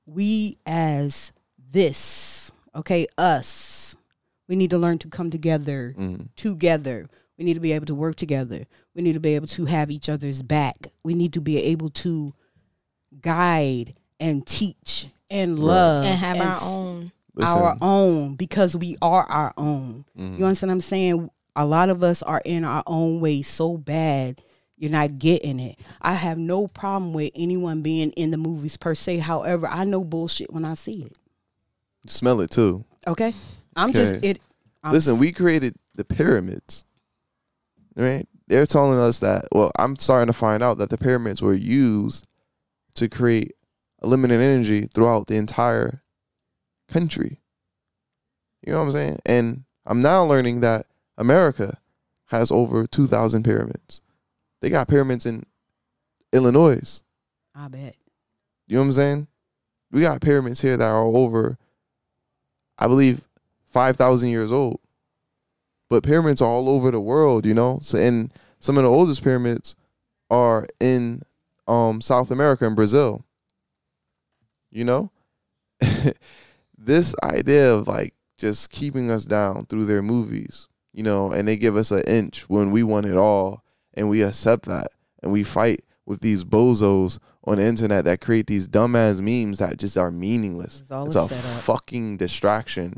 we 0.07 0.57
as 0.66 1.33
this, 1.70 2.51
okay, 2.75 3.07
us, 3.18 3.94
we 4.49 4.57
need 4.57 4.70
to 4.70 4.79
learn 4.79 4.99
to 4.99 5.09
come 5.09 5.29
together 5.31 5.94
Mm. 5.99 6.29
together. 6.37 7.09
We 7.37 7.44
need 7.44 7.55
to 7.55 7.61
be 7.61 7.73
able 7.73 7.87
to 7.87 7.94
work 7.94 8.16
together. 8.16 8.64
We 8.94 9.03
need 9.03 9.14
to 9.14 9.20
be 9.20 9.35
able 9.35 9.49
to 9.49 9.64
have 9.66 9.90
each 9.90 10.09
other's 10.09 10.42
back. 10.42 10.88
We 11.03 11.14
need 11.14 11.33
to 11.35 11.40
be 11.42 11.59
able 11.59 11.90
to 11.90 12.33
guide 13.20 13.94
and 14.20 14.46
teach 14.46 15.09
and 15.31 15.59
Right. 15.59 15.64
love 15.64 16.05
and 16.05 16.18
have 16.18 16.37
our 16.40 16.48
s- 16.53 16.62
own. 16.64 17.12
our 17.42 17.77
own 17.81 18.35
because 18.37 18.77
we 18.77 18.96
are 19.03 19.24
our 19.24 19.53
own. 19.57 20.05
mhm. 20.18 20.38
You 20.38 20.44
understand 20.44 20.70
what 20.70 20.74
I'm 20.74 20.81
saying? 20.81 21.31
A 21.57 21.66
lot 21.66 21.88
of 21.88 22.03
us 22.03 22.22
are 22.22 22.42
in 22.44 22.64
our 22.64 22.83
own 22.87 23.20
way 23.20 23.42
so 23.42 23.77
bad 23.77 24.40
you're 24.77 24.90
not 24.90 25.18
getting 25.20 25.61
it. 25.61 25.79
I 26.03 26.14
have 26.14 26.37
no 26.37 26.66
problem 26.66 27.12
with 27.14 27.31
anyone 27.37 27.81
being 27.83 28.11
in 28.12 28.31
the 28.33 28.37
movies 28.37 28.77
per 28.77 28.94
se. 28.94 29.18
However, 29.18 29.68
I 29.68 29.85
know 29.85 30.03
bullshit 30.05 30.53
when 30.53 30.64
I 30.64 30.74
see 30.74 31.03
it. 31.03 31.16
smell 32.07 32.40
it 32.40 32.50
too. 32.50 32.85
Okay? 33.07 33.33
I'm 33.77 33.92
just 33.92 34.16
it 34.24 34.40
I'm 34.83 34.92
Listen, 34.92 35.14
s- 35.14 35.20
we 35.20 35.33
created 35.33 35.74
the 35.94 36.05
pyramids. 36.05 36.85
Right? 37.96 38.27
They're 38.48 38.66
telling 38.66 38.98
us 38.98 39.20
that. 39.20 39.46
Well, 39.53 39.70
I'm 39.79 39.96
starting 39.96 40.27
to 40.27 40.33
find 40.38 40.62
out 40.62 40.79
that 40.79 40.90
the 40.90 40.98
pyramids 40.98 41.40
were 41.40 41.55
used 41.55 42.27
to 42.94 43.09
create 43.09 43.52
a 44.00 44.07
limited 44.07 44.40
energy 44.40 44.87
throughout 44.87 45.26
the 45.26 45.37
entire 45.37 46.02
country. 46.88 47.40
You 48.66 48.72
know 48.72 48.80
what 48.80 48.87
I'm 48.87 48.92
saying? 48.92 49.18
And 49.26 49.64
I'm 49.87 50.00
now 50.00 50.24
learning 50.24 50.61
that 50.61 50.87
America 51.18 51.78
has 52.26 52.50
over 52.50 52.87
2,000 52.87 53.42
pyramids. 53.42 54.00
They 54.61 54.70
got 54.70 54.88
pyramids 54.88 55.26
in 55.26 55.44
Illinois. 56.33 57.00
I 57.54 57.68
bet. 57.68 57.96
You 58.66 58.76
know 58.76 58.80
what 58.80 58.87
I'm 58.87 58.92
saying? 58.94 59.26
We 59.90 60.00
got 60.00 60.20
pyramids 60.20 60.61
here 60.61 60.76
that 60.76 60.90
are 60.90 61.04
over, 61.04 61.59
I 62.78 62.87
believe, 62.87 63.20
five 63.70 63.96
thousand 63.96 64.30
years 64.30 64.50
old. 64.50 64.80
But 65.90 66.02
pyramids 66.02 66.40
are 66.40 66.49
all 66.49 66.68
over 66.68 66.90
the 66.90 67.01
world, 67.01 67.47
you 67.47 67.55
know. 67.55 67.78
So, 67.82 67.99
and 67.99 68.32
some 68.59 68.78
of 68.78 68.84
the 68.84 68.90
oldest 68.90 69.22
pyramids 69.22 69.76
are 70.30 70.66
in 70.80 71.22
um, 71.66 72.00
South 72.00 72.30
America 72.30 72.66
and 72.66 72.76
Brazil. 72.76 73.24
You 74.70 74.84
know, 74.84 75.12
this 76.78 77.14
idea 77.22 77.72
of 77.72 77.86
like 77.86 78.14
just 78.36 78.70
keeping 78.70 79.10
us 79.10 79.24
down 79.24 79.66
through 79.66 79.84
their 79.84 80.02
movies, 80.02 80.68
you 80.92 81.02
know, 81.02 81.30
and 81.30 81.46
they 81.46 81.56
give 81.56 81.76
us 81.76 81.90
an 81.90 82.02
inch 82.02 82.48
when 82.48 82.70
we 82.70 82.82
want 82.82 83.06
it 83.06 83.16
all, 83.16 83.62
and 83.94 84.08
we 84.08 84.22
accept 84.22 84.66
that, 84.66 84.88
and 85.22 85.30
we 85.32 85.44
fight 85.44 85.82
with 86.06 86.20
these 86.20 86.44
bozos 86.44 87.18
on 87.44 87.58
the 87.58 87.64
internet 87.64 88.04
that 88.04 88.20
create 88.20 88.46
these 88.46 88.66
dumbass 88.66 89.20
memes 89.20 89.58
that 89.58 89.78
just 89.78 89.96
are 89.96 90.10
meaningless. 90.10 90.80
It's 90.80 90.90
all 90.90 91.06
It's 91.06 91.16
a 91.16 91.20
a 91.20 91.28
fucking 91.28 92.16
distraction. 92.16 92.96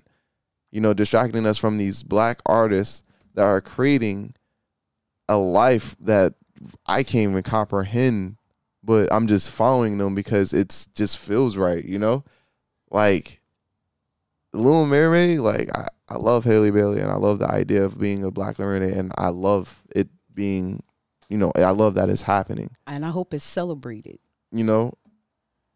You 0.70 0.80
know, 0.80 0.94
distracting 0.94 1.46
us 1.46 1.58
from 1.58 1.78
these 1.78 2.02
black 2.02 2.40
artists 2.46 3.02
that 3.34 3.44
are 3.44 3.60
creating 3.60 4.34
a 5.28 5.36
life 5.36 5.96
that 6.00 6.34
I 6.86 7.02
can't 7.02 7.30
even 7.30 7.42
comprehend, 7.42 8.36
but 8.86 9.12
I'm 9.12 9.26
just 9.26 9.50
following 9.50 9.98
them 9.98 10.14
because 10.14 10.52
it's 10.54 10.86
just 10.94 11.18
feels 11.18 11.56
right, 11.56 11.84
you 11.84 11.98
know? 11.98 12.24
Like 12.90 13.40
The 14.52 14.58
Little 14.58 14.86
Mermaid, 14.86 15.40
like 15.40 15.68
I, 15.76 15.88
I 16.08 16.16
love 16.16 16.44
Halle 16.44 16.70
Bailey 16.70 17.00
and 17.00 17.10
I 17.10 17.16
love 17.16 17.40
the 17.40 17.50
idea 17.50 17.84
of 17.84 17.98
being 17.98 18.24
a 18.24 18.30
black 18.30 18.58
learner 18.60 18.86
and 18.86 19.12
I 19.18 19.28
love 19.30 19.82
it 19.94 20.08
being, 20.32 20.82
you 21.28 21.36
know, 21.36 21.50
I 21.56 21.70
love 21.70 21.94
that 21.94 22.08
it's 22.08 22.22
happening. 22.22 22.70
And 22.86 23.04
I 23.04 23.10
hope 23.10 23.34
it's 23.34 23.44
celebrated. 23.44 24.20
You 24.52 24.62
know, 24.62 24.92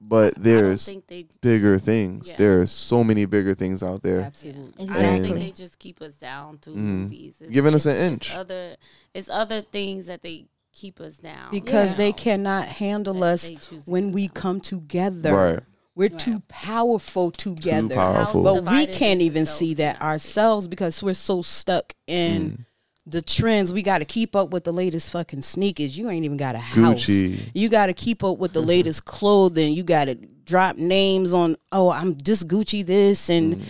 but 0.00 0.34
there's 0.36 0.88
I 0.88 0.92
don't 0.92 1.04
think 1.04 1.06
they 1.08 1.36
bigger 1.40 1.78
things. 1.78 2.28
Yeah. 2.30 2.36
There 2.36 2.60
are 2.60 2.66
so 2.66 3.02
many 3.02 3.24
bigger 3.24 3.54
things 3.54 3.82
out 3.82 4.02
there. 4.04 4.20
Absolutely. 4.20 4.62
I 4.62 4.86
don't 4.86 4.86
think 4.86 4.90
Exactly. 4.90 5.38
they 5.40 5.50
just 5.50 5.78
keep 5.80 6.00
us 6.00 6.14
down 6.14 6.58
to 6.58 6.70
Mhm. 6.70 6.76
movies. 6.76 7.34
It's, 7.40 7.52
Giving 7.52 7.74
us 7.74 7.84
it's- 7.84 8.00
an 8.06 8.12
it's 8.14 8.28
inch. 8.28 8.36
Other, 8.38 8.76
it's 9.12 9.28
other 9.28 9.60
things 9.60 10.06
that 10.06 10.22
they 10.22 10.46
keep 10.72 11.00
us 11.00 11.16
down 11.16 11.50
Because 11.50 11.90
you 11.90 11.96
they 11.96 12.12
cannot 12.12 12.66
handle 12.68 13.14
that 13.14 13.26
us 13.34 13.42
they 13.42 13.58
when 13.86 14.12
we 14.12 14.26
us 14.26 14.30
come 14.34 14.60
together. 14.60 15.34
Right. 15.34 15.60
We're 15.94 16.08
Right. 16.08 16.18
too 16.18 16.42
powerful 16.48 17.30
together. 17.30 17.88
too 17.88 17.94
powerful. 17.94 18.42
But 18.44 18.64
we 18.72 18.86
can't 18.86 19.20
even 19.20 19.44
self 19.46 19.58
see 19.58 19.74
that 19.74 20.00
ourselves 20.00 20.66
because 20.68 21.02
we're 21.02 21.14
so 21.14 21.42
stuck 21.42 21.94
in 22.06 22.50
Mm. 22.50 22.58
the 23.06 23.20
trends. 23.22 23.72
We 23.72 23.82
got 23.82 23.98
to 23.98 24.04
keep 24.04 24.34
up 24.36 24.50
with 24.50 24.64
the 24.64 24.72
latest 24.72 25.10
fucking 25.10 25.42
sneakers. 25.42 25.98
You 25.98 26.08
ain't 26.08 26.24
even 26.24 26.36
got 26.36 26.54
a 26.54 26.58
house. 26.58 27.04
Gucci. 27.06 27.50
You 27.54 27.68
got 27.68 27.86
to 27.86 27.92
keep 27.92 28.22
up 28.24 28.38
with 28.38 28.52
the 28.52 28.62
latest 28.62 29.04
clothing. 29.04 29.74
You 29.74 29.82
got 29.82 30.06
to 30.06 30.14
drop 30.14 30.76
names 30.76 31.32
on, 31.32 31.56
oh, 31.72 31.90
I'm 31.90 32.14
this 32.14 32.44
Gucci 32.44 32.86
this. 32.86 33.28
And 33.28 33.56
Mm. 33.56 33.62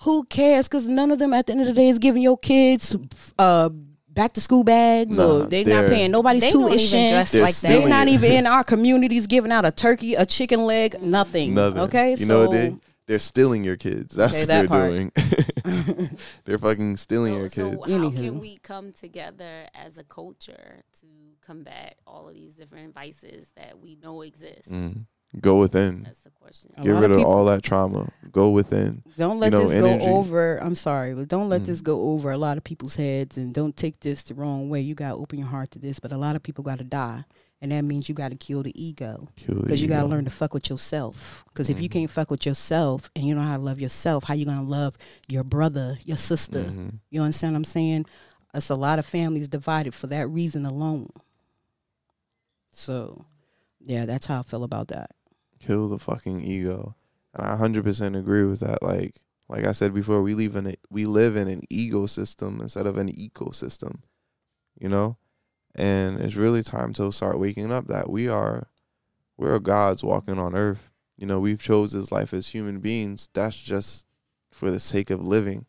who 0.00 0.24
cares? 0.24 0.68
Because 0.68 0.88
none 0.88 1.10
of 1.10 1.18
them 1.18 1.34
at 1.34 1.46
the 1.46 1.52
end 1.52 1.60
of 1.60 1.66
the 1.68 1.72
day 1.74 1.88
is 1.88 1.98
giving 1.98 2.22
your 2.22 2.38
kids 2.38 2.96
uh, 3.38 3.68
back 4.18 4.32
to 4.34 4.40
school 4.40 4.64
bags 4.64 5.16
Nah, 5.16 5.24
or 5.24 5.46
they 5.46 5.62
not 5.64 5.68
they're- 5.70 5.82
not 5.82 5.90
paying 5.90 6.10
nobody's 6.10 6.42
They 6.42 6.50
don't 6.50 6.62
even 6.66 6.78
tuition. 6.78 7.10
dress 7.12 7.30
They're 7.32 7.42
like 7.42 7.54
stealing 7.54 7.80
They're 7.80 7.88
not 7.88 8.08
even 8.08 8.32
in 8.32 8.46
our 8.54 8.64
communities 8.64 9.26
giving 9.26 9.52
out 9.52 9.64
a 9.64 9.70
turkey, 9.70 10.14
a 10.14 10.26
chicken 10.26 10.64
leg, 10.66 11.00
nothing. 11.02 11.54
Nothing. 11.54 11.80
Okay, 11.86 12.10
You 12.10 12.16
so 12.16 12.26
know 12.26 12.40
what 12.42 12.50
they 12.50 12.74
they're 13.06 13.18
stealing 13.18 13.64
your 13.64 13.76
kids. 13.76 14.14
That's 14.14 14.34
Okay, 14.34 14.42
what 14.42 14.48
that 14.48 14.68
they're 14.68 14.68
part. 14.68 14.90
doing. 14.90 16.10
they're 16.44 16.58
fucking 16.58 16.96
stealing 16.98 17.32
So, 17.32 17.38
your 17.38 17.48
so 17.50 17.70
kids. 17.70 17.92
how 17.92 17.98
Anywho. 18.00 18.16
can 18.16 18.38
we 18.40 18.58
come 18.58 18.92
together 18.92 19.66
as 19.74 19.96
a 19.98 20.04
culture 20.04 20.82
to 21.00 21.06
combat 21.40 21.94
all 22.06 22.28
of 22.28 22.34
these 22.34 22.54
different 22.54 22.92
vices 22.94 23.50
that 23.56 23.78
we 23.80 23.96
know 24.02 24.20
exist? 24.22 24.70
Mm. 24.70 25.06
Go 25.40 25.58
within. 25.60 26.02
That's 26.04 26.20
the 26.20 26.30
question. 26.30 26.72
A 26.76 26.82
Get 26.82 26.90
rid 26.90 27.04
of 27.04 27.10
of 27.12 27.16
people- 27.18 27.32
all 27.32 27.44
that 27.46 27.62
trauma. 27.62 28.10
Go 28.32 28.50
within. 28.50 29.02
don't 29.16 29.40
let 29.40 29.52
you 29.52 29.58
know, 29.58 29.66
this 29.68 29.76
energy. 29.76 30.04
go 30.04 30.16
over. 30.16 30.58
I'm 30.58 30.74
sorry, 30.74 31.14
but 31.14 31.28
don't 31.28 31.48
let 31.48 31.62
Mm. 31.62 31.66
this 31.66 31.80
go 31.80 32.10
over 32.10 32.30
a 32.30 32.38
lot 32.38 32.56
of 32.58 32.64
people's 32.64 32.96
heads, 32.96 33.36
and 33.36 33.52
don't 33.54 33.76
take 33.76 34.00
this 34.00 34.22
the 34.22 34.34
wrong 34.34 34.68
way. 34.68 34.80
You 34.80 34.94
got 34.94 35.10
to 35.10 35.16
open 35.16 35.38
your 35.38 35.48
heart 35.48 35.70
to 35.72 35.78
this, 35.78 35.98
but 35.98 36.12
a 36.12 36.16
lot 36.18 36.36
of 36.36 36.42
people 36.42 36.62
got 36.62 36.78
to 36.78 36.84
die, 36.84 37.24
and 37.60 37.72
that 37.72 37.82
means 37.82 38.08
you 38.08 38.14
got 38.14 38.28
to 38.30 38.36
kill 38.36 38.62
the 38.62 38.72
ego. 38.80 39.28
Because 39.46 39.80
you 39.82 39.88
got 39.88 40.02
to 40.02 40.06
learn 40.06 40.24
to 40.24 40.30
fuck 40.30 40.52
with 40.54 40.68
yourself. 40.70 41.42
Because 41.48 41.68
if 41.70 41.80
you 41.80 41.88
Mhm. 41.88 41.92
can't 41.92 42.10
fuck 42.10 42.30
with 42.30 42.44
yourself 42.46 43.10
and 43.16 43.26
you 43.26 43.34
know 43.34 43.40
how 43.42 43.56
to 43.56 43.62
love 43.62 43.80
yourself, 43.80 44.24
how 44.24 44.34
you 44.34 44.44
gonna 44.44 44.62
love 44.62 44.96
your 45.26 45.42
brother, 45.44 45.98
your 46.04 46.18
sister? 46.18 46.64
Mhm. 46.64 47.00
You 47.10 47.22
understand 47.22 47.54
what 47.54 47.58
I'm 47.58 47.64
saying? 47.64 48.06
It's 48.54 48.70
a 48.70 48.74
lot 48.76 48.98
of 48.98 49.06
families 49.06 49.48
divided 49.48 49.94
for 49.94 50.06
that 50.08 50.28
reason 50.28 50.64
alone. 50.66 51.08
So, 52.70 53.24
yeah, 53.80 54.06
that's 54.06 54.26
how 54.26 54.38
I 54.40 54.42
feel 54.42 54.64
about 54.64 54.88
that. 54.88 55.10
Kill 55.60 55.88
the 55.88 55.98
fucking 55.98 56.40
ego. 56.40 56.94
And 57.34 57.46
I 57.46 57.56
100% 57.56 58.18
agree 58.18 58.44
with 58.44 58.60
that. 58.60 58.82
Like, 58.82 59.22
like 59.48 59.64
I 59.64 59.72
said 59.72 59.94
before, 59.94 60.22
we 60.22 60.34
live 60.34 60.56
in 60.56 60.66
a, 60.66 60.74
we 60.90 61.06
live 61.06 61.36
in 61.36 61.48
an 61.48 61.62
egosystem 61.70 62.60
instead 62.60 62.86
of 62.86 62.96
an 62.96 63.08
ecosystem. 63.12 64.02
You 64.78 64.88
know, 64.88 65.16
and 65.74 66.20
it's 66.20 66.36
really 66.36 66.62
time 66.62 66.92
to 66.94 67.10
start 67.12 67.38
waking 67.38 67.72
up 67.72 67.88
that 67.88 68.10
we 68.10 68.28
are, 68.28 68.68
we're 69.36 69.58
gods 69.58 70.04
walking 70.04 70.38
on 70.38 70.54
earth. 70.54 70.90
You 71.16 71.26
know, 71.26 71.40
we've 71.40 71.60
chose 71.60 71.92
this 71.92 72.12
life 72.12 72.32
as 72.32 72.48
human 72.48 72.78
beings. 72.78 73.28
That's 73.32 73.60
just 73.60 74.06
for 74.52 74.70
the 74.70 74.80
sake 74.80 75.10
of 75.10 75.26
living. 75.26 75.66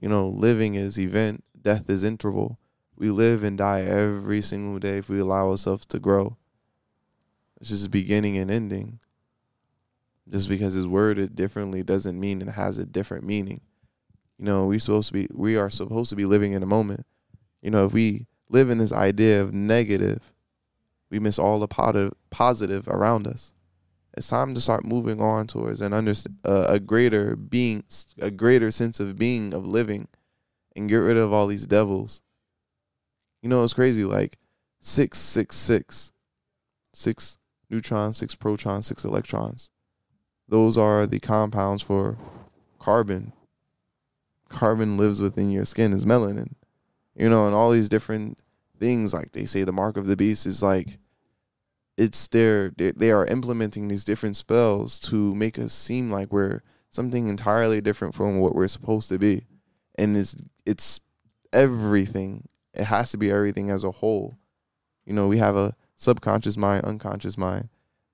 You 0.00 0.08
know, 0.08 0.28
living 0.28 0.76
is 0.76 0.98
event, 0.98 1.42
death 1.60 1.90
is 1.90 2.04
interval. 2.04 2.58
We 2.96 3.10
live 3.10 3.42
and 3.44 3.58
die 3.58 3.82
every 3.82 4.40
single 4.40 4.78
day 4.78 4.98
if 4.98 5.08
we 5.08 5.18
allow 5.20 5.50
ourselves 5.50 5.86
to 5.86 5.98
grow. 5.98 6.36
It's 7.60 7.70
just 7.70 7.90
beginning 7.90 8.36
and 8.38 8.50
ending. 8.50 9.00
Just 10.30 10.48
because 10.48 10.76
it's 10.76 10.86
worded 10.86 11.34
differently 11.34 11.82
doesn't 11.82 12.18
mean 12.18 12.42
it 12.42 12.48
has 12.48 12.78
a 12.78 12.86
different 12.86 13.24
meaning. 13.24 13.60
You 14.38 14.44
know, 14.44 14.66
we 14.66 14.78
supposed 14.78 15.08
to 15.08 15.14
be 15.14 15.28
we 15.32 15.56
are 15.56 15.70
supposed 15.70 16.10
to 16.10 16.16
be 16.16 16.24
living 16.24 16.52
in 16.52 16.62
a 16.62 16.66
moment. 16.66 17.06
You 17.62 17.70
know, 17.70 17.84
if 17.84 17.92
we 17.92 18.26
live 18.48 18.70
in 18.70 18.78
this 18.78 18.92
idea 18.92 19.42
of 19.42 19.52
negative, 19.52 20.32
we 21.10 21.18
miss 21.18 21.38
all 21.38 21.58
the 21.58 21.68
positive 21.68 22.12
positive 22.30 22.86
around 22.88 23.26
us. 23.26 23.52
It's 24.16 24.28
time 24.28 24.54
to 24.54 24.60
start 24.60 24.84
moving 24.84 25.20
on 25.20 25.46
towards 25.46 25.80
an 25.80 25.92
under, 25.92 26.12
uh, 26.44 26.66
a 26.68 26.80
greater 26.80 27.36
being, 27.36 27.84
a 28.18 28.30
greater 28.30 28.70
sense 28.70 29.00
of 29.00 29.16
being, 29.16 29.54
of 29.54 29.64
living, 29.64 30.08
and 30.74 30.88
get 30.88 30.96
rid 30.96 31.16
of 31.16 31.32
all 31.32 31.46
these 31.46 31.66
devils. 31.66 32.22
You 33.42 33.48
know, 33.48 33.62
it's 33.62 33.74
crazy. 33.74 34.04
Like 34.04 34.38
six, 34.80 35.18
six, 35.18 35.56
six, 35.56 36.12
six 36.92 37.38
neutrons, 37.70 38.16
six 38.16 38.34
protons, 38.34 38.86
six 38.86 39.04
electrons. 39.04 39.70
Those 40.48 40.78
are 40.78 41.06
the 41.06 41.20
compounds 41.20 41.82
for 41.82 42.16
carbon. 42.78 43.32
Carbon 44.48 44.96
lives 44.96 45.20
within 45.20 45.50
your 45.50 45.66
skin 45.66 45.92
is 45.92 46.04
melanin. 46.04 46.54
You 47.14 47.28
know, 47.28 47.46
and 47.46 47.54
all 47.54 47.70
these 47.70 47.88
different 47.88 48.38
things 48.78 49.12
like 49.12 49.32
they 49.32 49.44
say 49.44 49.64
the 49.64 49.72
mark 49.72 49.96
of 49.96 50.06
the 50.06 50.16
beast 50.16 50.46
is 50.46 50.62
like 50.62 50.98
it's 51.96 52.28
their 52.28 52.70
they, 52.70 52.92
they 52.92 53.10
are 53.10 53.26
implementing 53.26 53.88
these 53.88 54.04
different 54.04 54.36
spells 54.36 55.00
to 55.00 55.34
make 55.34 55.58
us 55.58 55.72
seem 55.72 56.10
like 56.10 56.32
we're 56.32 56.62
something 56.90 57.26
entirely 57.26 57.80
different 57.80 58.14
from 58.14 58.38
what 58.38 58.54
we're 58.54 58.68
supposed 58.68 59.08
to 59.08 59.18
be. 59.18 59.44
And 59.96 60.16
it's 60.16 60.36
it's 60.64 61.00
everything. 61.52 62.48
It 62.72 62.84
has 62.84 63.10
to 63.10 63.18
be 63.18 63.30
everything 63.30 63.70
as 63.70 63.84
a 63.84 63.90
whole. 63.90 64.38
You 65.04 65.12
know, 65.12 65.26
we 65.26 65.38
have 65.38 65.56
a 65.56 65.74
subconscious 65.96 66.56
mind, 66.56 66.84
unconscious 66.84 67.36
mind, 67.36 67.68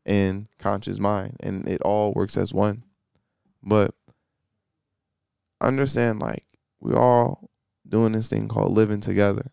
and 0.07 0.47
conscious 0.59 0.99
mind, 0.99 1.37
and 1.41 1.67
it 1.69 1.81
all 1.83 2.13
works 2.13 2.37
as 2.37 2.53
one. 2.53 2.85
But 3.63 3.95
understand 5.61 6.19
like 6.19 6.45
we're 6.81 6.99
all 6.99 7.49
doing 7.89 8.13
this 8.13 8.29
thing 8.29 8.49
called 8.49 8.73
living 8.73 9.01
together. 9.01 9.51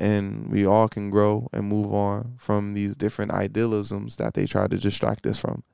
And 0.00 0.48
we 0.50 0.64
all 0.64 0.88
can 0.88 1.10
grow 1.10 1.48
and 1.52 1.66
move 1.66 1.92
on 1.92 2.34
from 2.38 2.74
these 2.74 2.94
different 2.94 3.32
idealisms 3.32 4.16
that 4.16 4.34
they 4.34 4.46
try 4.46 4.68
to 4.68 4.76
distract 4.78 5.26
us 5.26 5.38
from, 5.40 5.64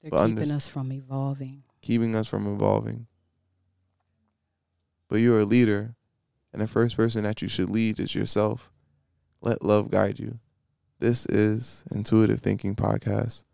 They're 0.00 0.10
But 0.12 0.26
keeping 0.28 0.42
under- 0.42 0.54
us 0.54 0.68
from 0.68 0.92
evolving. 0.92 1.64
keeping 1.82 2.14
us 2.14 2.28
from 2.28 2.46
evolving. 2.46 3.06
But 5.08 5.16
you're 5.20 5.40
a 5.40 5.44
leader, 5.44 5.96
and 6.52 6.62
the 6.62 6.68
first 6.68 6.96
person 6.96 7.24
that 7.24 7.42
you 7.42 7.48
should 7.48 7.68
lead 7.68 7.98
is 7.98 8.14
yourself. 8.14 8.70
Let 9.40 9.64
love 9.64 9.90
guide 9.90 10.18
you. 10.20 10.38
This 11.00 11.26
is 11.26 11.84
Intuitive 11.90 12.40
Thinking 12.40 12.74
Podcast. 12.74 13.44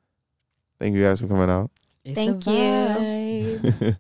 Thank 0.79 0.95
you 0.95 1.03
guys 1.03 1.21
for 1.21 1.27
coming 1.27 1.51
out. 1.51 1.71
It's 2.05 2.15
Thank 2.15 2.47
you. 2.47 3.95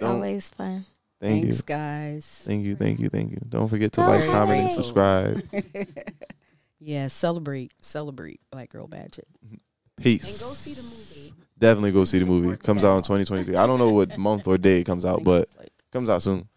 Always 0.06 0.50
fun. 0.50 0.84
thank 1.20 1.42
Thanks, 1.42 1.58
you. 1.58 1.62
guys. 1.64 2.44
Thank 2.46 2.64
you, 2.64 2.76
thank 2.76 3.00
you, 3.00 3.08
thank 3.08 3.30
you. 3.30 3.40
Don't 3.48 3.68
forget 3.68 3.92
to 3.92 4.02
Go 4.02 4.06
like, 4.06 4.24
comment, 4.26 4.62
and 4.62 4.70
subscribe. 4.70 5.42
yeah, 6.80 7.08
celebrate, 7.08 7.72
celebrate 7.80 8.40
Black 8.50 8.70
Girl 8.70 8.88
Magic. 8.88 9.24
Peace. 9.98 10.24
And 10.24 10.48
go 10.48 10.54
see 10.54 10.74
the 10.74 10.82
movie. 10.82 11.44
Definitely 11.58 11.92
go 11.92 12.04
see 12.04 12.18
the 12.18 12.26
movie. 12.26 12.56
Comes 12.56 12.84
out 12.84 12.96
in 12.96 13.02
2023. 13.02 13.56
I 13.56 13.66
don't 13.66 13.78
know 13.78 13.90
what 13.90 14.18
month 14.18 14.46
or 14.46 14.58
day 14.58 14.80
it 14.80 14.84
comes 14.84 15.04
out, 15.04 15.24
but 15.24 15.48
comes 15.92 16.10
out 16.10 16.22
soon. 16.22 16.48